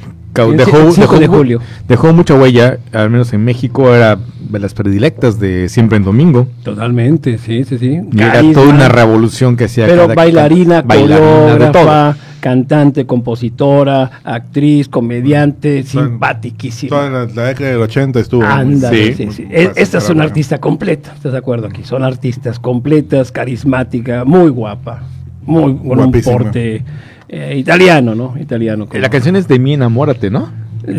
dejó, 0.56 0.92
dejó 0.94 1.20
de 1.20 1.28
julio. 1.28 1.60
dejó 1.88 2.14
mucha 2.14 2.36
huella, 2.36 2.78
al 2.94 3.10
menos 3.10 3.34
en 3.34 3.44
México, 3.44 3.94
era 3.94 4.18
de 4.40 4.60
las 4.60 4.74
predilectas 4.76 5.40
de 5.40 5.68
Siempre 5.68 5.98
en 5.98 6.04
Domingo. 6.04 6.48
Totalmente, 6.64 7.38
sí, 7.40 7.64
sí, 7.64 7.78
sí. 7.80 8.00
Y 8.12 8.22
era 8.22 8.42
toda 8.54 8.68
una 8.70 8.88
revolución 8.88 9.58
que 9.58 9.66
hacía 9.66 9.88
Pero 9.88 10.04
cada- 10.04 10.14
bailarina, 10.16 10.82
bailarina 10.84 11.56
de 11.58 11.66
todo. 11.72 12.16
Cantante, 12.42 13.06
compositora, 13.06 14.20
actriz, 14.26 14.90
comediante, 14.90 15.84
simpatiquísima. 15.84 16.90
Toda 16.90 17.10
la, 17.10 17.26
la 17.34 17.44
década 17.50 17.70
del 17.72 17.80
80 17.82 18.20
estuvo. 18.20 18.44
Ándale, 18.44 19.14
sí, 19.16 19.28
sí. 19.32 19.48
Esta 19.50 20.00
es 20.00 20.10
una 20.10 20.24
artista 20.24 20.58
completa, 20.60 21.14
¿estás 21.16 21.32
de 21.32 21.38
acuerdo 21.38 21.68
aquí? 21.68 21.84
Son 21.86 22.04
artistas 22.04 22.60
completas, 22.60 23.32
carismática, 23.32 24.26
muy 24.26 24.50
guapa, 24.50 25.04
muy 25.46 25.76
con 25.78 26.00
un 26.00 26.12
porte 26.12 26.84
eh, 27.30 27.56
italiano, 27.58 28.14
¿no? 28.16 28.34
Italiano. 28.38 28.88
como- 28.88 29.00
La 29.00 29.10
canción 29.10 29.38
es 29.38 29.48
de 29.48 29.58
mí 29.60 29.74
enamórate, 29.74 30.30
¿no? 30.30 30.50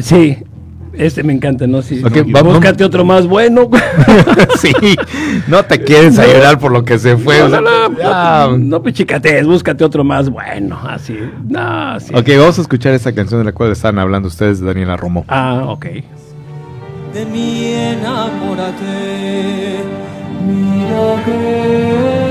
Sí, 0.00 0.38
este 0.94 1.22
me 1.22 1.32
encanta, 1.32 1.66
¿no? 1.66 1.82
Sí, 1.82 2.02
Ok, 2.04 2.16
no, 2.16 2.24
vamos- 2.32 2.54
búscate 2.54 2.84
otro 2.84 3.04
más 3.04 3.26
bueno. 3.26 3.68
sí, 4.60 4.72
no 5.48 5.62
te 5.64 5.82
quieres 5.82 6.18
a 6.18 6.26
llorar 6.26 6.58
por 6.58 6.72
lo 6.72 6.84
que 6.84 6.98
se 6.98 7.16
fue. 7.16 7.38
No, 7.38 7.46
o 7.46 7.50
sea, 7.50 7.60
no, 7.60 7.88
no, 7.88 8.50
no, 8.52 8.58
no 8.58 8.82
pichicatees, 8.82 9.46
búscate 9.46 9.84
otro 9.84 10.04
más 10.04 10.28
bueno, 10.28 10.78
así. 10.88 11.16
No, 11.48 11.98
sí. 12.00 12.12
Ok, 12.14 12.28
vamos 12.38 12.58
a 12.58 12.62
escuchar 12.62 12.94
esa 12.94 13.12
canción 13.14 13.40
de 13.40 13.44
la 13.44 13.52
cual 13.52 13.72
están 13.72 13.98
hablando 13.98 14.28
ustedes 14.28 14.60
de 14.60 14.66
Daniela 14.66 14.96
Romo. 14.96 15.24
Ah, 15.28 15.64
ok. 15.68 15.86
de 17.14 17.26
mí 17.26 17.72
enamórate. 17.74 19.76
Mira 20.46 21.22
que 21.24 22.21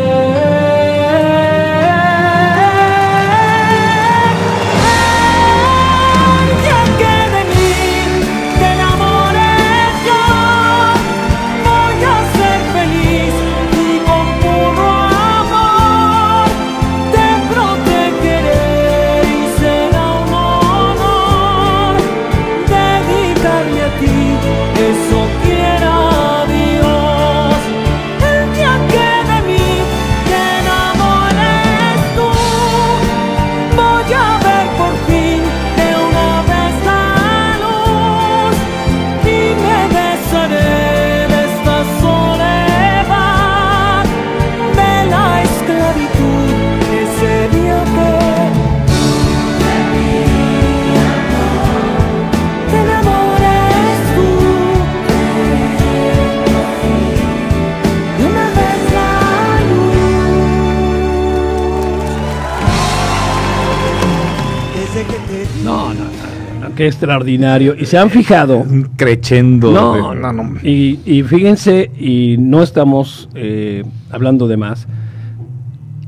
qué 66.81 66.87
extraordinario. 66.87 67.75
Y 67.77 67.85
se 67.85 67.97
han 67.99 68.09
fijado. 68.09 68.65
Crechendo. 68.95 69.71
No, 69.71 70.13
de- 70.13 70.19
no, 70.19 70.33
no. 70.33 70.55
Y, 70.63 70.99
y 71.05 71.21
fíjense, 71.21 71.91
y 71.95 72.37
no 72.39 72.63
estamos 72.63 73.29
eh, 73.35 73.83
hablando 74.09 74.47
de 74.47 74.57
más. 74.57 74.87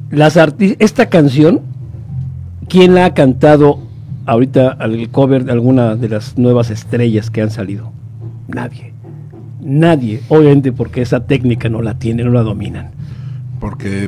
Las 0.10 0.38
esta 0.80 1.10
canción, 1.10 1.62
¿quién 2.68 2.96
la 2.96 3.06
ha 3.06 3.14
cantado 3.14 3.80
ahorita 4.26 4.70
al 4.70 5.10
cover 5.10 5.44
de 5.46 5.52
alguna 5.52 5.96
de 5.96 6.10
las 6.10 6.38
nuevas 6.40 6.72
estrellas 6.72 7.30
que 7.30 7.44
han 7.44 7.52
salido? 7.52 7.92
Nadie. 8.48 8.94
Nadie. 9.62 10.22
Obviamente 10.30 10.72
porque 10.72 11.04
esa 11.04 11.26
técnica 11.28 11.70
no 11.70 11.84
la 11.84 12.00
tienen, 12.00 12.26
no 12.26 12.32
la 12.32 12.42
dominan. 12.42 12.90
Porque 13.60 14.08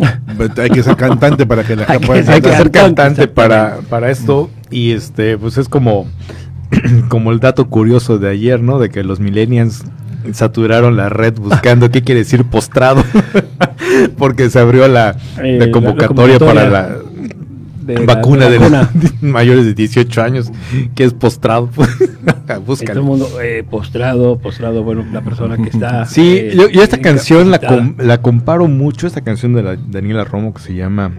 hay 0.58 0.70
que 0.70 0.84
ser 0.84 0.96
cantante 0.98 1.46
para 1.46 1.64
que 1.64 1.76
la 1.76 1.86
Hay 1.88 2.00
que 2.00 2.08
puedan 2.08 2.30
Hay 2.30 2.42
que 2.42 2.52
ser 2.52 2.72
cantante 2.72 3.28
para, 3.28 3.78
para 3.88 4.10
esto. 4.10 4.50
Y 4.70 4.92
este, 4.92 5.38
pues 5.38 5.58
es 5.58 5.70
como, 5.70 6.08
como 7.10 7.32
el 7.32 7.40
dato 7.40 7.68
curioso 7.70 8.18
de 8.20 8.30
ayer, 8.30 8.62
¿no? 8.62 8.80
De 8.80 8.90
que 8.90 9.04
los 9.04 9.20
millennials 9.20 9.84
saturaron 10.34 10.98
la 10.98 11.10
red 11.10 11.36
buscando 11.40 11.92
qué 11.92 12.02
quiere 12.02 12.22
decir 12.22 12.44
postrado. 12.46 13.04
Porque 14.18 14.50
se 14.50 14.60
abrió 14.60 14.88
la, 14.88 15.16
Eh, 15.42 15.58
la 15.60 15.66
la- 15.68 15.72
convocatoria 15.72 16.40
para 16.40 16.70
la 16.70 16.90
de 17.86 18.00
la- 18.00 18.06
vacuna 18.16 18.46
de 18.46 18.52
de, 18.54 18.58
vacuna. 18.58 18.90
los 19.00 19.14
mayores 19.22 19.66
de 19.66 19.74
18 19.76 20.22
años, 20.24 20.52
que 20.96 21.04
es 21.04 21.14
postrado. 21.14 21.70
Y 22.48 22.86
todo 22.86 23.00
el 23.00 23.02
mundo 23.02 23.28
eh, 23.42 23.64
postrado, 23.68 24.38
postrado, 24.38 24.84
bueno, 24.84 25.04
la 25.12 25.22
persona 25.22 25.58
que 25.58 25.70
está. 25.70 26.06
Sí, 26.06 26.38
eh, 26.38 26.54
yo, 26.56 26.70
yo 26.70 26.84
esta 26.84 27.00
canción 27.00 27.50
la, 27.50 27.58
com- 27.60 27.96
la 27.98 28.22
comparo 28.22 28.68
mucho, 28.68 29.08
esta 29.08 29.22
canción 29.22 29.54
de 29.56 29.64
la 29.64 29.76
Daniela 29.76 30.26
Romo 30.26 30.54
que 30.54 30.62
se 30.62 30.76
llama 30.76 31.12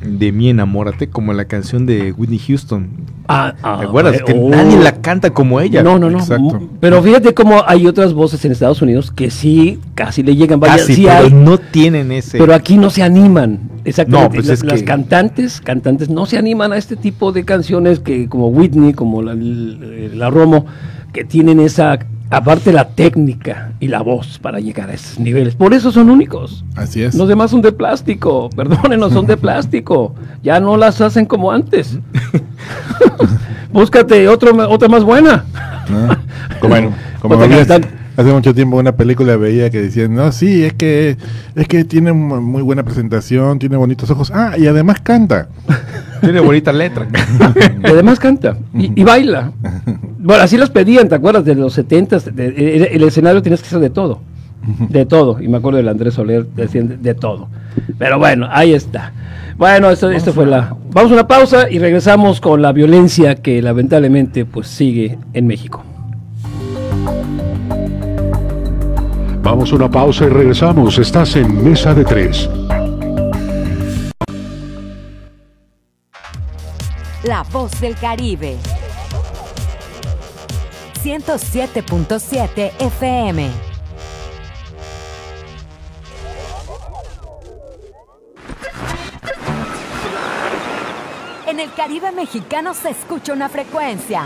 De 0.00 0.30
mí 0.30 0.48
enamórate, 0.48 1.08
como 1.08 1.32
la 1.32 1.46
canción 1.46 1.84
de 1.84 2.12
Whitney 2.12 2.38
Houston. 2.38 2.88
Ah, 3.26 3.54
ah, 3.62 3.78
¿Te 3.80 3.86
acuerdas? 3.86 4.14
eh, 4.16 4.22
que 4.24 4.32
oh. 4.32 4.48
nadie 4.48 4.78
la 4.78 4.92
canta 4.92 5.30
como 5.30 5.60
ella. 5.60 5.82
No, 5.82 5.98
no, 5.98 6.08
no. 6.08 6.18
Exacto. 6.20 6.60
Pero 6.80 7.02
fíjate 7.02 7.34
cómo 7.34 7.62
hay 7.66 7.86
otras 7.86 8.12
voces 8.14 8.44
en 8.44 8.52
Estados 8.52 8.80
Unidos 8.80 9.10
que 9.10 9.30
sí, 9.30 9.80
casi 9.94 10.22
le 10.22 10.36
llegan. 10.36 10.60
Vaya, 10.60 10.76
Casi, 10.76 10.94
sí 10.94 11.02
pero 11.06 11.24
hay, 11.26 11.32
no 11.32 11.58
tienen 11.58 12.12
ese. 12.12 12.38
pero 12.38 12.54
aquí 12.54 12.76
no 12.78 12.90
se 12.90 13.02
animan. 13.02 13.58
Exactamente. 13.84 14.28
No, 14.28 14.34
pues 14.34 14.46
La- 14.46 14.54
es 14.54 14.64
las 14.64 14.80
que- 14.80 14.84
cantantes, 14.84 15.60
cantantes 15.60 16.08
no 16.08 16.26
se 16.26 16.38
animan 16.38 16.72
a 16.72 16.76
este 16.76 16.94
tipo 16.96 17.32
de 17.32 17.44
canciones 17.44 17.98
que 18.00 18.28
como 18.28 18.48
Whitney, 18.48 18.92
como 18.92 19.22
la, 19.22 19.34
la 19.34 20.30
Romo, 20.30 20.64
que 21.12 21.24
tienen 21.24 21.58
esa, 21.60 21.98
aparte 22.30 22.72
la 22.72 22.88
técnica 22.88 23.72
y 23.80 23.88
la 23.88 24.02
voz 24.02 24.38
para 24.38 24.60
llegar 24.60 24.90
a 24.90 24.94
esos 24.94 25.18
niveles. 25.18 25.54
Por 25.54 25.74
eso 25.74 25.92
son 25.92 26.10
únicos. 26.10 26.64
Así 26.76 27.02
es. 27.02 27.14
Los 27.14 27.28
demás 27.28 27.50
son 27.50 27.62
de 27.62 27.72
plástico, 27.72 28.50
perdónenos, 28.56 29.12
son 29.12 29.26
de 29.26 29.36
plástico. 29.36 30.14
Ya 30.42 30.60
no 30.60 30.76
las 30.76 31.00
hacen 31.00 31.26
como 31.26 31.50
antes. 31.50 31.98
Búscate 33.72 34.28
otro, 34.28 34.56
otra 34.70 34.88
más 34.88 35.04
buena. 35.04 35.44
¿no? 35.88 36.16
Como, 37.20 37.38
cantante. 37.38 37.88
Hace 38.18 38.32
mucho 38.32 38.54
tiempo 38.54 38.76
una 38.76 38.92
película 38.96 39.36
veía 39.36 39.70
que 39.70 39.80
decían, 39.80 40.14
no, 40.14 40.30
sí, 40.32 40.64
es 40.64 40.74
que 40.74 41.16
es 41.54 41.68
que 41.68 41.84
tiene 41.84 42.12
mu- 42.12 42.40
muy 42.40 42.60
buena 42.62 42.82
presentación, 42.82 43.58
tiene 43.58 43.76
bonitos 43.76 44.10
ojos, 44.10 44.30
ah, 44.34 44.54
y 44.58 44.66
además 44.66 45.00
canta. 45.00 45.48
Tiene 46.20 46.40
bonita 46.40 46.72
letra. 46.72 47.06
Y 47.84 47.86
además 47.86 48.18
canta 48.18 48.58
y, 48.74 49.00
y 49.00 49.04
baila. 49.04 49.52
Bueno, 50.18 50.42
así 50.42 50.56
las 50.58 50.68
pedían, 50.68 51.08
¿te 51.08 51.14
acuerdas? 51.14 51.44
De 51.44 51.54
los 51.54 51.72
70 51.74 52.16
el, 52.36 52.88
el 52.90 53.02
escenario 53.04 53.40
tienes 53.40 53.62
que 53.62 53.68
ser 53.68 53.78
de 53.78 53.90
todo. 53.90 54.20
De 54.90 55.06
todo. 55.06 55.40
Y 55.40 55.46
me 55.46 55.58
acuerdo 55.58 55.76
del 55.78 55.88
Andrés 55.88 56.14
Soler, 56.14 56.44
decían 56.56 56.88
de, 56.88 56.96
de 56.96 57.14
todo. 57.14 57.48
Pero 57.98 58.18
bueno, 58.18 58.48
ahí 58.50 58.74
está. 58.74 59.12
Bueno, 59.56 59.90
esto, 59.90 60.10
esto 60.10 60.32
fue 60.32 60.44
la. 60.46 60.74
Vamos 60.90 61.12
a 61.12 61.14
una 61.14 61.28
pausa 61.28 61.70
y 61.70 61.78
regresamos 61.78 62.40
con 62.40 62.60
la 62.62 62.72
violencia 62.72 63.36
que 63.36 63.62
lamentablemente 63.62 64.44
pues 64.44 64.66
sigue 64.66 65.16
en 65.34 65.46
México. 65.46 65.84
Vamos 69.50 69.72
a 69.72 69.76
una 69.76 69.90
pausa 69.90 70.26
y 70.26 70.28
regresamos. 70.28 70.98
Estás 70.98 71.34
en 71.34 71.64
Mesa 71.64 71.94
de 71.94 72.04
Tres. 72.04 72.50
La 77.22 77.44
voz 77.50 77.80
del 77.80 77.96
Caribe. 77.96 78.58
107.7 81.02 82.72
FM. 82.78 83.50
En 91.46 91.58
el 91.58 91.72
Caribe 91.72 92.12
mexicano 92.12 92.74
se 92.74 92.90
escucha 92.90 93.32
una 93.32 93.48
frecuencia. 93.48 94.24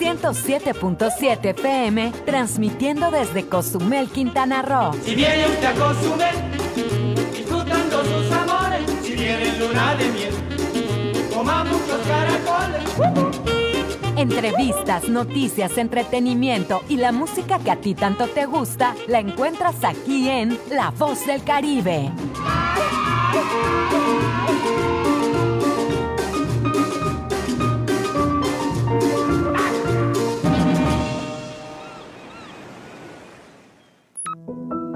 107.7 0.00 1.50
FM, 1.50 2.12
transmitiendo 2.24 3.10
desde 3.10 3.46
Cozumel, 3.46 4.08
Quintana 4.08 4.62
Roo. 4.62 4.98
Si 5.04 5.14
viene 5.14 5.46
usted 5.46 5.66
a 5.66 5.72
Cozumel, 5.74 6.36
disfrutando 7.32 8.02
sus 8.04 8.32
amores, 8.32 8.80
si 9.02 9.12
viene 9.12 9.46
en 9.46 9.58
luna 9.58 9.94
de 9.96 10.08
miel, 10.08 10.34
coma 11.34 11.64
muchos 11.64 12.00
caracoles. 12.06 12.80
Entrevistas, 14.16 15.08
noticias, 15.10 15.76
entretenimiento 15.76 16.80
y 16.88 16.96
la 16.96 17.12
música 17.12 17.58
que 17.58 17.70
a 17.70 17.76
ti 17.76 17.94
tanto 17.94 18.26
te 18.26 18.46
gusta, 18.46 18.94
la 19.06 19.20
encuentras 19.20 19.84
aquí 19.84 20.30
en 20.30 20.58
La 20.70 20.92
Voz 20.92 21.26
del 21.26 21.44
Caribe. 21.44 22.10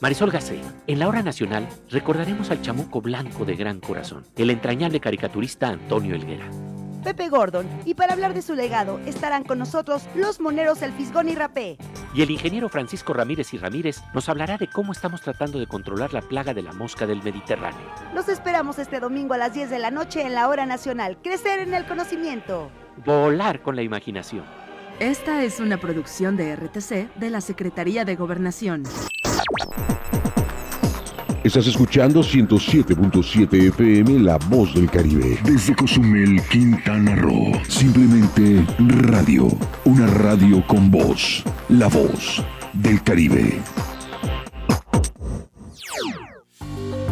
Marisol 0.00 0.30
Gacé, 0.30 0.60
en 0.86 0.98
la 0.98 1.08
hora 1.08 1.22
nacional 1.22 1.66
recordaremos 1.90 2.50
al 2.50 2.60
chamuco 2.60 3.00
blanco 3.00 3.46
de 3.46 3.56
gran 3.56 3.80
corazón, 3.80 4.24
el 4.36 4.50
entrañable 4.50 5.00
caricaturista 5.00 5.68
Antonio 5.68 6.14
Elguera. 6.14 6.50
Pepe 7.02 7.28
Gordon. 7.28 7.68
Y 7.84 7.94
para 7.94 8.14
hablar 8.14 8.34
de 8.34 8.42
su 8.42 8.56
legado 8.56 8.98
estarán 9.06 9.44
con 9.44 9.60
nosotros 9.60 10.02
los 10.16 10.40
moneros 10.40 10.82
El 10.82 10.92
Fisgón 10.92 11.28
y 11.28 11.36
Rapé. 11.36 11.78
Y 12.12 12.22
el 12.22 12.32
ingeniero 12.32 12.68
Francisco 12.68 13.12
Ramírez 13.12 13.54
y 13.54 13.58
Ramírez 13.58 14.02
nos 14.12 14.28
hablará 14.28 14.58
de 14.58 14.66
cómo 14.66 14.90
estamos 14.90 15.20
tratando 15.20 15.60
de 15.60 15.68
controlar 15.68 16.12
la 16.12 16.20
plaga 16.20 16.52
de 16.52 16.62
la 16.62 16.72
mosca 16.72 17.06
del 17.06 17.22
Mediterráneo. 17.22 17.78
Los 18.12 18.28
esperamos 18.28 18.80
este 18.80 18.98
domingo 18.98 19.34
a 19.34 19.38
las 19.38 19.54
10 19.54 19.70
de 19.70 19.78
la 19.78 19.92
noche 19.92 20.22
en 20.22 20.34
la 20.34 20.48
hora 20.48 20.66
nacional. 20.66 21.16
Crecer 21.22 21.60
en 21.60 21.74
el 21.74 21.86
conocimiento. 21.86 22.72
Volar 23.04 23.62
con 23.62 23.76
la 23.76 23.82
imaginación. 23.82 24.44
Esta 24.98 25.44
es 25.44 25.60
una 25.60 25.76
producción 25.76 26.36
de 26.36 26.56
RTC 26.56 27.14
de 27.14 27.30
la 27.30 27.40
Secretaría 27.40 28.04
de 28.04 28.16
Gobernación. 28.16 28.82
Estás 31.44 31.68
escuchando 31.68 32.22
107.7 32.22 33.68
FM 33.68 34.18
La 34.18 34.36
Voz 34.36 34.74
del 34.74 34.90
Caribe. 34.90 35.38
Desde 35.44 35.76
Cozumel, 35.76 36.42
Quintana 36.50 37.14
Roo. 37.14 37.52
Simplemente 37.68 38.66
radio. 38.78 39.46
Una 39.84 40.08
radio 40.08 40.66
con 40.66 40.90
voz. 40.90 41.44
La 41.68 41.86
Voz 41.86 42.42
del 42.72 43.00
Caribe. 43.04 43.60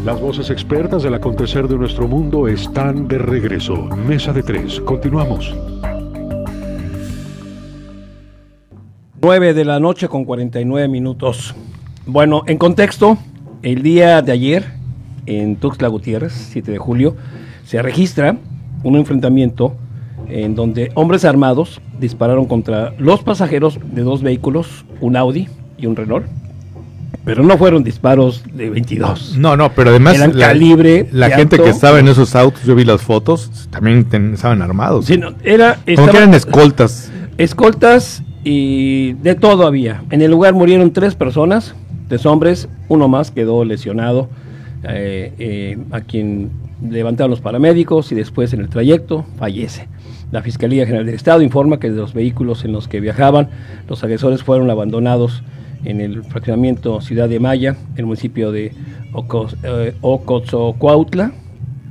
Las 0.05 0.21
voces 0.21 0.51
expertas 0.51 1.05
del 1.05 1.15
acontecer 1.15 1.69
de 1.69 1.77
nuestro 1.77 2.09
mundo 2.09 2.49
están 2.49 3.07
de 3.07 3.19
regreso. 3.19 3.85
Mesa 4.07 4.33
de 4.33 4.43
tres. 4.43 4.81
Continuamos. 4.81 5.55
9 9.23 9.55
de 9.55 9.65
la 9.65 9.81
noche 9.81 10.09
con 10.09 10.25
49 10.25 10.89
minutos. 10.89 11.55
Bueno, 12.07 12.43
en 12.47 12.59
contexto, 12.59 13.19
el 13.63 13.83
día 13.83 14.21
de 14.23 14.33
ayer, 14.33 14.65
en 15.27 15.57
Tuxtla 15.57 15.89
Gutiérrez, 15.89 16.33
7 16.53 16.71
de 16.73 16.79
julio, 16.79 17.17
se 17.67 17.81
registra 17.81 18.37
un 18.83 18.97
enfrentamiento 18.97 19.75
en 20.29 20.55
donde 20.55 20.91
hombres 20.95 21.25
armados 21.25 21.81
dispararon 21.99 22.47
contra 22.47 22.93
los 22.99 23.23
pasajeros 23.23 23.79
de 23.93 24.03
dos 24.03 24.23
vehículos, 24.23 24.85
un 25.01 25.17
Audi 25.17 25.49
y 25.79 25.87
un 25.87 25.97
Renault. 25.97 26.27
Pero 27.25 27.43
no 27.43 27.57
fueron 27.57 27.83
disparos 27.85 28.43
de 28.53 28.69
22. 28.69 29.39
No, 29.39 29.57
no, 29.57 29.73
pero 29.73 29.89
además 29.91 30.17
Eran 30.17 30.39
la, 30.39 30.49
calibre 30.49 31.09
la 31.11 31.31
gente 31.31 31.57
alto. 31.57 31.65
que 31.65 31.71
estaba 31.71 31.99
en 31.99 32.09
esos 32.09 32.35
autos, 32.37 32.63
yo 32.65 32.75
vi 32.75 32.85
las 32.85 33.01
fotos, 33.01 33.67
también 33.71 34.05
ten- 34.05 34.35
estaban 34.35 34.61
armados. 34.61 35.07
Sí, 35.07 35.17
no, 35.17 35.33
era, 35.43 35.79
que 35.87 35.93
estaba- 35.95 36.11
eran 36.19 36.35
escoltas. 36.35 37.11
Escoltas 37.39 38.23
y 38.45 39.15
de 39.15 39.35
todo 39.37 39.67
había. 39.67 40.03
En 40.11 40.21
el 40.21 40.31
lugar 40.31 40.53
murieron 40.53 40.93
tres 40.93 41.15
personas, 41.15 41.75
tres 42.09 42.27
hombres, 42.27 42.69
uno 42.89 43.09
más 43.09 43.31
quedó 43.31 43.65
lesionado, 43.65 44.29
eh, 44.85 45.33
eh, 45.39 45.79
a 45.91 46.01
quien 46.01 46.51
levantaron 46.89 47.31
los 47.31 47.41
paramédicos 47.41 48.13
y 48.13 48.15
después 48.15 48.53
en 48.53 48.61
el 48.61 48.69
trayecto 48.69 49.25
fallece. 49.39 49.89
La 50.31 50.43
Fiscalía 50.43 50.85
General 50.85 51.07
del 51.07 51.15
Estado 51.15 51.43
informa 51.43 51.79
que 51.79 51.91
de 51.91 51.97
los 51.97 52.13
vehículos 52.13 52.65
en 52.65 52.73
los 52.73 52.89
que 52.89 53.01
viajaban, 53.01 53.49
los 53.89 54.03
agresores 54.03 54.43
fueron 54.43 54.71
abandonados 54.71 55.43
en 55.85 56.01
el 56.01 56.25
fraccionamiento 56.25 57.01
Ciudad 57.01 57.29
de 57.29 57.41
Maya, 57.41 57.77
en 57.93 57.99
el 57.99 58.07
municipio 58.07 58.51
de 58.51 58.73
Ocos- 59.13 59.57
eh, 59.63 59.95
Ocotzocuautla, 60.01 61.33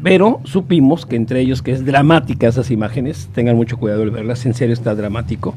pero 0.03 0.41
supimos 0.43 1.05
que 1.05 1.15
entre 1.15 1.39
ellos, 1.39 1.61
que 1.61 1.71
es 1.71 1.85
dramática 1.85 2.47
esas 2.47 2.69
imágenes, 2.71 3.29
tengan 3.33 3.55
mucho 3.55 3.77
cuidado 3.77 4.01
de 4.01 4.09
verlas, 4.09 4.45
en 4.45 4.53
serio 4.53 4.73
está 4.73 4.93
dramático, 4.95 5.55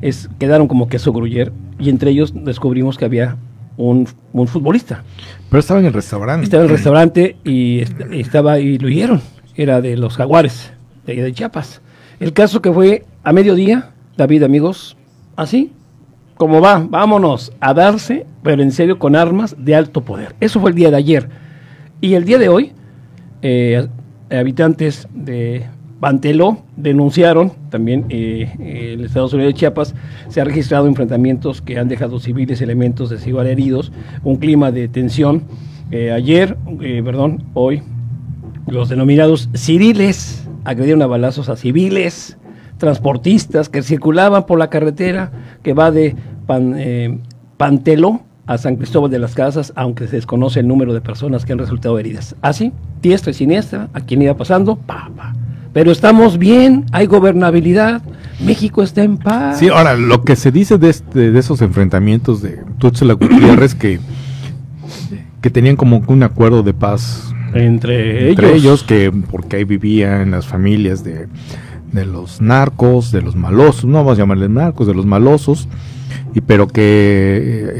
es, 0.00 0.30
quedaron 0.38 0.66
como 0.66 0.88
queso 0.88 1.12
gruyer 1.12 1.52
y 1.78 1.90
entre 1.90 2.10
ellos 2.10 2.32
descubrimos 2.34 2.96
que 2.96 3.04
había 3.04 3.36
un, 3.76 4.06
un 4.32 4.46
futbolista. 4.48 5.02
Pero 5.48 5.60
estaba 5.60 5.80
en 5.80 5.86
el 5.86 5.92
restaurante. 5.92 6.44
Estaba 6.44 6.62
en 6.64 6.70
el 6.70 6.76
restaurante 6.76 7.36
y 7.44 7.80
est- 7.80 8.00
estaba 8.12 8.58
y 8.58 8.78
lo 8.78 8.88
huyeron. 8.88 9.20
Era 9.54 9.80
de 9.80 9.96
los 9.96 10.16
jaguares, 10.16 10.72
de, 11.06 11.22
de 11.22 11.32
Chiapas. 11.32 11.80
El 12.20 12.32
caso 12.32 12.62
que 12.62 12.72
fue 12.72 13.04
a 13.24 13.32
mediodía, 13.32 13.90
David, 14.16 14.42
amigos, 14.44 14.96
así, 15.36 15.72
como 16.36 16.60
va, 16.60 16.84
vámonos 16.88 17.52
a 17.60 17.74
darse, 17.74 18.26
pero 18.42 18.62
en 18.62 18.72
serio 18.72 18.98
con 18.98 19.14
armas 19.16 19.54
de 19.58 19.74
alto 19.74 20.02
poder. 20.02 20.34
Eso 20.40 20.60
fue 20.60 20.70
el 20.70 20.76
día 20.76 20.90
de 20.90 20.96
ayer. 20.96 21.28
Y 22.00 22.14
el 22.14 22.24
día 22.24 22.38
de 22.38 22.48
hoy, 22.48 22.72
eh, 23.42 23.86
habitantes 24.30 25.06
de 25.14 25.66
Panteló 26.02 26.58
denunciaron 26.76 27.52
también 27.70 28.06
eh, 28.08 28.52
eh, 28.58 28.94
el 28.94 29.04
Estados 29.04 29.32
Unidos 29.34 29.54
de 29.54 29.58
Chiapas 29.60 29.94
se 30.26 30.40
han 30.40 30.48
registrado 30.48 30.88
enfrentamientos 30.88 31.62
que 31.62 31.78
han 31.78 31.86
dejado 31.86 32.18
civiles 32.18 32.60
elementos 32.60 33.08
de 33.08 33.18
civil 33.18 33.46
heridos, 33.46 33.92
un 34.24 34.34
clima 34.34 34.72
de 34.72 34.88
tensión. 34.88 35.44
Eh, 35.92 36.10
ayer, 36.10 36.56
eh, 36.80 37.02
perdón, 37.04 37.44
hoy, 37.54 37.82
los 38.66 38.88
denominados 38.88 39.48
civiles 39.54 40.44
agredieron 40.64 41.02
a 41.02 41.06
balazos 41.06 41.48
a 41.48 41.54
civiles, 41.54 42.36
transportistas 42.78 43.68
que 43.68 43.80
circulaban 43.82 44.44
por 44.44 44.58
la 44.58 44.70
carretera 44.70 45.30
que 45.62 45.72
va 45.72 45.92
de 45.92 46.16
Pan- 46.48 47.22
Panteló 47.56 48.22
a 48.46 48.58
San 48.58 48.74
Cristóbal 48.74 49.08
de 49.08 49.20
las 49.20 49.36
Casas, 49.36 49.72
aunque 49.76 50.08
se 50.08 50.16
desconoce 50.16 50.58
el 50.58 50.66
número 50.66 50.94
de 50.94 51.00
personas 51.00 51.44
que 51.44 51.52
han 51.52 51.60
resultado 51.60 51.96
heridas. 52.00 52.34
Así, 52.42 52.72
diestra 53.00 53.30
y 53.30 53.34
siniestra, 53.34 53.88
a 53.92 54.00
quien 54.00 54.20
iba 54.20 54.36
pasando, 54.36 54.74
pa, 54.74 55.08
pa. 55.16 55.32
Pero 55.72 55.90
estamos 55.90 56.38
bien, 56.38 56.84
hay 56.92 57.06
gobernabilidad, 57.06 58.02
México 58.44 58.82
está 58.82 59.02
en 59.02 59.16
paz. 59.16 59.58
Sí, 59.58 59.68
ahora, 59.68 59.94
lo 59.96 60.22
que 60.22 60.36
se 60.36 60.52
dice 60.52 60.76
de, 60.78 60.90
este- 60.90 61.30
de 61.30 61.38
esos 61.38 61.62
enfrentamientos 61.62 62.42
de 62.42 62.58
Tuxtla 62.78 63.14
Gutiérrez, 63.14 63.74
que 63.74 63.98
que 65.40 65.50
tenían 65.50 65.74
como 65.76 66.04
un 66.06 66.22
acuerdo 66.22 66.62
de 66.62 66.72
paz 66.72 67.34
Entre, 67.54 68.30
entre 68.30 68.50
ellos. 68.50 68.60
ellos, 68.62 68.82
que 68.84 69.10
porque 69.30 69.56
ahí 69.56 69.64
vivían 69.64 70.30
las 70.30 70.46
familias 70.46 71.02
de, 71.02 71.26
de 71.90 72.06
los 72.06 72.40
narcos, 72.40 73.10
de 73.10 73.22
los 73.22 73.34
malosos, 73.34 73.86
no 73.86 73.98
vamos 73.98 74.14
a 74.18 74.20
llamarles 74.22 74.50
narcos, 74.50 74.86
de 74.86 74.94
los 74.94 75.04
malosos, 75.04 75.68
y 76.34 76.42
pero 76.42 76.68
que 76.68 76.82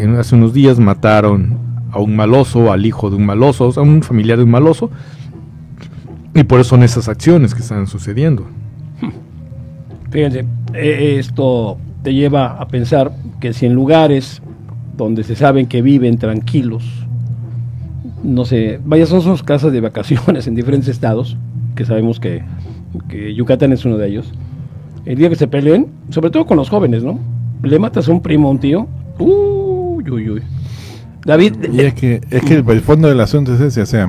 eh, 0.00 0.02
en- 0.02 0.16
hace 0.16 0.34
unos 0.34 0.52
días 0.52 0.80
mataron 0.80 1.56
a 1.92 2.00
un 2.00 2.16
maloso, 2.16 2.72
al 2.72 2.84
hijo 2.84 3.10
de 3.10 3.16
un 3.16 3.26
maloso, 3.26 3.72
a 3.76 3.82
un 3.82 4.02
familiar 4.02 4.38
de 4.38 4.44
un 4.44 4.50
maloso, 4.50 4.90
y 6.34 6.44
por 6.44 6.60
eso 6.60 6.70
son 6.70 6.82
esas 6.82 7.08
acciones 7.08 7.54
que 7.54 7.60
están 7.60 7.86
sucediendo. 7.86 8.46
Fíjense, 10.10 10.44
eh, 10.74 11.16
esto 11.18 11.78
te 12.02 12.12
lleva 12.14 12.58
a 12.60 12.68
pensar 12.68 13.12
que 13.40 13.52
si 13.52 13.66
en 13.66 13.74
lugares 13.74 14.42
donde 14.96 15.24
se 15.24 15.36
saben 15.36 15.66
que 15.66 15.82
viven 15.82 16.18
tranquilos, 16.18 16.84
no 18.22 18.44
sé, 18.44 18.78
vaya, 18.84 19.06
son 19.06 19.20
sus 19.22 19.42
casas 19.42 19.72
de 19.72 19.80
vacaciones 19.80 20.46
en 20.46 20.54
diferentes 20.54 20.88
estados, 20.88 21.36
que 21.74 21.84
sabemos 21.84 22.20
que, 22.20 22.42
que 23.08 23.34
Yucatán 23.34 23.72
es 23.72 23.84
uno 23.84 23.98
de 23.98 24.08
ellos, 24.08 24.32
el 25.04 25.16
día 25.16 25.28
que 25.28 25.36
se 25.36 25.48
peleen, 25.48 25.88
sobre 26.10 26.30
todo 26.30 26.46
con 26.46 26.56
los 26.56 26.70
jóvenes, 26.70 27.02
¿no? 27.02 27.18
Le 27.62 27.78
matas 27.78 28.08
a 28.08 28.12
un 28.12 28.22
primo, 28.22 28.48
a 28.48 28.50
un 28.52 28.58
tío, 28.58 28.86
uy, 29.18 30.08
uy, 30.10 30.30
uy. 30.30 30.42
David, 31.24 31.54
Y 31.72 31.80
es 31.80 31.94
que, 31.94 32.20
es 32.30 32.42
que 32.42 32.54
el 32.54 32.80
fondo 32.80 33.08
del 33.08 33.20
asunto 33.20 33.54
es 33.54 33.60
ese, 33.60 33.82
o 33.82 33.86
sea, 33.86 34.08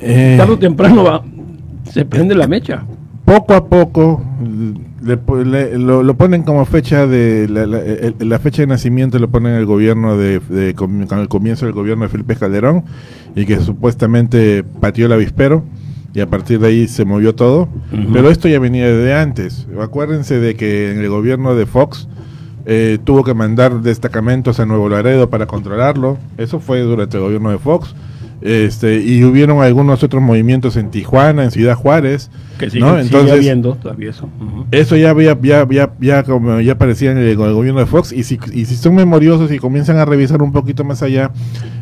eh, 0.00 0.34
tarde 0.38 0.52
o 0.54 0.58
temprano 0.58 1.04
va, 1.04 1.22
se 1.90 2.04
prende 2.04 2.34
la 2.34 2.46
mecha. 2.46 2.84
poco 3.24 3.54
a 3.54 3.66
poco 3.68 4.22
le 5.04 5.16
po- 5.16 5.42
le- 5.42 5.78
lo, 5.78 6.02
lo 6.02 6.14
ponen 6.16 6.42
como 6.42 6.64
fecha 6.64 7.06
de 7.06 7.48
la, 7.48 7.66
la- 7.66 7.80
el- 7.80 8.14
la 8.20 8.38
fecha 8.38 8.62
de 8.62 8.66
nacimiento 8.68 9.18
lo 9.18 9.28
ponen 9.28 9.54
el 9.54 9.66
gobierno 9.66 10.16
de, 10.16 10.40
de 10.40 10.74
con 10.74 11.00
el 11.02 11.28
comienzo 11.28 11.66
del 11.66 11.74
gobierno 11.74 12.04
de 12.04 12.08
Felipe 12.08 12.36
Calderón 12.36 12.84
y 13.34 13.44
que 13.46 13.58
supuestamente 13.60 14.64
pateó 14.80 15.06
el 15.06 15.12
avispero 15.12 15.62
y 16.14 16.20
a 16.20 16.26
partir 16.26 16.58
de 16.60 16.68
ahí 16.68 16.88
se 16.88 17.04
movió 17.04 17.34
todo. 17.34 17.68
Pero 18.12 18.30
esto 18.30 18.48
ya 18.48 18.58
venía 18.58 18.86
desde 18.86 19.12
antes. 19.14 19.66
Acuérdense 19.80 20.40
de 20.40 20.54
que 20.54 20.90
en 20.90 20.98
el 21.00 21.08
gobierno 21.10 21.54
de 21.54 21.66
Fox 21.66 22.08
eh, 22.64 22.98
tuvo 23.04 23.22
que 23.22 23.34
mandar 23.34 23.82
destacamentos 23.82 24.58
a 24.58 24.64
Nuevo 24.66 24.88
Laredo 24.88 25.28
para 25.28 25.46
controlarlo. 25.46 26.16
Eso 26.38 26.58
fue 26.58 26.80
durante 26.80 27.18
el 27.18 27.22
gobierno 27.22 27.50
de 27.50 27.58
Fox 27.58 27.94
este 28.42 29.00
y 29.00 29.24
hubieron 29.24 29.62
algunos 29.62 30.02
otros 30.02 30.22
movimientos 30.22 30.76
en 30.76 30.90
Tijuana 30.90 31.44
en 31.44 31.50
Ciudad 31.50 31.74
Juárez 31.74 32.30
Que 32.58 32.68
sigue, 32.68 32.84
¿no? 32.84 33.02
sigue 33.02 33.32
habiendo 33.32 33.74
todavía 33.76 34.10
eso. 34.10 34.28
Eso 34.70 34.96
ya 34.96 35.10
había, 35.10 35.38
ya, 35.40 35.66
ya, 35.68 35.92
ya, 36.00 36.22
como 36.22 36.60
ya 36.60 36.72
aparecía 36.72 37.12
en 37.12 37.18
el, 37.18 37.36
gobierno 37.36 37.80
de 37.80 37.86
Fox 37.86 38.12
y 38.12 38.24
si, 38.24 38.38
y 38.52 38.66
si 38.66 38.76
son 38.76 38.94
memoriosos 38.94 39.50
y 39.52 39.58
comienzan 39.58 39.96
a 39.98 40.04
revisar 40.04 40.42
un 40.42 40.52
poquito 40.52 40.84
más 40.84 41.02
allá, 41.02 41.30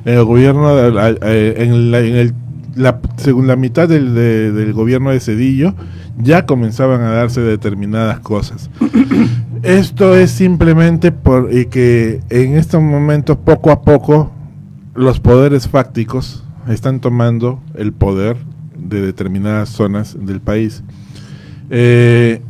en 0.04 0.14
el 0.18 0.24
gobierno, 0.24 0.90
la- 0.90 1.08
en, 1.10 1.90
la, 1.90 2.00
en 2.00 2.16
el, 2.16 2.34
la 2.76 3.00
segunda 3.16 3.56
mitad 3.56 3.88
del, 3.88 4.14
de- 4.14 4.52
del 4.52 4.72
gobierno 4.72 5.10
de 5.10 5.20
Cedillo, 5.20 5.74
ya 6.18 6.46
comenzaban 6.46 7.00
a 7.00 7.10
darse 7.10 7.40
determinadas 7.40 8.20
cosas. 8.20 8.70
Esto 9.62 10.14
es 10.14 10.30
simplemente 10.30 11.10
por 11.10 11.48
y 11.52 11.66
que 11.66 12.20
en 12.30 12.56
estos 12.56 12.82
momentos, 12.82 13.38
poco 13.38 13.70
a 13.70 13.82
poco, 13.82 14.30
los 14.94 15.20
poderes 15.20 15.66
fácticos 15.68 16.43
están 16.68 17.00
tomando 17.00 17.60
el 17.74 17.92
poder 17.92 18.36
de 18.76 19.00
determinadas 19.00 19.68
zonas 19.68 20.16
del 20.18 20.40
país. 20.40 20.82
Eh, 21.70 22.42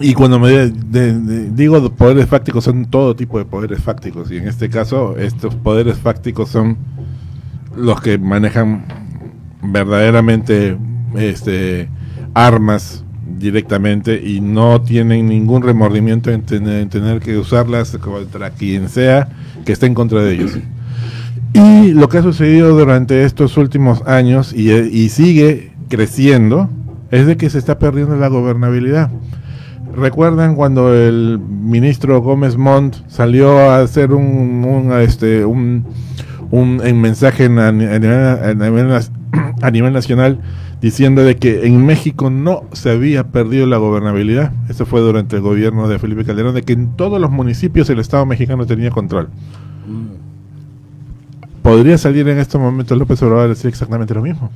y 0.00 0.14
cuando 0.14 0.38
me 0.38 0.70
digo 0.70 1.80
de 1.80 1.90
poderes 1.90 2.26
fácticos, 2.26 2.64
son 2.64 2.86
todo 2.86 3.14
tipo 3.14 3.38
de 3.38 3.44
poderes 3.44 3.80
fácticos. 3.82 4.30
Y 4.30 4.38
en 4.38 4.48
este 4.48 4.70
caso, 4.70 5.16
estos 5.18 5.54
poderes 5.54 5.98
fácticos 5.98 6.48
son 6.48 6.78
los 7.76 8.00
que 8.00 8.18
manejan 8.18 8.84
verdaderamente 9.62 10.76
este, 11.14 11.88
armas 12.34 13.04
directamente 13.38 14.22
y 14.22 14.40
no 14.40 14.80
tienen 14.80 15.26
ningún 15.26 15.62
remordimiento 15.62 16.30
en 16.30 16.42
tener, 16.42 16.80
en 16.80 16.88
tener 16.88 17.20
que 17.20 17.36
usarlas 17.36 17.96
contra 17.98 18.50
quien 18.50 18.88
sea 18.88 19.28
que 19.64 19.72
esté 19.72 19.86
en 19.86 19.94
contra 19.94 20.22
de 20.22 20.34
ellos. 20.34 20.58
Y 21.54 21.92
lo 21.92 22.08
que 22.08 22.18
ha 22.18 22.22
sucedido 22.22 22.76
durante 22.78 23.24
estos 23.24 23.56
últimos 23.56 24.02
años 24.06 24.52
y, 24.54 25.08
sigue 25.10 25.72
creciendo 25.88 26.70
es 27.10 27.26
de 27.26 27.36
que 27.36 27.50
se 27.50 27.58
está 27.58 27.78
perdiendo 27.78 28.16
la 28.16 28.28
gobernabilidad. 28.28 29.10
¿Recuerdan 29.94 30.54
cuando 30.54 30.94
el 30.94 31.38
ministro 31.38 32.22
Gómez 32.22 32.56
Montt 32.56 32.96
salió 33.08 33.58
a 33.58 33.80
hacer 33.80 34.12
un, 34.12 34.64
un, 34.64 34.92
este, 35.00 35.44
un, 35.44 35.84
un, 36.50 36.80
en 36.82 36.98
mensaje 37.02 37.44
en- 37.44 37.58
a, 37.58 37.70
ni- 37.72 37.84
a 37.84 37.98
nivel, 37.98 38.90
a 39.62 39.70
nivel 39.70 39.92
nacional 39.92 40.40
diciendo 40.80 41.22
de 41.22 41.36
que 41.36 41.66
en 41.66 41.84
México 41.84 42.30
no 42.30 42.64
se 42.72 42.90
había 42.90 43.24
perdido 43.28 43.66
la 43.66 43.76
gobernabilidad? 43.76 44.52
Eso 44.70 44.86
fue 44.86 45.00
durante 45.02 45.36
el 45.36 45.42
gobierno 45.42 45.86
de 45.88 45.98
Felipe 45.98 46.24
Calderón, 46.24 46.54
de 46.54 46.62
que 46.62 46.72
en 46.72 46.96
todos 46.96 47.20
los 47.20 47.30
municipios 47.30 47.90
el 47.90 47.98
Estado 47.98 48.24
mexicano 48.24 48.64
tenía 48.64 48.90
control. 48.90 49.28
¿Podría 51.62 51.96
salir 51.98 52.28
en 52.28 52.38
estos 52.38 52.60
momentos 52.60 52.96
López 52.98 53.22
Obrador 53.22 53.44
a 53.46 53.48
decir 53.48 53.68
exactamente 53.68 54.14
lo 54.14 54.22
mismo? 54.22 54.50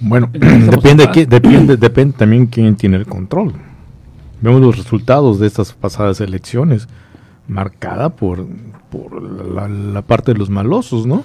Bueno, 0.00 0.30
depende, 0.32 1.06
depende, 1.28 1.76
depende 1.76 2.16
también 2.16 2.46
quién 2.46 2.76
tiene 2.76 2.96
el 2.96 3.06
control. 3.06 3.52
Vemos 4.40 4.60
los 4.62 4.76
resultados 4.78 5.38
de 5.38 5.46
estas 5.46 5.72
pasadas 5.74 6.20
elecciones, 6.20 6.88
marcada 7.46 8.08
por, 8.10 8.46
por 8.90 9.22
la, 9.54 9.68
la 9.68 10.02
parte 10.02 10.32
de 10.32 10.38
los 10.38 10.48
malosos, 10.48 11.06
¿no? 11.06 11.24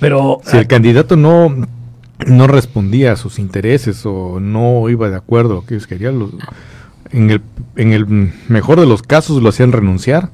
Pero 0.00 0.40
Si 0.44 0.56
el 0.56 0.66
candidato 0.66 1.16
no, 1.16 1.54
no 2.26 2.46
respondía 2.48 3.12
a 3.12 3.16
sus 3.16 3.38
intereses 3.38 4.04
o 4.04 4.40
no 4.40 4.88
iba 4.90 5.08
de 5.08 5.16
acuerdo 5.16 5.52
a 5.52 5.54
lo 5.56 5.64
que 5.64 5.74
ellos 5.74 5.86
querían, 5.86 6.18
los- 6.18 6.30
en, 7.12 7.30
el, 7.30 7.40
en 7.76 7.92
el 7.92 8.32
mejor 8.48 8.80
de 8.80 8.86
los 8.86 9.02
casos 9.02 9.40
lo 9.40 9.48
hacían 9.50 9.70
renunciar 9.70 10.30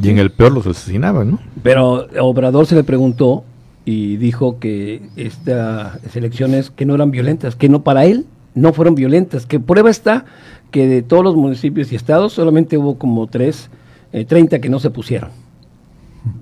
y 0.00 0.10
en 0.10 0.18
el 0.18 0.30
peor 0.30 0.52
los 0.52 0.66
asesinaban, 0.66 1.30
¿no? 1.32 1.38
Pero 1.62 2.06
Obrador 2.20 2.66
se 2.66 2.74
le 2.74 2.84
preguntó 2.84 3.44
y 3.84 4.16
dijo 4.16 4.58
que 4.58 5.02
estas 5.16 5.98
elecciones 6.14 6.70
que 6.70 6.86
no 6.86 6.94
eran 6.94 7.10
violentas, 7.10 7.56
que 7.56 7.68
no 7.68 7.82
para 7.82 8.04
él 8.04 8.26
no 8.54 8.72
fueron 8.72 8.94
violentas, 8.94 9.46
que 9.46 9.60
prueba 9.60 9.90
está 9.90 10.24
que 10.70 10.86
de 10.86 11.02
todos 11.02 11.24
los 11.24 11.36
municipios 11.36 11.92
y 11.92 11.96
estados 11.96 12.32
solamente 12.32 12.76
hubo 12.78 12.96
como 12.98 13.26
tres, 13.26 13.70
eh, 14.12 14.24
30 14.24 14.60
que 14.60 14.68
no 14.68 14.78
se 14.78 14.90
pusieron. 14.90 15.30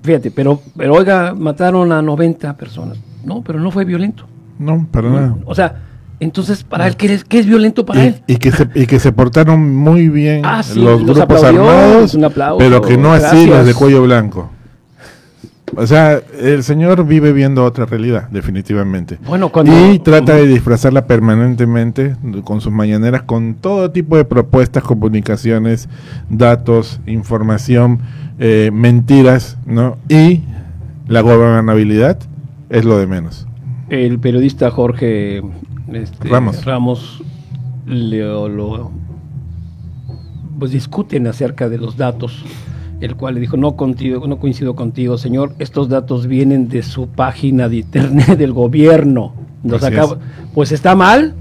Fíjate, 0.03 0.31
pero, 0.31 0.61
pero 0.77 0.93
oiga, 0.93 1.33
mataron 1.33 1.91
a 1.91 2.01
90 2.01 2.55
personas. 2.55 2.97
No, 3.25 3.41
pero 3.41 3.59
no 3.59 3.71
fue 3.71 3.85
violento. 3.85 4.25
No, 4.59 4.87
para 4.91 5.09
nada. 5.09 5.37
O 5.45 5.55
sea, 5.55 5.83
entonces, 6.19 6.63
¿para 6.63 6.87
él 6.87 6.95
qué 6.95 7.13
es, 7.13 7.23
qué 7.23 7.39
es 7.39 7.45
violento 7.47 7.85
para 7.85 8.05
él? 8.05 8.21
Y, 8.27 8.33
y 8.33 8.37
que 8.37 8.51
se, 8.51 8.67
y 8.75 8.85
que 8.85 8.99
se 8.99 9.11
portaron 9.11 9.75
muy 9.75 10.07
bien 10.07 10.43
Ah, 10.45 10.61
sí, 10.61 10.79
los 10.79 11.01
los 11.01 11.17
grupos 11.17 11.43
aplaudió, 11.43 11.69
armados, 11.69 12.13
un 12.13 12.25
aplauso, 12.25 12.59
pero 12.59 12.81
que 12.81 12.97
no 12.97 13.11
así 13.11 13.23
gracias. 13.23 13.49
los 13.49 13.65
de 13.65 13.73
cuello 13.73 14.03
blanco. 14.03 14.51
O 15.75 15.87
sea, 15.87 16.21
el 16.39 16.63
señor 16.63 17.05
vive 17.05 17.31
viendo 17.31 17.63
otra 17.63 17.85
realidad, 17.85 18.29
definitivamente. 18.29 19.17
Bueno, 19.25 19.49
cuando- 19.49 19.91
y 19.91 19.99
trata 19.99 20.35
de 20.35 20.47
disfrazarla 20.47 21.05
permanentemente 21.05 22.15
con 22.43 22.61
sus 22.61 22.71
mañaneras, 22.73 23.23
con 23.23 23.55
todo 23.55 23.91
tipo 23.91 24.17
de 24.17 24.25
propuestas, 24.25 24.83
comunicaciones, 24.83 25.87
datos, 26.29 26.99
información, 27.07 27.99
eh, 28.39 28.69
mentiras, 28.73 29.57
¿no? 29.65 29.97
Y 30.09 30.41
la 31.07 31.21
gobernabilidad 31.21 32.17
es 32.69 32.85
lo 32.85 32.97
de 32.97 33.07
menos. 33.07 33.47
El 33.89 34.19
periodista 34.19 34.71
Jorge 34.71 35.41
este, 35.91 36.29
Ramos. 36.29 36.63
Ramos 36.65 37.23
lo, 37.85 38.91
pues 40.59 40.71
discuten 40.71 41.27
acerca 41.27 41.67
de 41.69 41.77
los 41.77 41.97
datos, 41.97 42.43
el 43.01 43.15
cual 43.15 43.35
le 43.35 43.41
dijo, 43.41 43.57
no, 43.57 43.75
contigo, 43.75 44.25
no 44.27 44.37
coincido 44.37 44.75
contigo, 44.75 45.17
señor, 45.17 45.53
estos 45.59 45.89
datos 45.89 46.27
vienen 46.27 46.67
de 46.69 46.83
su 46.83 47.07
página 47.07 47.67
de 47.67 47.77
internet 47.77 48.37
del 48.37 48.53
gobierno. 48.53 49.33
Nos 49.63 49.83
Así 49.83 49.93
acaba- 49.93 50.17
pues 50.53 50.71
está 50.71 50.95
mal, 50.95 51.33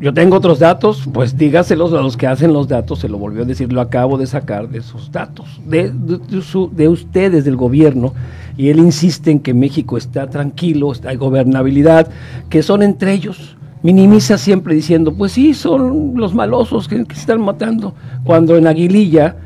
yo 0.00 0.12
tengo 0.12 0.36
otros 0.36 0.58
datos, 0.58 1.08
pues 1.12 1.36
dígaselos 1.38 1.92
a 1.94 2.00
los 2.02 2.16
que 2.16 2.26
hacen 2.26 2.52
los 2.52 2.68
datos, 2.68 2.98
se 2.98 3.08
lo 3.08 3.16
volvió 3.18 3.42
a 3.42 3.46
decir, 3.46 3.72
lo 3.72 3.80
acabo 3.80 4.18
de 4.18 4.26
sacar 4.26 4.68
de 4.68 4.82
sus 4.82 5.10
datos, 5.12 5.60
de, 5.66 5.90
de- 5.90 6.18
de 6.18 6.42
su- 6.42 6.70
de 6.74 6.88
ustedes, 6.88 7.44
del 7.44 7.56
gobierno, 7.56 8.12
y 8.56 8.68
él 8.68 8.78
insiste 8.78 9.30
en 9.30 9.40
que 9.40 9.54
México 9.54 9.96
está 9.96 10.28
tranquilo, 10.28 10.92
está, 10.92 11.10
hay 11.10 11.16
gobernabilidad, 11.16 12.08
que 12.50 12.62
son 12.62 12.82
entre 12.82 13.12
ellos. 13.12 13.56
Minimiza 13.82 14.38
siempre 14.38 14.74
diciendo, 14.74 15.12
pues 15.14 15.32
sí, 15.32 15.52
son 15.54 16.14
los 16.16 16.34
malosos 16.34 16.88
que, 16.88 17.04
que 17.04 17.14
se 17.14 17.20
están 17.20 17.40
matando. 17.42 17.94
Cuando 18.24 18.56
en 18.56 18.66
Aguililla 18.66 19.36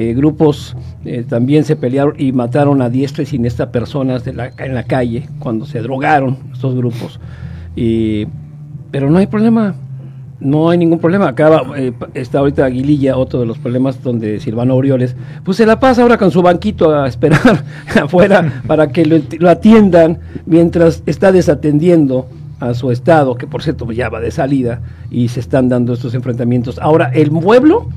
eh, 0.00 0.14
grupos 0.14 0.76
eh, 1.04 1.24
también 1.28 1.64
se 1.64 1.74
pelearon 1.74 2.14
y 2.16 2.30
mataron 2.30 2.82
a 2.82 2.88
diestra 2.88 3.24
y 3.24 3.26
siniestra 3.26 3.72
personas 3.72 4.24
de 4.24 4.32
la, 4.32 4.52
en 4.58 4.72
la 4.72 4.84
calle, 4.84 5.28
cuando 5.40 5.66
se 5.66 5.80
drogaron 5.80 6.38
estos 6.52 6.76
grupos. 6.76 7.18
Y, 7.74 8.28
pero 8.92 9.10
no 9.10 9.18
hay 9.18 9.26
problema. 9.26 9.74
No 10.38 10.70
hay 10.70 10.78
ningún 10.78 11.00
problema. 11.00 11.26
Acá 11.26 11.62
eh, 11.76 11.92
está 12.14 12.38
ahorita 12.38 12.64
Aguililla, 12.64 13.16
otro 13.16 13.40
de 13.40 13.46
los 13.46 13.58
problemas 13.58 14.00
donde 14.00 14.38
Silvano 14.38 14.76
Orioles, 14.76 15.16
pues 15.42 15.56
se 15.56 15.66
la 15.66 15.80
pasa 15.80 16.02
ahora 16.02 16.16
con 16.16 16.30
su 16.30 16.42
banquito 16.42 16.94
a 16.94 17.08
esperar 17.08 17.64
afuera 18.00 18.62
para 18.68 18.92
que 18.92 19.04
lo, 19.04 19.18
lo 19.40 19.50
atiendan 19.50 20.20
mientras 20.46 21.02
está 21.06 21.32
desatendiendo 21.32 22.28
a 22.60 22.72
su 22.74 22.92
estado, 22.92 23.34
que 23.34 23.48
por 23.48 23.64
cierto 23.64 23.90
ya 23.90 24.10
va 24.10 24.20
de 24.20 24.30
salida 24.30 24.80
y 25.10 25.26
se 25.26 25.40
están 25.40 25.68
dando 25.68 25.92
estos 25.92 26.14
enfrentamientos. 26.14 26.78
Ahora, 26.78 27.10
el 27.12 27.32
pueblo 27.32 27.88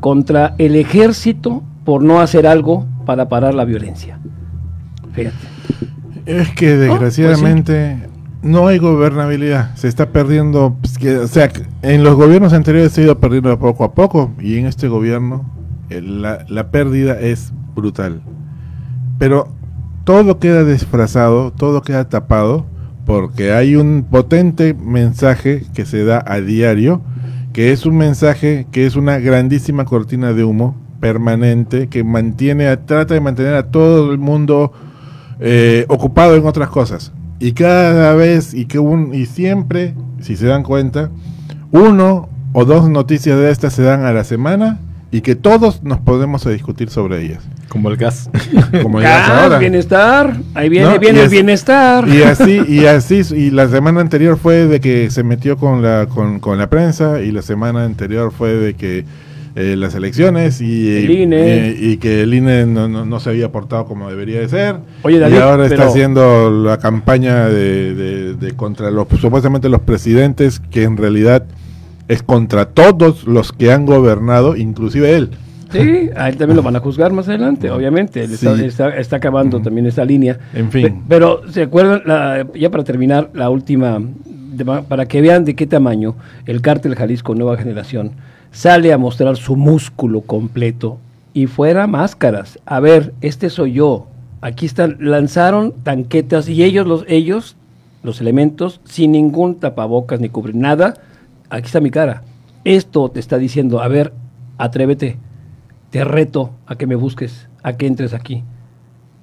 contra 0.00 0.54
el 0.58 0.76
ejército 0.76 1.62
por 1.84 2.02
no 2.02 2.20
hacer 2.20 2.46
algo 2.46 2.86
para 3.06 3.28
parar 3.28 3.54
la 3.54 3.64
violencia. 3.64 4.18
Fíjate. 5.12 5.36
Es 6.26 6.50
que 6.50 6.76
desgraciadamente 6.76 8.08
no 8.42 8.66
hay 8.66 8.78
gobernabilidad, 8.78 9.74
se 9.74 9.88
está 9.88 10.10
perdiendo, 10.10 10.76
pues, 10.80 10.98
que, 10.98 11.16
o 11.16 11.26
sea, 11.26 11.50
en 11.82 12.04
los 12.04 12.14
gobiernos 12.14 12.52
anteriores 12.52 12.92
se 12.92 13.02
ha 13.02 13.04
ido 13.04 13.18
perdiendo 13.18 13.58
poco 13.58 13.84
a 13.84 13.94
poco 13.94 14.32
y 14.38 14.58
en 14.58 14.66
este 14.66 14.88
gobierno 14.88 15.50
la, 15.88 16.44
la 16.48 16.70
pérdida 16.70 17.18
es 17.18 17.52
brutal. 17.74 18.22
Pero 19.18 19.48
todo 20.04 20.38
queda 20.38 20.64
disfrazado, 20.64 21.52
todo 21.52 21.82
queda 21.82 22.08
tapado 22.08 22.66
porque 23.06 23.52
hay 23.52 23.76
un 23.76 24.06
potente 24.10 24.74
mensaje 24.74 25.64
que 25.74 25.84
se 25.84 26.04
da 26.04 26.22
a 26.26 26.40
diario, 26.40 27.02
que 27.54 27.70
es 27.70 27.86
un 27.86 27.96
mensaje 27.96 28.66
que 28.72 28.84
es 28.84 28.96
una 28.96 29.20
grandísima 29.20 29.84
cortina 29.84 30.32
de 30.32 30.42
humo 30.42 30.74
permanente 30.98 31.86
que 31.88 32.02
mantiene, 32.02 32.76
trata 32.78 33.14
de 33.14 33.20
mantener 33.20 33.54
a 33.54 33.70
todo 33.70 34.10
el 34.10 34.18
mundo 34.18 34.72
eh, 35.38 35.86
ocupado 35.88 36.34
en 36.34 36.44
otras 36.46 36.68
cosas. 36.68 37.12
Y 37.38 37.52
cada 37.52 38.12
vez 38.14 38.54
y 38.54 38.66
que 38.66 38.80
un 38.80 39.14
y 39.14 39.26
siempre, 39.26 39.94
si 40.20 40.36
se 40.36 40.46
dan 40.46 40.64
cuenta, 40.64 41.10
uno 41.70 42.28
o 42.52 42.64
dos 42.64 42.90
noticias 42.90 43.38
de 43.38 43.52
estas 43.52 43.72
se 43.72 43.82
dan 43.82 44.04
a 44.04 44.12
la 44.12 44.24
semana 44.24 44.80
y 45.16 45.20
que 45.20 45.36
todos 45.36 45.82
nos 45.84 46.00
podemos 46.00 46.44
a 46.46 46.50
discutir 46.50 46.90
sobre 46.90 47.22
ellas. 47.24 47.42
Como 47.68 47.88
el 47.90 47.96
gas. 47.96 48.28
Como 48.82 48.98
es 49.00 49.04
Gas, 49.04 49.28
ahora. 49.28 49.58
bienestar, 49.58 50.36
ahí 50.54 50.68
viene, 50.68 50.86
¿No? 50.90 50.98
viene 50.98 51.18
Y 51.18 51.20
el 51.20 51.26
es- 51.26 51.30
bienestar. 51.32 52.08
Y 52.08 52.22
así, 52.32 52.60
y 52.68 52.86
así, 52.86 53.22
y 53.34 53.50
la 53.50 53.68
semana 53.68 54.00
anterior 54.00 54.36
fue 54.36 54.66
de 54.66 54.80
que 54.80 55.10
se 55.10 55.22
metió 55.22 55.56
con 55.56 55.82
la, 55.82 56.06
con, 56.06 56.40
con 56.40 56.58
la 56.58 56.68
prensa, 56.68 57.20
y 57.22 57.30
la 57.30 57.42
semana 57.42 57.84
anterior 57.84 58.32
fue 58.36 58.54
de 58.54 58.74
que 58.74 59.04
eh, 59.56 59.76
las 59.76 59.94
elecciones 59.94 60.60
y, 60.60 60.96
El 61.04 61.10
INE. 61.12 61.68
eh, 61.68 61.76
y 61.78 61.96
que 61.98 62.22
el 62.22 62.34
INE 62.34 62.66
no, 62.66 62.88
no, 62.88 63.04
no 63.06 63.20
se 63.20 63.30
había 63.30 63.52
portado 63.52 63.84
como 63.86 64.10
debería 64.10 64.40
de 64.40 64.48
ser. 64.48 64.76
Oye, 65.02 65.20
David, 65.20 65.36
y 65.36 65.38
ahora 65.38 65.64
está 65.66 65.76
pero- 65.76 65.90
haciendo 65.90 66.50
la 66.50 66.78
campaña 66.78 67.46
de, 67.48 67.94
de- 67.94 68.34
de 68.34 68.52
contra 68.56 68.90
los 68.90 69.06
supuestamente 69.20 69.68
los 69.68 69.80
presidentes, 69.82 70.58
que 70.58 70.82
en 70.82 70.96
realidad 70.96 71.44
es 72.08 72.22
contra 72.22 72.66
todos 72.66 73.24
los 73.26 73.52
que 73.52 73.72
han 73.72 73.86
gobernado, 73.86 74.56
inclusive 74.56 75.14
él. 75.16 75.30
Sí, 75.72 76.10
a 76.16 76.28
él 76.28 76.36
también 76.36 76.56
lo 76.56 76.62
van 76.62 76.76
a 76.76 76.80
juzgar 76.80 77.12
más 77.12 77.28
adelante, 77.28 77.70
obviamente. 77.70 78.22
Él 78.24 78.36
Sí. 78.36 78.46
está- 78.64 78.96
está 78.96 79.16
acabando 79.16 79.60
también 79.60 79.86
esta 79.86 80.04
línea. 80.04 80.38
En 80.54 80.70
fin. 80.70 80.82
Pe- 80.82 80.94
pero, 81.08 81.42
¿se 81.50 81.62
acuerdan? 81.62 82.02
La- 82.06 82.46
ya 82.54 82.70
para 82.70 82.84
terminar, 82.84 83.30
la 83.34 83.50
última, 83.50 83.98
de 84.24 84.64
para 84.64 85.06
que 85.06 85.20
vean 85.20 85.44
de 85.44 85.54
qué 85.56 85.66
tamaño 85.66 86.14
el 86.46 86.60
cártel 86.60 86.94
Jalisco 86.94 87.34
Nueva 87.34 87.56
Generación 87.56 88.12
sale 88.52 88.92
a 88.92 88.98
mostrar 88.98 89.36
su 89.36 89.56
músculo 89.56 90.20
completo 90.20 90.98
y 91.32 91.46
fuera 91.48 91.88
máscaras. 91.88 92.60
A 92.66 92.78
ver, 92.78 93.12
este 93.20 93.50
soy 93.50 93.72
yo. 93.72 94.06
Aquí 94.42 94.66
están, 94.66 94.98
lanzaron 95.00 95.72
tanquetas 95.82 96.48
y 96.48 96.62
ellos, 96.62 96.86
los, 96.86 97.04
ellos, 97.08 97.56
los 98.04 98.20
elementos, 98.20 98.80
sin 98.84 99.10
ningún 99.12 99.56
tapabocas 99.58 100.20
ni 100.20 100.28
cubrir 100.28 100.54
nada. 100.54 100.94
Aquí 101.50 101.66
está 101.66 101.80
mi 101.80 101.90
cara. 101.90 102.22
Esto 102.64 103.10
te 103.10 103.20
está 103.20 103.38
diciendo, 103.38 103.80
a 103.80 103.88
ver, 103.88 104.12
atrévete. 104.58 105.18
Te 105.90 106.04
reto 106.04 106.50
a 106.66 106.76
que 106.76 106.86
me 106.86 106.94
busques, 106.94 107.48
a 107.62 107.76
que 107.76 107.86
entres 107.86 108.14
aquí. 108.14 108.42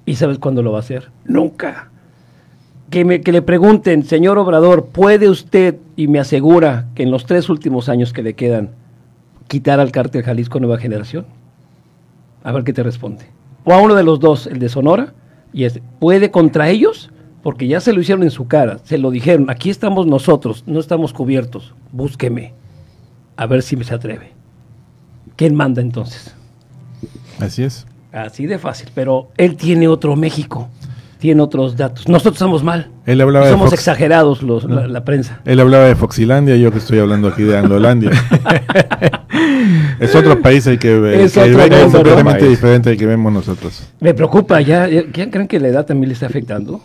¿Y 0.06 0.14
sabes 0.14 0.38
cuándo 0.38 0.62
lo 0.62 0.72
va 0.72 0.78
a 0.78 0.80
hacer? 0.80 1.10
Nunca. 1.24 1.90
Que, 2.90 3.04
me, 3.04 3.20
que 3.20 3.32
le 3.32 3.42
pregunten, 3.42 4.04
señor 4.04 4.38
Obrador, 4.38 4.86
¿puede 4.86 5.28
usted, 5.28 5.76
y 5.96 6.08
me 6.08 6.18
asegura 6.18 6.88
que 6.94 7.02
en 7.02 7.10
los 7.10 7.26
tres 7.26 7.48
últimos 7.48 7.88
años 7.88 8.12
que 8.12 8.22
le 8.22 8.34
quedan, 8.34 8.70
quitar 9.48 9.80
al 9.80 9.92
cártel 9.92 10.22
Jalisco 10.22 10.60
Nueva 10.60 10.78
Generación? 10.78 11.26
A 12.42 12.52
ver 12.52 12.64
qué 12.64 12.72
te 12.72 12.82
responde. 12.82 13.26
O 13.64 13.72
a 13.72 13.80
uno 13.80 13.94
de 13.94 14.02
los 14.02 14.20
dos, 14.20 14.46
el 14.46 14.58
de 14.58 14.68
Sonora, 14.68 15.14
y 15.52 15.64
es, 15.64 15.80
¿puede 15.98 16.30
contra 16.30 16.68
ellos? 16.68 17.10
Porque 17.42 17.66
ya 17.66 17.80
se 17.80 17.92
lo 17.92 18.00
hicieron 18.00 18.22
en 18.22 18.30
su 18.30 18.46
cara, 18.46 18.78
se 18.84 18.98
lo 18.98 19.10
dijeron, 19.10 19.50
aquí 19.50 19.68
estamos 19.70 20.06
nosotros, 20.06 20.62
no 20.66 20.78
estamos 20.78 21.12
cubiertos, 21.12 21.74
búsqueme, 21.90 22.52
a 23.36 23.46
ver 23.46 23.62
si 23.62 23.76
me 23.76 23.84
se 23.84 23.94
atreve. 23.94 24.32
¿Quién 25.36 25.54
manda 25.54 25.80
entonces? 25.82 26.34
Así 27.40 27.64
es. 27.64 27.84
Así 28.12 28.46
de 28.46 28.58
fácil, 28.58 28.90
pero 28.94 29.30
él 29.38 29.56
tiene 29.56 29.88
otro 29.88 30.14
México, 30.14 30.68
tiene 31.18 31.40
otros 31.42 31.76
datos. 31.76 32.06
Nosotros 32.08 32.34
estamos 32.34 32.62
mal. 32.62 32.90
Él 33.06 33.20
hablaba 33.20 33.46
de 33.46 33.52
Somos 33.52 33.70
Fox- 33.70 33.80
exagerados 33.80 34.42
los, 34.42 34.64
la, 34.64 34.86
la 34.86 35.04
prensa. 35.04 35.40
Él 35.44 35.58
hablaba 35.58 35.84
de 35.86 35.96
Foxilandia, 35.96 36.54
yo 36.56 36.70
que 36.70 36.78
estoy 36.78 36.98
hablando 37.00 37.26
aquí 37.28 37.42
de 37.42 37.56
Anglolandia. 37.58 38.10
es 40.00 40.14
otro 40.14 40.40
país 40.40 40.66
el 40.66 40.78
que, 40.78 40.94
ve- 40.98 41.24
Es 41.24 41.32
que 41.34 41.40
completamente 41.50 42.40
País. 42.40 42.50
diferente 42.50 42.90
al 42.90 42.96
que 42.96 43.06
vemos 43.06 43.32
nosotros. 43.32 43.88
Me 44.00 44.14
preocupa, 44.14 44.60
ya, 44.60 44.86
ya- 44.88 45.04
¿quién 45.12 45.30
creen 45.30 45.48
que 45.48 45.58
la 45.58 45.68
edad 45.68 45.86
también 45.86 46.08
le 46.08 46.14
está 46.14 46.26
afectando? 46.26 46.80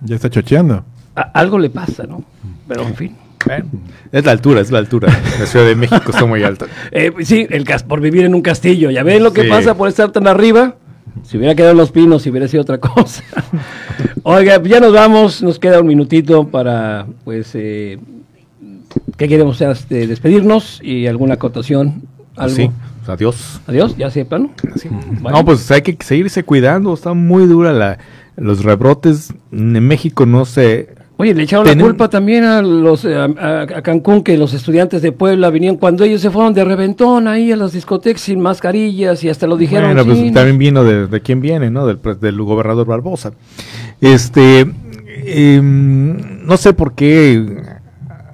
Ya 0.00 0.16
está 0.16 0.30
chocheando. 0.30 0.84
A- 1.14 1.22
algo 1.34 1.58
le 1.58 1.70
pasa, 1.70 2.04
¿no? 2.06 2.24
Pero 2.66 2.82
en 2.82 2.94
fin. 2.94 3.16
Es 4.12 4.24
la 4.24 4.32
altura, 4.32 4.60
es 4.60 4.70
la 4.70 4.78
altura. 4.78 5.08
La 5.38 5.46
Ciudad 5.46 5.64
de 5.64 5.74
México 5.74 6.10
está 6.10 6.26
muy 6.26 6.42
alta. 6.42 6.66
Eh, 6.92 7.12
sí, 7.22 7.46
el 7.50 7.64
cas- 7.64 7.82
por 7.82 8.00
vivir 8.00 8.24
en 8.24 8.34
un 8.34 8.42
castillo. 8.42 8.90
¿Ya 8.90 9.02
ven 9.02 9.22
lo 9.22 9.32
que 9.32 9.42
Sí. 9.44 9.48
pasa 9.48 9.74
por 9.74 9.88
estar 9.88 10.10
tan 10.10 10.26
arriba? 10.26 10.74
Si 11.24 11.36
hubiera 11.36 11.54
quedado 11.54 11.72
en 11.72 11.78
los 11.78 11.90
pinos, 11.90 12.22
si 12.22 12.30
hubiera 12.30 12.46
sido 12.48 12.62
otra 12.62 12.78
cosa. 12.78 13.22
Oiga, 14.22 14.62
ya 14.62 14.80
nos 14.80 14.92
vamos, 14.92 15.42
nos 15.42 15.58
queda 15.58 15.80
un 15.80 15.86
minutito 15.86 16.48
para, 16.48 17.06
pues, 17.24 17.50
eh, 17.54 17.98
¿qué 19.16 19.28
queremos 19.28 19.60
este, 19.60 20.06
despedirnos? 20.06 20.80
¿Y 20.82 21.06
alguna 21.06 21.34
acotación? 21.34 22.02
¿Algo? 22.36 22.54
Sí, 22.54 22.70
pues, 22.98 23.08
adiós. 23.08 23.60
¿Adiós? 23.66 23.96
¿Ya 23.96 24.10
sí, 24.10 24.20
de 24.20 24.24
plano? 24.26 24.50
Bueno. 25.20 25.38
No, 25.38 25.44
pues 25.44 25.68
hay 25.70 25.82
que 25.82 25.96
seguirse 26.04 26.44
cuidando. 26.44 26.94
Está 26.94 27.14
muy 27.14 27.46
dura 27.46 27.72
la, 27.72 27.98
los 28.38 28.64
rebrotes. 28.64 29.32
En 29.52 29.86
México 29.86 30.26
no 30.26 30.44
sé. 30.44 30.94
Oye, 31.20 31.34
le 31.34 31.42
echaron 31.42 31.64
Tienen- 31.64 31.78
la 31.78 31.84
culpa 31.90 32.08
también 32.08 32.44
a 32.44 32.62
los 32.62 33.04
eh, 33.04 33.16
a, 33.16 33.24
a- 33.24 33.62
a 33.62 33.82
Cancún 33.82 34.22
que 34.22 34.38
los 34.38 34.54
estudiantes 34.54 35.02
de 35.02 35.10
Puebla 35.10 35.50
vinieron 35.50 35.76
cuando 35.76 36.04
ellos 36.04 36.20
se 36.20 36.30
fueron 36.30 36.54
de 36.54 36.64
reventón 36.64 37.26
ahí 37.26 37.50
a 37.50 37.56
las 37.56 37.72
discotecas 37.72 38.22
sin 38.22 38.38
mascarillas 38.40 39.24
y 39.24 39.28
hasta 39.28 39.48
lo 39.48 39.56
dijeron. 39.56 39.86
Bueno, 39.94 40.04
pues 40.04 40.18
"Sí, 40.18 40.30
también 40.30 40.58
vino 40.58 40.84
de, 40.84 41.08
de 41.08 41.20
quién 41.20 41.40
viene, 41.40 41.70
¿no? 41.70 41.86
Del, 41.88 41.98
del 42.20 42.40
gobernador 42.42 42.86
Barbosa. 42.86 43.32
Este, 44.00 44.60
em, 45.24 46.46
no 46.46 46.56
sé 46.56 46.72
por 46.72 46.94
qué 46.94 47.44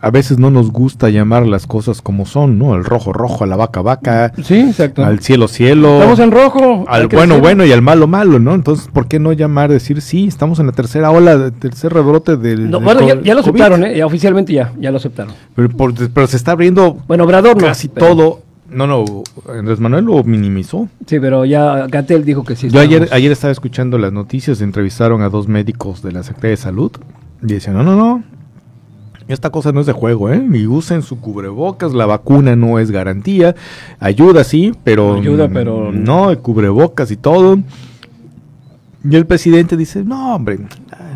a 0.04 0.10
veces 0.10 0.38
no 0.38 0.50
nos 0.50 0.70
gusta 0.70 1.08
llamar 1.08 1.46
las 1.46 1.66
cosas 1.66 2.02
como 2.02 2.26
son, 2.26 2.58
¿no? 2.58 2.74
El 2.74 2.84
rojo 2.84 3.12
rojo, 3.12 3.44
a 3.44 3.46
la 3.46 3.56
vaca 3.56 3.80
vaca, 3.82 4.32
Sí, 4.42 4.60
exacto. 4.60 5.04
al 5.04 5.20
cielo 5.20 5.48
cielo, 5.48 5.94
Estamos 5.94 6.18
en 6.18 6.30
rojo. 6.30 6.84
al 6.88 7.08
bueno 7.08 7.40
bueno 7.40 7.64
y 7.64 7.72
al 7.72 7.82
malo 7.82 8.06
malo, 8.06 8.38
¿no? 8.38 8.54
Entonces, 8.54 8.88
¿por 8.92 9.08
qué 9.08 9.18
no 9.18 9.32
llamar, 9.32 9.70
decir 9.70 10.00
sí, 10.02 10.26
estamos 10.26 10.58
en 10.58 10.66
la 10.66 10.72
tercera 10.72 11.10
ola, 11.10 11.50
tercer 11.52 11.92
rebrote 11.92 12.36
del, 12.36 12.70
No, 12.70 12.78
del 12.78 12.84
bueno, 12.84 13.00
ya, 13.00 13.14
lo 13.34 13.42
COVID? 13.42 13.60
aceptaron, 13.62 13.84
¿eh? 13.84 13.96
Ya 13.96 14.06
oficialmente 14.06 14.52
ya, 14.52 14.72
ya 14.78 14.90
lo 14.90 14.98
aceptaron. 14.98 15.32
Pero, 15.56 15.68
por- 15.70 15.94
pero 16.10 16.26
se 16.26 16.36
está 16.36 16.52
abriendo 16.52 16.98
Bueno, 17.08 17.24
Obrador 17.24 17.56
no. 17.56 17.66
casi 17.66 17.88
todo. 17.88 18.40
No, 18.70 18.86
no, 18.86 19.04
Andrés 19.48 19.78
Manuel 19.78 20.04
lo 20.06 20.24
minimizó. 20.24 20.88
Sí, 21.06 21.20
pero 21.20 21.44
ya 21.44 21.86
Gatel 21.86 22.24
dijo 22.24 22.44
que 22.44 22.56
sí. 22.56 22.68
Yo 22.70 22.80
ayer, 22.80 23.08
ayer 23.12 23.30
estaba 23.30 23.52
escuchando 23.52 23.98
las 23.98 24.12
noticias, 24.12 24.60
entrevistaron 24.60 25.22
a 25.22 25.28
dos 25.28 25.46
médicos 25.48 26.02
de 26.02 26.12
la 26.12 26.22
Secretaría 26.24 26.50
de 26.50 26.56
Salud 26.56 26.90
y 27.42 27.46
decían, 27.52 27.76
no, 27.76 27.82
no, 27.84 27.94
no, 27.94 28.24
esta 29.28 29.50
cosa 29.50 29.72
no 29.72 29.80
es 29.80 29.86
de 29.86 29.92
juego, 29.92 30.30
¿eh? 30.30 30.42
Y 30.52 30.66
usen 30.66 31.02
su 31.02 31.18
cubrebocas, 31.20 31.92
la 31.94 32.06
vacuna 32.06 32.56
no 32.56 32.78
es 32.78 32.90
garantía, 32.90 33.54
ayuda 34.00 34.44
sí, 34.44 34.72
pero... 34.84 35.14
Ayuda, 35.14 35.48
pero- 35.48 35.92
No, 35.92 36.30
el 36.30 36.38
cubrebocas 36.38 37.10
y 37.10 37.16
todo. 37.16 37.58
Y 39.08 39.16
el 39.16 39.26
presidente 39.26 39.76
dice, 39.76 40.02
no, 40.04 40.34
hombre, 40.34 40.58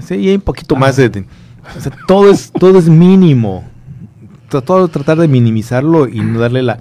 sí, 0.00 0.14
hay 0.14 0.34
un 0.34 0.40
poquito 0.42 0.76
más 0.76 0.96
de... 0.96 1.06
o 1.76 1.80
sea, 1.80 1.92
todo 2.06 2.30
es, 2.30 2.50
todo 2.52 2.78
es 2.78 2.88
mínimo. 2.88 3.64
Todo 4.50 4.88
tratar 4.88 5.18
de 5.18 5.28
minimizarlo 5.28 6.08
y 6.08 6.20
no 6.20 6.38
darle 6.40 6.62
la... 6.62 6.78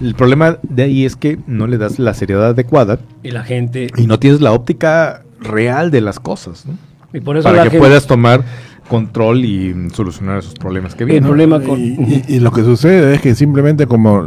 El 0.00 0.14
problema 0.14 0.58
de 0.62 0.82
ahí 0.82 1.04
es 1.06 1.16
que 1.16 1.38
no 1.46 1.66
le 1.66 1.78
das 1.78 1.98
la 1.98 2.12
seriedad 2.12 2.48
adecuada 2.48 2.98
Y 3.22 3.30
la 3.30 3.44
gente. 3.44 3.86
y 3.96 4.06
no 4.06 4.18
tienes 4.18 4.42
la 4.42 4.52
óptica 4.52 5.22
real 5.40 5.90
de 5.90 6.02
las 6.02 6.20
cosas, 6.20 6.66
¿no? 6.66 6.74
Y 7.14 7.20
por 7.20 7.38
eso 7.38 7.44
Para 7.44 7.62
que 7.62 7.70
gente- 7.70 7.78
puedas 7.78 8.06
tomar 8.06 8.42
control 8.88 9.44
y 9.44 9.74
solucionar 9.92 10.38
esos 10.38 10.54
problemas 10.54 10.94
que 10.94 11.04
El 11.04 11.10
vienen. 11.10 11.24
problema 11.28 11.60
con. 11.60 11.78
Y, 11.80 11.84
y- 11.98 12.24
y 12.28 12.40
lo 12.40 12.50
que 12.52 12.62
sucede 12.62 13.14
es 13.14 13.20
que 13.20 13.34
simplemente 13.34 13.86
como 13.86 14.22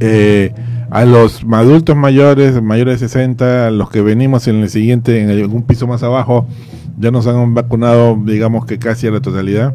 eh, 0.00 0.52
a 0.90 1.04
los 1.04 1.44
adultos 1.50 1.96
mayores, 1.96 2.60
mayores 2.62 3.00
de 3.00 3.08
60, 3.08 3.68
a 3.68 3.70
los 3.70 3.90
que 3.90 4.00
venimos 4.02 4.46
en 4.48 4.56
el 4.56 4.68
siguiente, 4.68 5.20
en 5.22 5.30
algún 5.30 5.62
piso 5.62 5.86
más 5.86 6.02
abajo, 6.02 6.46
ya 6.98 7.10
nos 7.10 7.26
han 7.26 7.54
vacunado, 7.54 8.18
digamos 8.24 8.66
que 8.66 8.78
casi 8.78 9.06
a 9.06 9.10
la 9.10 9.20
totalidad, 9.20 9.74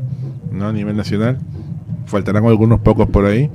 ¿no? 0.51 0.67
A 0.67 0.73
nivel 0.73 0.95
nacional. 0.97 1.37
faltarán 2.07 2.45
algunos 2.45 2.81
pocos 2.81 3.07
por 3.07 3.25
ahí. 3.25 3.49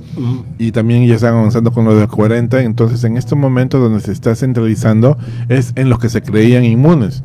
Y 0.57 0.71
también 0.71 1.05
ya 1.05 1.13
están 1.15 1.35
avanzando 1.35 1.71
con 1.71 1.85
los 1.85 1.99
de 1.99 2.07
40. 2.07 2.63
Entonces, 2.63 3.03
en 3.03 3.15
estos 3.15 3.37
momentos 3.37 3.79
donde 3.79 3.99
se 3.99 4.11
está 4.11 4.33
centralizando 4.35 5.15
es 5.47 5.73
en 5.75 5.89
los 5.91 5.99
que 5.99 6.09
se 6.09 6.23
creían 6.23 6.63
inmunes. 6.63 7.23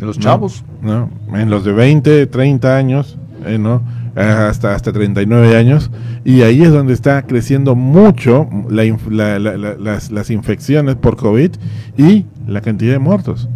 Los 0.00 0.18
chavos. 0.18 0.64
¿no? 0.82 1.10
En 1.34 1.50
los 1.50 1.64
de 1.64 1.72
20, 1.72 2.26
30 2.26 2.76
años, 2.76 3.18
eh, 3.46 3.58
¿no? 3.58 3.82
Eh, 4.16 4.20
hasta, 4.20 4.74
hasta 4.74 4.92
39 4.92 5.56
años. 5.56 5.90
Y 6.24 6.42
ahí 6.42 6.62
es 6.62 6.70
donde 6.72 6.92
está 6.92 7.22
creciendo 7.22 7.74
mucho 7.74 8.48
la 8.68 8.84
inf- 8.84 9.10
la- 9.10 9.38
la- 9.38 9.56
la- 9.56 9.74
las, 9.76 10.10
las 10.10 10.30
infecciones 10.30 10.96
por 10.96 11.16
COVID 11.16 11.50
y 11.96 12.26
la 12.46 12.60
cantidad 12.60 12.92
de 12.92 12.98
muertos. 12.98 13.48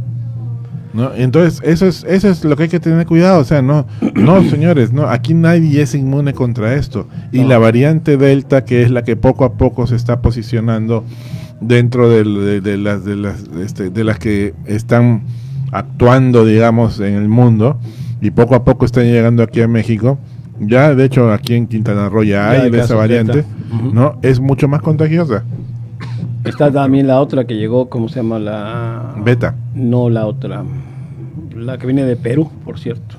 ¿no? 0.94 1.14
Entonces, 1.14 1.60
eso 1.64 1.86
es, 1.86 2.04
eso 2.04 2.28
es 2.28 2.44
lo 2.44 2.54
que 2.54 2.64
hay 2.64 2.68
que 2.68 2.78
tener 2.80 3.06
cuidado. 3.06 3.40
O 3.40 3.44
sea, 3.44 3.62
no, 3.62 3.86
no, 4.14 4.42
señores, 4.50 4.92
no, 4.92 5.04
aquí 5.08 5.32
nadie 5.34 5.80
es 5.82 5.94
inmune 5.94 6.34
contra 6.34 6.74
esto. 6.74 7.08
Y 7.32 7.40
No. 7.40 7.48
la 7.48 7.58
variante 7.58 8.16
Delta, 8.18 8.64
que 8.64 8.82
es 8.82 8.90
la 8.90 9.02
que 9.02 9.16
poco 9.16 9.44
a 9.44 9.54
poco 9.54 9.86
se 9.86 9.96
está 9.96 10.20
posicionando 10.20 11.02
dentro 11.60 12.10
del- 12.10 12.34
de, 12.44 12.60
de 12.60 12.76
las, 12.76 13.04
de, 13.04 13.16
las, 13.16 13.36
este, 13.64 13.88
de 13.90 14.04
las 14.04 14.18
que 14.18 14.54
están 14.66 15.22
actuando, 15.72 16.44
digamos, 16.44 17.00
en 17.00 17.14
el 17.14 17.28
mundo, 17.28 17.78
y 18.20 18.30
poco 18.30 18.54
a 18.54 18.62
poco 18.64 18.84
están 18.84 19.04
llegando 19.04 19.42
aquí 19.42 19.60
a 19.62 19.66
México. 19.68 20.18
Ya, 20.60 20.94
de 20.94 21.04
hecho, 21.04 21.32
aquí 21.32 21.54
en 21.54 21.66
Quintana 21.66 22.08
Roo 22.08 22.22
ya 22.22 22.54
Ya 22.54 22.62
hay 22.62 22.70
de 22.70 22.78
esa 22.78 22.94
variante. 22.94 23.44
¿no? 23.92 24.18
Es 24.22 24.38
mucho 24.38 24.68
más 24.68 24.80
contagiosa. 24.82 25.42
Está 26.44 26.70
también 26.70 27.06
la 27.08 27.20
otra 27.20 27.44
que 27.46 27.54
llegó, 27.56 27.88
¿cómo 27.88 28.08
se 28.08 28.16
llama? 28.16 28.38
La... 28.38 29.14
Beta. 29.24 29.54
No, 29.74 30.08
la 30.10 30.26
otra. 30.26 30.62
La 31.56 31.78
que 31.78 31.86
viene 31.86 32.04
de 32.04 32.16
Perú, 32.16 32.48
por 32.64 32.78
cierto. 32.78 33.16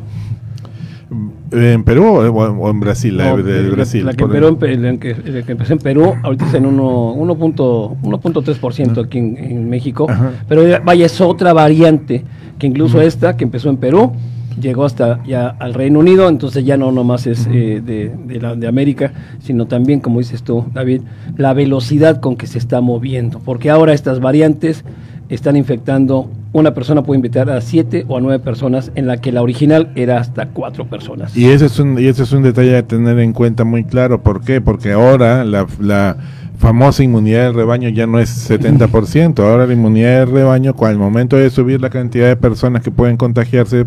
¿En 1.52 1.84
Perú 1.84 2.06
o, 2.06 2.70
en 2.70 2.80
Brasil? 2.80 3.16
La, 3.18 3.30
No, 3.30 3.38
de, 3.38 3.64
de 3.64 3.70
Brasil. 3.70 4.06
La, 4.06 4.14
que, 4.14 4.24
en 4.24 4.56
Pe- 4.56 4.78
la 4.78 4.98
que, 4.98 5.44
que 5.46 5.52
empezó 5.52 5.74
en 5.74 5.80
Perú, 5.80 6.14
ahorita 6.24 6.46
está 6.46 6.58
en 6.58 6.66
uno- 6.66 7.14
1.3% 7.16 7.98
1.3% 8.02 9.06
aquí 9.06 9.20
en, 9.20 9.38
en 9.38 9.70
México. 9.70 10.08
Ajá. 10.10 10.32
Pero 10.48 10.68
ya- 10.68 10.80
vaya, 10.80 11.06
es 11.06 11.22
otra 11.22 11.54
variante, 11.54 12.24
que 12.64 12.68
incluso 12.68 13.02
esta, 13.02 13.36
que 13.36 13.44
empezó 13.44 13.70
en 13.70 13.76
Perú, 13.76 14.14
llegó 14.58 14.86
hasta 14.86 15.22
ya 15.26 15.50
al 15.50 15.74
Reino 15.74 16.00
Unido, 16.00 16.30
entonces 16.30 16.64
ya 16.64 16.78
no 16.78 16.94
nomás 16.94 17.28
es 17.28 17.46
eh, 17.48 17.82
de, 17.86 18.10
de 18.26 18.40
la, 18.40 18.56
de 18.56 18.68
América, 18.68 19.12
sino 19.42 19.66
también, 19.66 20.00
como 20.00 20.20
dices 20.20 20.44
tú, 20.44 20.66
David, 20.74 21.02
la 21.36 21.52
velocidad 21.54 22.22
con 22.22 22.38
que 22.38 22.48
se 22.48 22.58
está 22.58 22.80
moviendo. 22.80 23.40
Porque 23.40 23.70
ahora 23.70 23.92
estas 23.92 24.22
variantes 24.22 24.86
están 25.28 25.58
infectando, 25.58 26.30
una 26.54 26.74
persona 26.74 27.04
puede 27.04 27.18
infectar 27.18 27.50
a 27.50 27.60
siete 27.60 28.06
o 28.08 28.16
a 28.16 28.22
nueve 28.22 28.42
personas, 28.42 28.94
en 28.96 29.08
la 29.08 29.18
que 29.18 29.34
la 29.34 29.42
original 29.42 29.92
era 29.96 30.20
hasta 30.20 30.46
cuatro 30.46 30.86
personas. 30.86 31.36
Y 31.36 31.48
ese 31.50 31.66
es 31.66 31.78
un, 31.80 32.00
y 32.00 32.06
ese 32.06 32.24
es 32.24 32.32
un 32.32 32.44
detalle 32.44 32.78
a 32.78 32.88
tener 32.88 33.20
en 33.20 33.34
cuenta 33.34 33.66
muy 33.66 33.84
claro. 33.84 34.24
¿Por 34.24 34.40
qué? 34.40 34.62
Porque 34.62 34.94
ahora 34.94 35.44
la, 35.44 35.68
la 35.82 36.16
famosa 36.64 37.04
inmunidad 37.04 37.48
del 37.48 37.56
rebaño 37.56 37.90
ya 37.90 38.08
no 38.08 38.20
es 38.20 38.50
70%. 38.50 39.40
Ahora 39.44 39.68
la 39.68 39.74
inmunidad 39.74 40.22
del 40.22 40.32
rebaño, 40.32 40.74
al 40.80 40.98
momento 40.98 41.36
de 41.36 41.50
subir 41.50 41.82
la 41.82 41.90
cantidad 41.90 42.28
de 42.28 42.38
personas 42.38 42.82
que 42.82 42.90
pueden 42.90 43.18
contagiarse, 43.18 43.86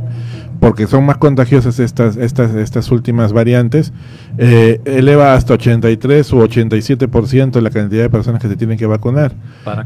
porque 0.60 0.86
son 0.86 1.06
más 1.06 1.16
contagiosas 1.16 1.78
estas, 1.78 2.18
estas, 2.18 2.54
estas 2.54 2.90
últimas 2.90 3.32
variantes, 3.32 3.94
eh, 4.36 4.82
eleva 4.84 5.32
hasta 5.32 5.54
83 5.54 6.30
u 6.34 6.36
87% 6.40 7.62
la 7.62 7.70
cantidad 7.70 8.02
de 8.02 8.10
personas 8.10 8.42
que 8.42 8.48
se 8.48 8.56
tienen 8.56 8.76
que 8.76 8.84
vacunar. 8.84 9.32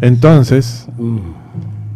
Entonces, 0.00 0.88
Mm, 0.98 1.18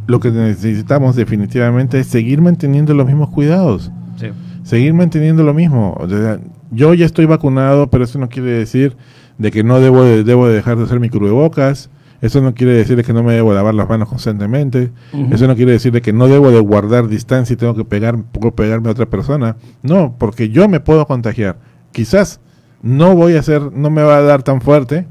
lo 0.07 0.21
que 0.21 0.31
necesitamos 0.31 1.17
definitivamente 1.17 1.99
es 1.99 2.07
seguir 2.07 2.41
manteniendo 2.41 2.95
los 2.95 3.07
mismos 3.07 3.31
cuidados 3.31 3.91
sí. 4.17 4.27
seguir 4.63 4.95
manteniendo 4.95 5.43
lo 5.43 5.55
mismo. 5.55 5.97
O 5.99 6.09
sea, 6.09 6.39
yo 6.71 6.95
ya 6.95 7.07
estoy 7.07 7.27
vacunado, 7.27 7.89
pero 7.89 8.05
eso 8.05 8.19
no 8.19 8.29
quiere 8.29 8.51
decir 8.51 8.97
de 9.39 9.51
que 9.51 9.65
no 9.65 9.81
debo 9.81 10.03
de, 10.03 10.25
debo 10.25 10.47
de 10.49 10.55
dejar 10.55 10.77
de 10.77 10.85
usar 10.85 11.01
mi 11.01 11.09
cubrebocas. 11.11 11.91
Eso 12.21 12.41
no 12.41 12.55
quiere 12.55 12.73
decir 12.73 12.97
de 12.97 13.05
que 13.05 13.13
no 13.13 13.23
me 13.23 13.35
debo 13.35 13.53
lavar 13.53 13.75
las 13.75 13.87
manos 13.89 14.09
constantemente. 14.09 14.91
Eso 15.31 15.47
no 15.47 15.57
quiere 15.57 15.73
decir 15.73 15.93
de 15.93 16.01
que 16.01 16.13
no 16.13 16.27
debo 16.27 16.51
de 16.51 16.61
guardar 16.61 17.07
distancia 17.09 17.53
y 17.53 17.57
tengo 17.57 17.75
que 17.75 17.85
pegar, 17.85 18.17
puedo 18.33 18.55
pegarme 18.55 18.89
a 18.89 18.93
otra 18.93 19.07
persona. 19.07 19.57
No, 19.83 20.15
porque 20.19 20.49
yo 20.49 20.67
me 20.69 20.81
puedo 20.81 21.07
contagiar. 21.07 21.59
Quizás 21.93 22.41
no 22.81 23.15
voy 23.15 23.37
a 23.37 23.41
hacer, 23.41 23.61
no 23.73 23.91
me 23.91 24.03
va 24.03 24.17
a 24.19 24.23
dar 24.23 24.43
tan 24.43 24.63
fuerte, 24.63 25.07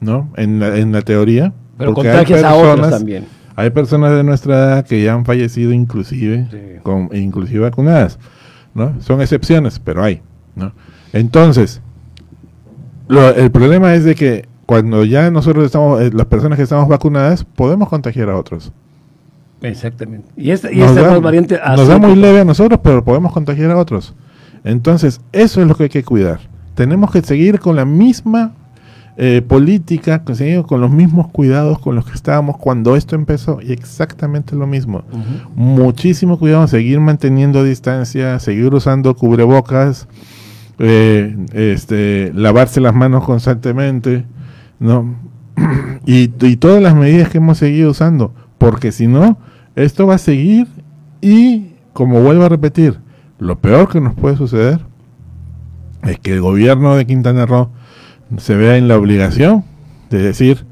¿no? 0.00 0.30
En 0.36 0.58
la, 0.58 0.78
en 0.78 0.92
la 0.92 1.02
teoría. 1.02 1.52
Pero 1.76 1.92
contagias 1.92 2.42
a 2.44 2.54
otros 2.54 2.88
también. 2.88 3.26
Hay 3.56 3.70
personas 3.70 4.12
de 4.16 4.24
nuestra 4.24 4.54
edad 4.54 4.86
que 4.86 5.02
ya 5.02 5.12
han 5.12 5.24
fallecido 5.26 5.70
inclusive, 5.72 6.48
Sí. 6.50 6.80
con, 6.82 7.10
inclusive 7.12 7.60
vacunadas, 7.60 8.18
¿no? 8.74 9.00
Son 9.00 9.20
excepciones, 9.20 9.78
pero 9.80 10.02
hay, 10.02 10.22
¿no? 10.56 10.72
Entonces, 11.12 11.82
lo- 13.08 13.34
el 13.34 13.50
problema 13.50 13.94
es 13.94 14.04
de 14.04 14.14
que 14.14 14.46
cuando 14.66 15.04
ya 15.04 15.30
nosotros 15.30 15.64
estamos, 15.66 16.00
eh, 16.00 16.10
las 16.12 16.26
personas 16.26 16.56
que 16.56 16.62
estamos 16.62 16.88
vacunadas, 16.88 17.44
podemos 17.44 17.88
contagiar 17.88 18.30
a 18.30 18.36
otros. 18.36 18.72
Exactamente. 19.62 20.28
Y 20.36 20.50
esta, 20.50 20.70
y 20.72 20.80
esta 20.82 21.02
da, 21.02 21.18
variante 21.20 21.58
nos 21.76 21.88
da 21.88 21.98
muy 21.98 22.16
leve 22.16 22.40
a 22.40 22.44
nosotros, 22.44 22.80
pero 22.82 23.04
podemos 23.04 23.32
contagiar 23.32 23.70
a 23.70 23.76
otros. 23.78 24.14
Entonces, 24.62 25.20
eso 25.32 25.60
es 25.62 25.68
lo 25.68 25.74
que 25.74 25.84
hay 25.84 25.88
que 25.88 26.02
cuidar. 26.04 26.40
Tenemos 26.74 27.10
que 27.10 27.22
seguir 27.22 27.60
con 27.60 27.76
la 27.76 27.84
misma 27.84 28.52
eh, 29.16 29.42
política, 29.46 30.22
con 30.66 30.80
los 30.80 30.90
mismos 30.90 31.28
cuidados 31.28 31.78
con 31.78 31.94
los 31.94 32.04
que 32.04 32.14
estábamos 32.14 32.56
cuando 32.56 32.96
esto 32.96 33.14
empezó, 33.14 33.60
y 33.62 33.70
exactamente 33.72 34.56
lo 34.56 34.66
mismo. 34.66 35.02
Muchísimo 35.54 36.36
cuidado, 36.38 36.66
seguir 36.66 36.98
manteniendo 36.98 37.62
distancia, 37.62 38.38
seguir 38.40 38.74
usando 38.74 39.14
cubrebocas, 39.14 40.08
eh, 40.78 41.36
este, 41.52 42.32
lavarse 42.34 42.80
las 42.80 42.94
manos 42.94 43.24
constantemente, 43.24 44.24
¿no? 44.80 45.14
y, 46.06 46.30
y 46.46 46.56
todas 46.56 46.82
las 46.82 46.94
medidas 46.94 47.28
que 47.28 47.38
hemos 47.38 47.58
seguido 47.58 47.90
usando, 47.90 48.34
porque 48.58 48.92
si 48.92 49.06
no, 49.06 49.38
esto 49.76 50.06
va 50.06 50.14
a 50.16 50.18
seguir 50.18 50.66
y, 51.20 51.72
como 51.92 52.20
vuelvo 52.22 52.44
a 52.44 52.48
repetir, 52.48 52.98
lo 53.38 53.58
peor 53.58 53.88
que 53.88 54.00
nos 54.00 54.14
puede 54.14 54.36
suceder 54.36 54.80
es 56.02 56.18
que 56.18 56.32
el 56.34 56.40
gobierno 56.40 56.96
de 56.96 57.06
Quintana 57.06 57.46
Roo 57.46 57.70
se 58.38 58.54
vea 58.56 58.76
en 58.76 58.88
la 58.88 58.96
obligación 58.96 59.64
de 60.10 60.18
decir 60.22 60.66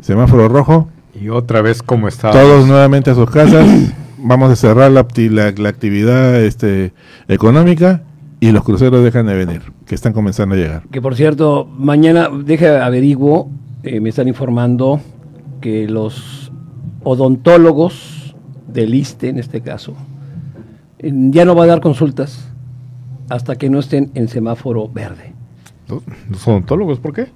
semáforo 0.00 0.48
rojo, 0.48 0.88
Y 1.20 1.28
otra 1.28 1.62
vez 1.62 1.82
como 1.82 2.08
está. 2.08 2.30
todos 2.30 2.66
nuevamente 2.66 3.10
a 3.10 3.14
sus 3.14 3.30
casas, 3.30 3.66
vamos 4.18 4.50
a 4.50 4.56
cerrar 4.56 4.90
la, 4.90 5.06
la- 5.16 5.50
la 5.52 5.68
actividad 5.68 6.36
este, 6.42 6.92
económica 7.28 8.02
y 8.40 8.52
los 8.52 8.64
cruceros 8.64 9.04
dejan 9.04 9.26
de 9.26 9.34
venir, 9.34 9.60
que 9.86 9.94
están 9.94 10.14
comenzando 10.14 10.54
a 10.54 10.58
llegar. 10.58 10.82
Que 10.90 11.02
por 11.02 11.14
cierto, 11.14 11.66
mañana, 11.66 12.30
deja 12.30 12.86
averiguo, 12.86 13.50
eh, 13.82 14.00
me 14.00 14.08
están 14.08 14.28
informando 14.28 15.00
que 15.60 15.86
los 15.86 16.50
odontólogos 17.04 18.34
del 18.66 18.94
ISTE, 18.94 19.28
en 19.28 19.38
este 19.38 19.60
caso, 19.60 19.94
eh, 20.98 21.12
ya 21.12 21.44
no 21.44 21.54
va 21.54 21.64
a 21.64 21.66
dar 21.66 21.80
consultas 21.82 22.48
hasta 23.28 23.56
que 23.56 23.68
no 23.68 23.78
estén 23.78 24.10
en 24.14 24.28
semáforo 24.28 24.88
verde. 24.88 25.32
Los 26.30 26.48
odontólogos, 26.48 26.98
¿por 26.98 27.12
qué? 27.12 27.26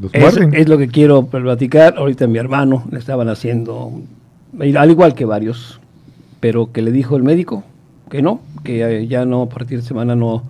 Los 0.00 0.14
Es, 0.14 0.38
es 0.52 0.68
lo 0.68 0.78
que 0.78 0.88
quiero 0.88 1.26
platicar. 1.26 1.94
Ahorita 1.98 2.28
mi 2.28 2.38
hermano 2.38 2.84
le 2.90 2.98
estaban 2.98 3.28
haciendo, 3.28 3.92
al 4.60 4.90
igual 4.90 5.14
que 5.14 5.24
varios, 5.24 5.80
pero 6.38 6.70
que 6.70 6.80
le 6.80 6.92
dijo 6.92 7.16
el 7.16 7.24
médico 7.24 7.64
que 8.10 8.22
no, 8.22 8.40
que 8.62 9.06
ya 9.06 9.24
no 9.24 9.42
a 9.42 9.48
partir 9.48 9.80
de 9.80 9.86
semana 9.86 10.14
no, 10.14 10.42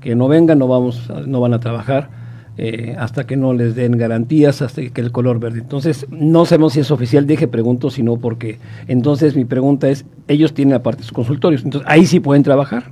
que 0.00 0.14
no 0.14 0.28
vengan, 0.28 0.58
no 0.58 0.68
vamos, 0.68 1.08
no 1.26 1.40
van 1.40 1.54
a 1.54 1.60
trabajar 1.60 2.20
eh, 2.62 2.94
hasta 2.98 3.26
que 3.26 3.38
no 3.38 3.54
les 3.54 3.74
den 3.74 3.96
garantías, 3.96 4.60
hasta 4.60 4.82
que 4.82 5.00
el 5.00 5.12
color 5.12 5.40
verde. 5.40 5.60
Entonces 5.60 6.06
no 6.10 6.44
sabemos 6.44 6.74
si 6.74 6.80
es 6.80 6.90
oficial. 6.90 7.26
Dije 7.26 7.48
pregunto, 7.48 7.90
sino 7.90 8.16
porque 8.16 8.58
entonces 8.86 9.34
mi 9.34 9.46
pregunta 9.46 9.88
es, 9.88 10.04
ellos 10.28 10.52
tienen 10.52 10.74
aparte 10.74 11.02
sus 11.02 11.12
consultorios, 11.12 11.64
entonces 11.64 11.88
ahí 11.90 12.04
sí 12.04 12.20
pueden 12.20 12.42
trabajar. 12.42 12.90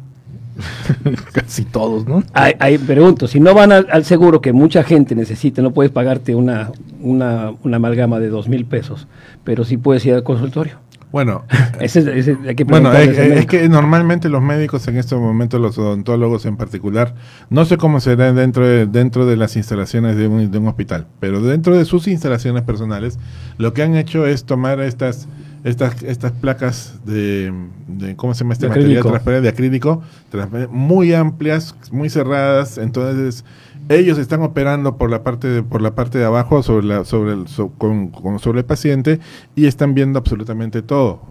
Casi 1.33 1.65
todos, 1.65 2.07
¿no? 2.07 2.23
Ahí, 2.33 2.55
ahí 2.59 2.79
pregunto, 2.79 3.29
si 3.29 3.41
no 3.41 3.53
van 3.53 3.71
al, 3.71 3.87
al 3.91 4.05
seguro 4.05 4.41
que 4.41 4.53
mucha 4.53 4.83
gente 4.83 5.15
necesita, 5.15 5.61
no 5.61 5.73
puedes 5.73 5.93
pagarte 5.93 6.35
una, 6.35 6.73
una, 7.03 7.53
una 7.63 7.77
amalgama 7.77 8.19
de 8.21 8.29
dos 8.29 8.49
mil 8.49 8.65
pesos, 8.65 9.07
pero 9.45 9.65
sí 9.65 9.77
puedes 9.77 10.05
ir 10.07 10.15
al 10.15 10.23
consultorio. 10.23 10.79
Bueno, 11.11 11.45
Ese, 11.81 12.01
es- 12.01 12.07
ese- 12.07 12.37
hay 12.47 12.55
que 12.55 12.65
Bueno, 12.65 12.93
es, 12.93 13.17
es 13.17 13.47
que 13.47 13.69
normalmente 13.69 14.29
los 14.29 14.43
médicos 14.43 14.87
en 14.89 14.97
estos 14.99 15.21
momentos, 15.21 15.61
los 15.61 15.79
odontólogos 15.79 16.45
en 16.47 16.57
particular, 16.57 17.15
no 17.51 17.65
sé 17.65 17.77
cómo 17.79 18.01
será 18.01 18.33
dentro 18.33 18.67
de, 18.67 18.87
dentro 18.87 19.25
de 19.25 19.37
las 19.37 19.57
instalaciones 19.57 20.17
de 20.17 20.29
un, 20.29 20.51
de 20.51 20.59
un 20.59 20.69
hospital, 20.69 21.07
pero 21.21 21.41
dentro 21.41 21.77
de 21.77 21.85
sus 21.85 22.09
instalaciones 22.09 22.63
personales, 22.63 23.19
lo 23.57 23.73
que 23.73 23.83
han 23.83 23.97
hecho 23.97 24.27
es 24.27 24.45
tomar 24.45 24.81
estas 24.81 25.29
estas 25.69 26.03
estas 26.03 26.33
placas 26.33 26.99
de, 27.05 27.53
de- 27.87 28.17
¿cómo 28.17 28.35
se 28.35 28.41
llama 28.45 28.55
este 28.55 28.67
De 28.67 28.71
material 28.71 28.91
acrílico. 28.91 29.09
transparente 29.11 29.43
de 29.43 29.49
acrílico 29.49 30.03
transparente, 30.31 30.73
muy 30.75 31.15
amplias, 31.15 31.75
muy 31.93 32.09
cerradas, 32.11 32.79
entonces 32.79 33.45
ellos 33.89 34.19
están 34.19 34.43
operando 34.43 34.97
por 34.99 35.11
la 35.11 35.23
parte 35.23 35.49
de, 35.49 35.63
por 35.63 35.81
la 35.81 35.95
parte 35.95 36.19
de 36.19 36.25
abajo 36.25 36.63
sobre 36.63 36.87
la 36.87 37.05
sobre 37.05 37.33
el 37.33 37.49
so- 37.49 37.71
con- 37.79 38.09
con- 38.09 38.39
sobre 38.39 38.61
el 38.61 38.65
paciente 38.65 39.21
y 39.57 39.67
están 39.67 39.95
viendo 39.95 40.19
absolutamente 40.19 40.83
todo 40.83 41.23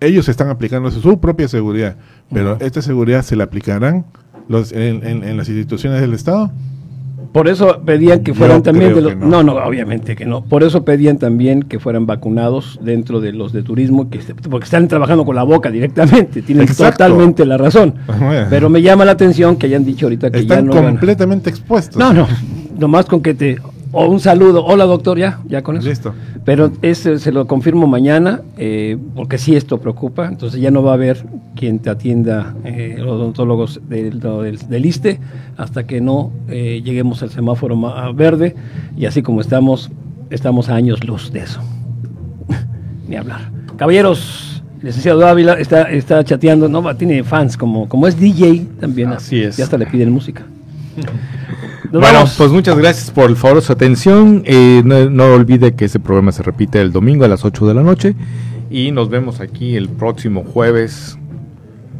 ellos 0.00 0.28
están 0.28 0.48
aplicando 0.50 0.90
su 0.90 1.18
propia 1.20 1.48
seguridad, 1.48 1.96
pero 2.30 2.58
esta 2.60 2.82
seguridad 2.82 3.22
se 3.22 3.36
la 3.36 3.44
aplicarán 3.44 4.04
los, 4.48 4.72
en, 4.72 5.06
en- 5.06 5.24
en 5.24 5.36
las 5.38 5.48
instituciones 5.48 6.00
del 6.02 6.12
Estado. 6.12 6.50
Por 7.34 7.48
eso 7.48 7.80
pedían 7.84 8.20
que 8.22 8.32
fueran 8.32 8.62
también 8.62 8.94
de 8.94 9.00
los... 9.02 9.16
no. 9.16 9.42
no. 9.42 9.42
no, 9.42 9.54
obviamente 9.56 10.14
que 10.14 10.24
no. 10.24 10.44
Por 10.44 10.62
eso 10.62 10.84
pedían 10.84 11.18
también 11.18 11.64
que 11.64 11.80
fueran 11.80 12.06
vacunados 12.06 12.78
dentro 12.80 13.20
de 13.20 13.32
los 13.32 13.52
de 13.52 13.64
turismo, 13.64 14.08
que 14.08 14.20
porque 14.48 14.64
están 14.66 14.86
trabajando 14.86 15.24
con 15.24 15.34
la 15.34 15.42
boca 15.42 15.68
directamente. 15.72 16.42
Tienen 16.42 16.62
Exacto. 16.68 16.92
totalmente 17.04 17.44
la 17.44 17.56
razón. 17.58 17.94
Bueno. 18.06 18.46
Pero 18.48 18.68
me 18.70 18.80
llama 18.82 19.04
la 19.04 19.10
atención 19.12 19.56
que 19.56 19.66
hayan 19.66 19.84
dicho 19.84 20.06
ahorita 20.06 20.30
que 20.30 20.46
ya 20.46 20.54
Están 20.54 20.66
no 20.66 20.74
van- 20.74 20.84
completamente 20.92 21.50
expuestos. 21.50 21.96
No, 21.96 22.12
no. 22.12 22.28
Nomás 22.78 23.06
con 23.06 23.20
que 23.20 23.34
te... 23.34 23.58
O 23.96 24.06
un 24.08 24.18
saludo. 24.18 24.64
Hola, 24.64 24.86
doctor, 24.86 25.16
ya, 25.16 25.38
ya 25.46 25.62
con 25.62 25.76
eso. 25.76 25.88
Listo. 25.88 26.12
Pero 26.44 26.72
ese 26.82 27.20
se 27.20 27.30
lo 27.30 27.46
confirmo 27.46 27.86
mañana, 27.86 28.40
eh, 28.58 28.98
porque 29.14 29.38
sí 29.38 29.54
esto 29.54 29.78
preocupa. 29.78 30.26
Entonces 30.26 30.60
ya 30.60 30.72
no 30.72 30.82
va 30.82 30.90
a 30.90 30.94
haber 30.94 31.24
quien 31.54 31.78
te 31.78 31.90
atienda, 31.90 32.56
eh, 32.64 32.96
los 32.98 33.12
odontólogos 33.12 33.80
del, 33.88 34.18
del, 34.18 34.58
del 34.58 34.86
ISSSTE, 34.86 35.20
hasta 35.56 35.86
que 35.86 36.00
no 36.00 36.32
eh, 36.48 36.82
lleguemos 36.84 37.22
al 37.22 37.30
semáforo 37.30 37.78
verde. 38.14 38.56
Y 38.96 39.06
así 39.06 39.22
como 39.22 39.40
estamos, 39.40 39.92
estamos 40.28 40.68
a 40.68 40.74
años 40.74 41.04
luz 41.04 41.32
de 41.32 41.40
eso. 41.40 41.60
Ni 43.08 43.14
hablar. 43.14 43.52
Caballeros, 43.76 44.60
licenciado 44.82 45.24
Ávila 45.24 45.54
está, 45.54 45.82
está 45.84 46.24
chateando, 46.24 46.68
no, 46.68 46.96
tiene 46.96 47.22
fans, 47.22 47.56
como, 47.56 47.88
como 47.88 48.08
es 48.08 48.18
DJ 48.18 48.66
también. 48.80 49.10
Así 49.10 49.40
es. 49.40 49.56
Ya 49.56 49.64
hasta 49.64 49.78
le 49.78 49.86
piden 49.86 50.10
música. 50.10 50.42
Nos 51.94 52.00
bueno, 52.00 52.18
vamos. 52.18 52.34
pues 52.36 52.50
muchas 52.50 52.76
gracias 52.76 53.12
por 53.12 53.30
el 53.30 53.36
favor 53.36 53.58
de 53.58 53.62
su 53.62 53.72
atención. 53.72 54.42
Eh, 54.46 54.82
no, 54.84 55.08
no 55.10 55.26
olvide 55.26 55.76
que 55.76 55.84
ese 55.84 56.00
programa 56.00 56.32
se 56.32 56.42
repite 56.42 56.80
el 56.80 56.90
domingo 56.90 57.24
a 57.24 57.28
las 57.28 57.44
8 57.44 57.68
de 57.68 57.72
la 57.72 57.84
noche. 57.84 58.16
Y 58.68 58.90
nos 58.90 59.10
vemos 59.10 59.38
aquí 59.38 59.76
el 59.76 59.88
próximo 59.88 60.42
jueves, 60.42 61.16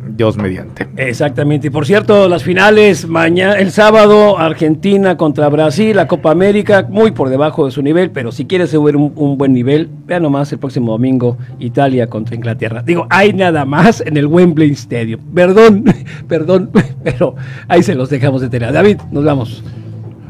Dios 0.08 0.36
mediante. 0.36 0.88
Exactamente. 0.96 1.68
Y 1.68 1.70
por 1.70 1.86
cierto, 1.86 2.28
las 2.28 2.42
finales 2.42 3.06
mañana, 3.06 3.54
el 3.54 3.70
sábado, 3.70 4.36
Argentina 4.36 5.16
contra 5.16 5.48
Brasil, 5.48 5.94
la 5.94 6.08
Copa 6.08 6.32
América, 6.32 6.84
muy 6.90 7.12
por 7.12 7.28
debajo 7.28 7.64
de 7.64 7.70
su 7.70 7.80
nivel, 7.80 8.10
pero 8.10 8.32
si 8.32 8.46
quieres 8.46 8.70
subir 8.70 8.96
un, 8.96 9.12
un 9.14 9.38
buen 9.38 9.52
nivel, 9.52 9.88
vean 10.06 10.24
nomás 10.24 10.50
el 10.50 10.58
próximo 10.58 10.90
domingo, 10.90 11.38
Italia 11.60 12.08
contra 12.08 12.34
Inglaterra. 12.34 12.82
Digo, 12.84 13.06
hay 13.10 13.32
nada 13.32 13.64
más 13.64 14.00
en 14.00 14.16
el 14.16 14.26
Wembley 14.26 14.72
Stadium. 14.72 15.20
Perdón, 15.32 15.84
perdón, 16.26 16.72
pero 17.04 17.36
ahí 17.68 17.84
se 17.84 17.94
los 17.94 18.10
dejamos 18.10 18.40
de 18.40 18.48
tarea. 18.48 18.72
David, 18.72 18.98
nos 19.12 19.24
vamos. 19.24 19.62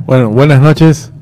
Bueno, 0.07 0.29
buenas 0.31 0.61
noches 0.61 1.13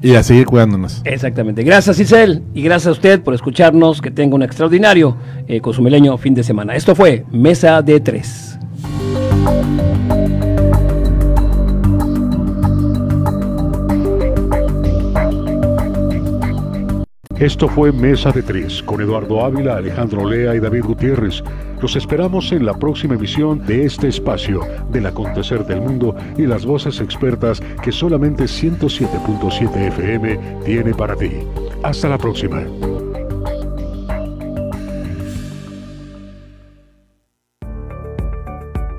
y 0.00 0.14
a 0.14 0.22
seguir 0.22 0.46
cuidándonos. 0.46 1.02
Exactamente. 1.04 1.62
Gracias, 1.62 1.98
Isel, 1.98 2.42
y 2.54 2.62
gracias 2.62 2.88
a 2.88 2.92
usted 2.92 3.22
por 3.22 3.34
escucharnos. 3.34 4.00
Que 4.00 4.10
tenga 4.10 4.34
un 4.34 4.42
extraordinario 4.42 5.16
eh, 5.46 5.60
consumileño 5.60 6.16
fin 6.18 6.34
de 6.34 6.42
semana. 6.42 6.74
Esto 6.74 6.94
fue 6.94 7.24
Mesa 7.30 7.80
de 7.82 8.00
Tres. 8.00 8.58
Esto 17.38 17.68
fue 17.68 17.90
Mesa 17.90 18.30
de 18.30 18.42
Tres 18.42 18.80
con 18.80 19.00
Eduardo 19.00 19.44
Ávila, 19.44 19.76
Alejandro 19.76 20.28
Lea 20.28 20.54
y 20.54 20.60
David 20.60 20.84
Gutiérrez. 20.84 21.42
Los 21.82 21.96
esperamos 21.96 22.52
en 22.52 22.64
la 22.64 22.74
próxima 22.74 23.16
emisión 23.16 23.66
de 23.66 23.84
este 23.84 24.06
espacio 24.06 24.60
del 24.90 25.06
acontecer 25.06 25.66
del 25.66 25.80
mundo 25.80 26.14
y 26.38 26.46
las 26.46 26.64
voces 26.64 27.00
expertas 27.00 27.60
que 27.82 27.90
solamente 27.90 28.44
107.7 28.44 29.88
FM 29.88 30.38
tiene 30.64 30.94
para 30.94 31.16
ti. 31.16 31.32
Hasta 31.82 32.08
la 32.08 32.18
próxima. 32.18 32.62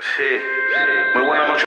Sí, 0.00 0.24
sí. 0.38 1.18
Muy 1.18 1.26
buenas 1.26 1.48
noches. 1.48 1.48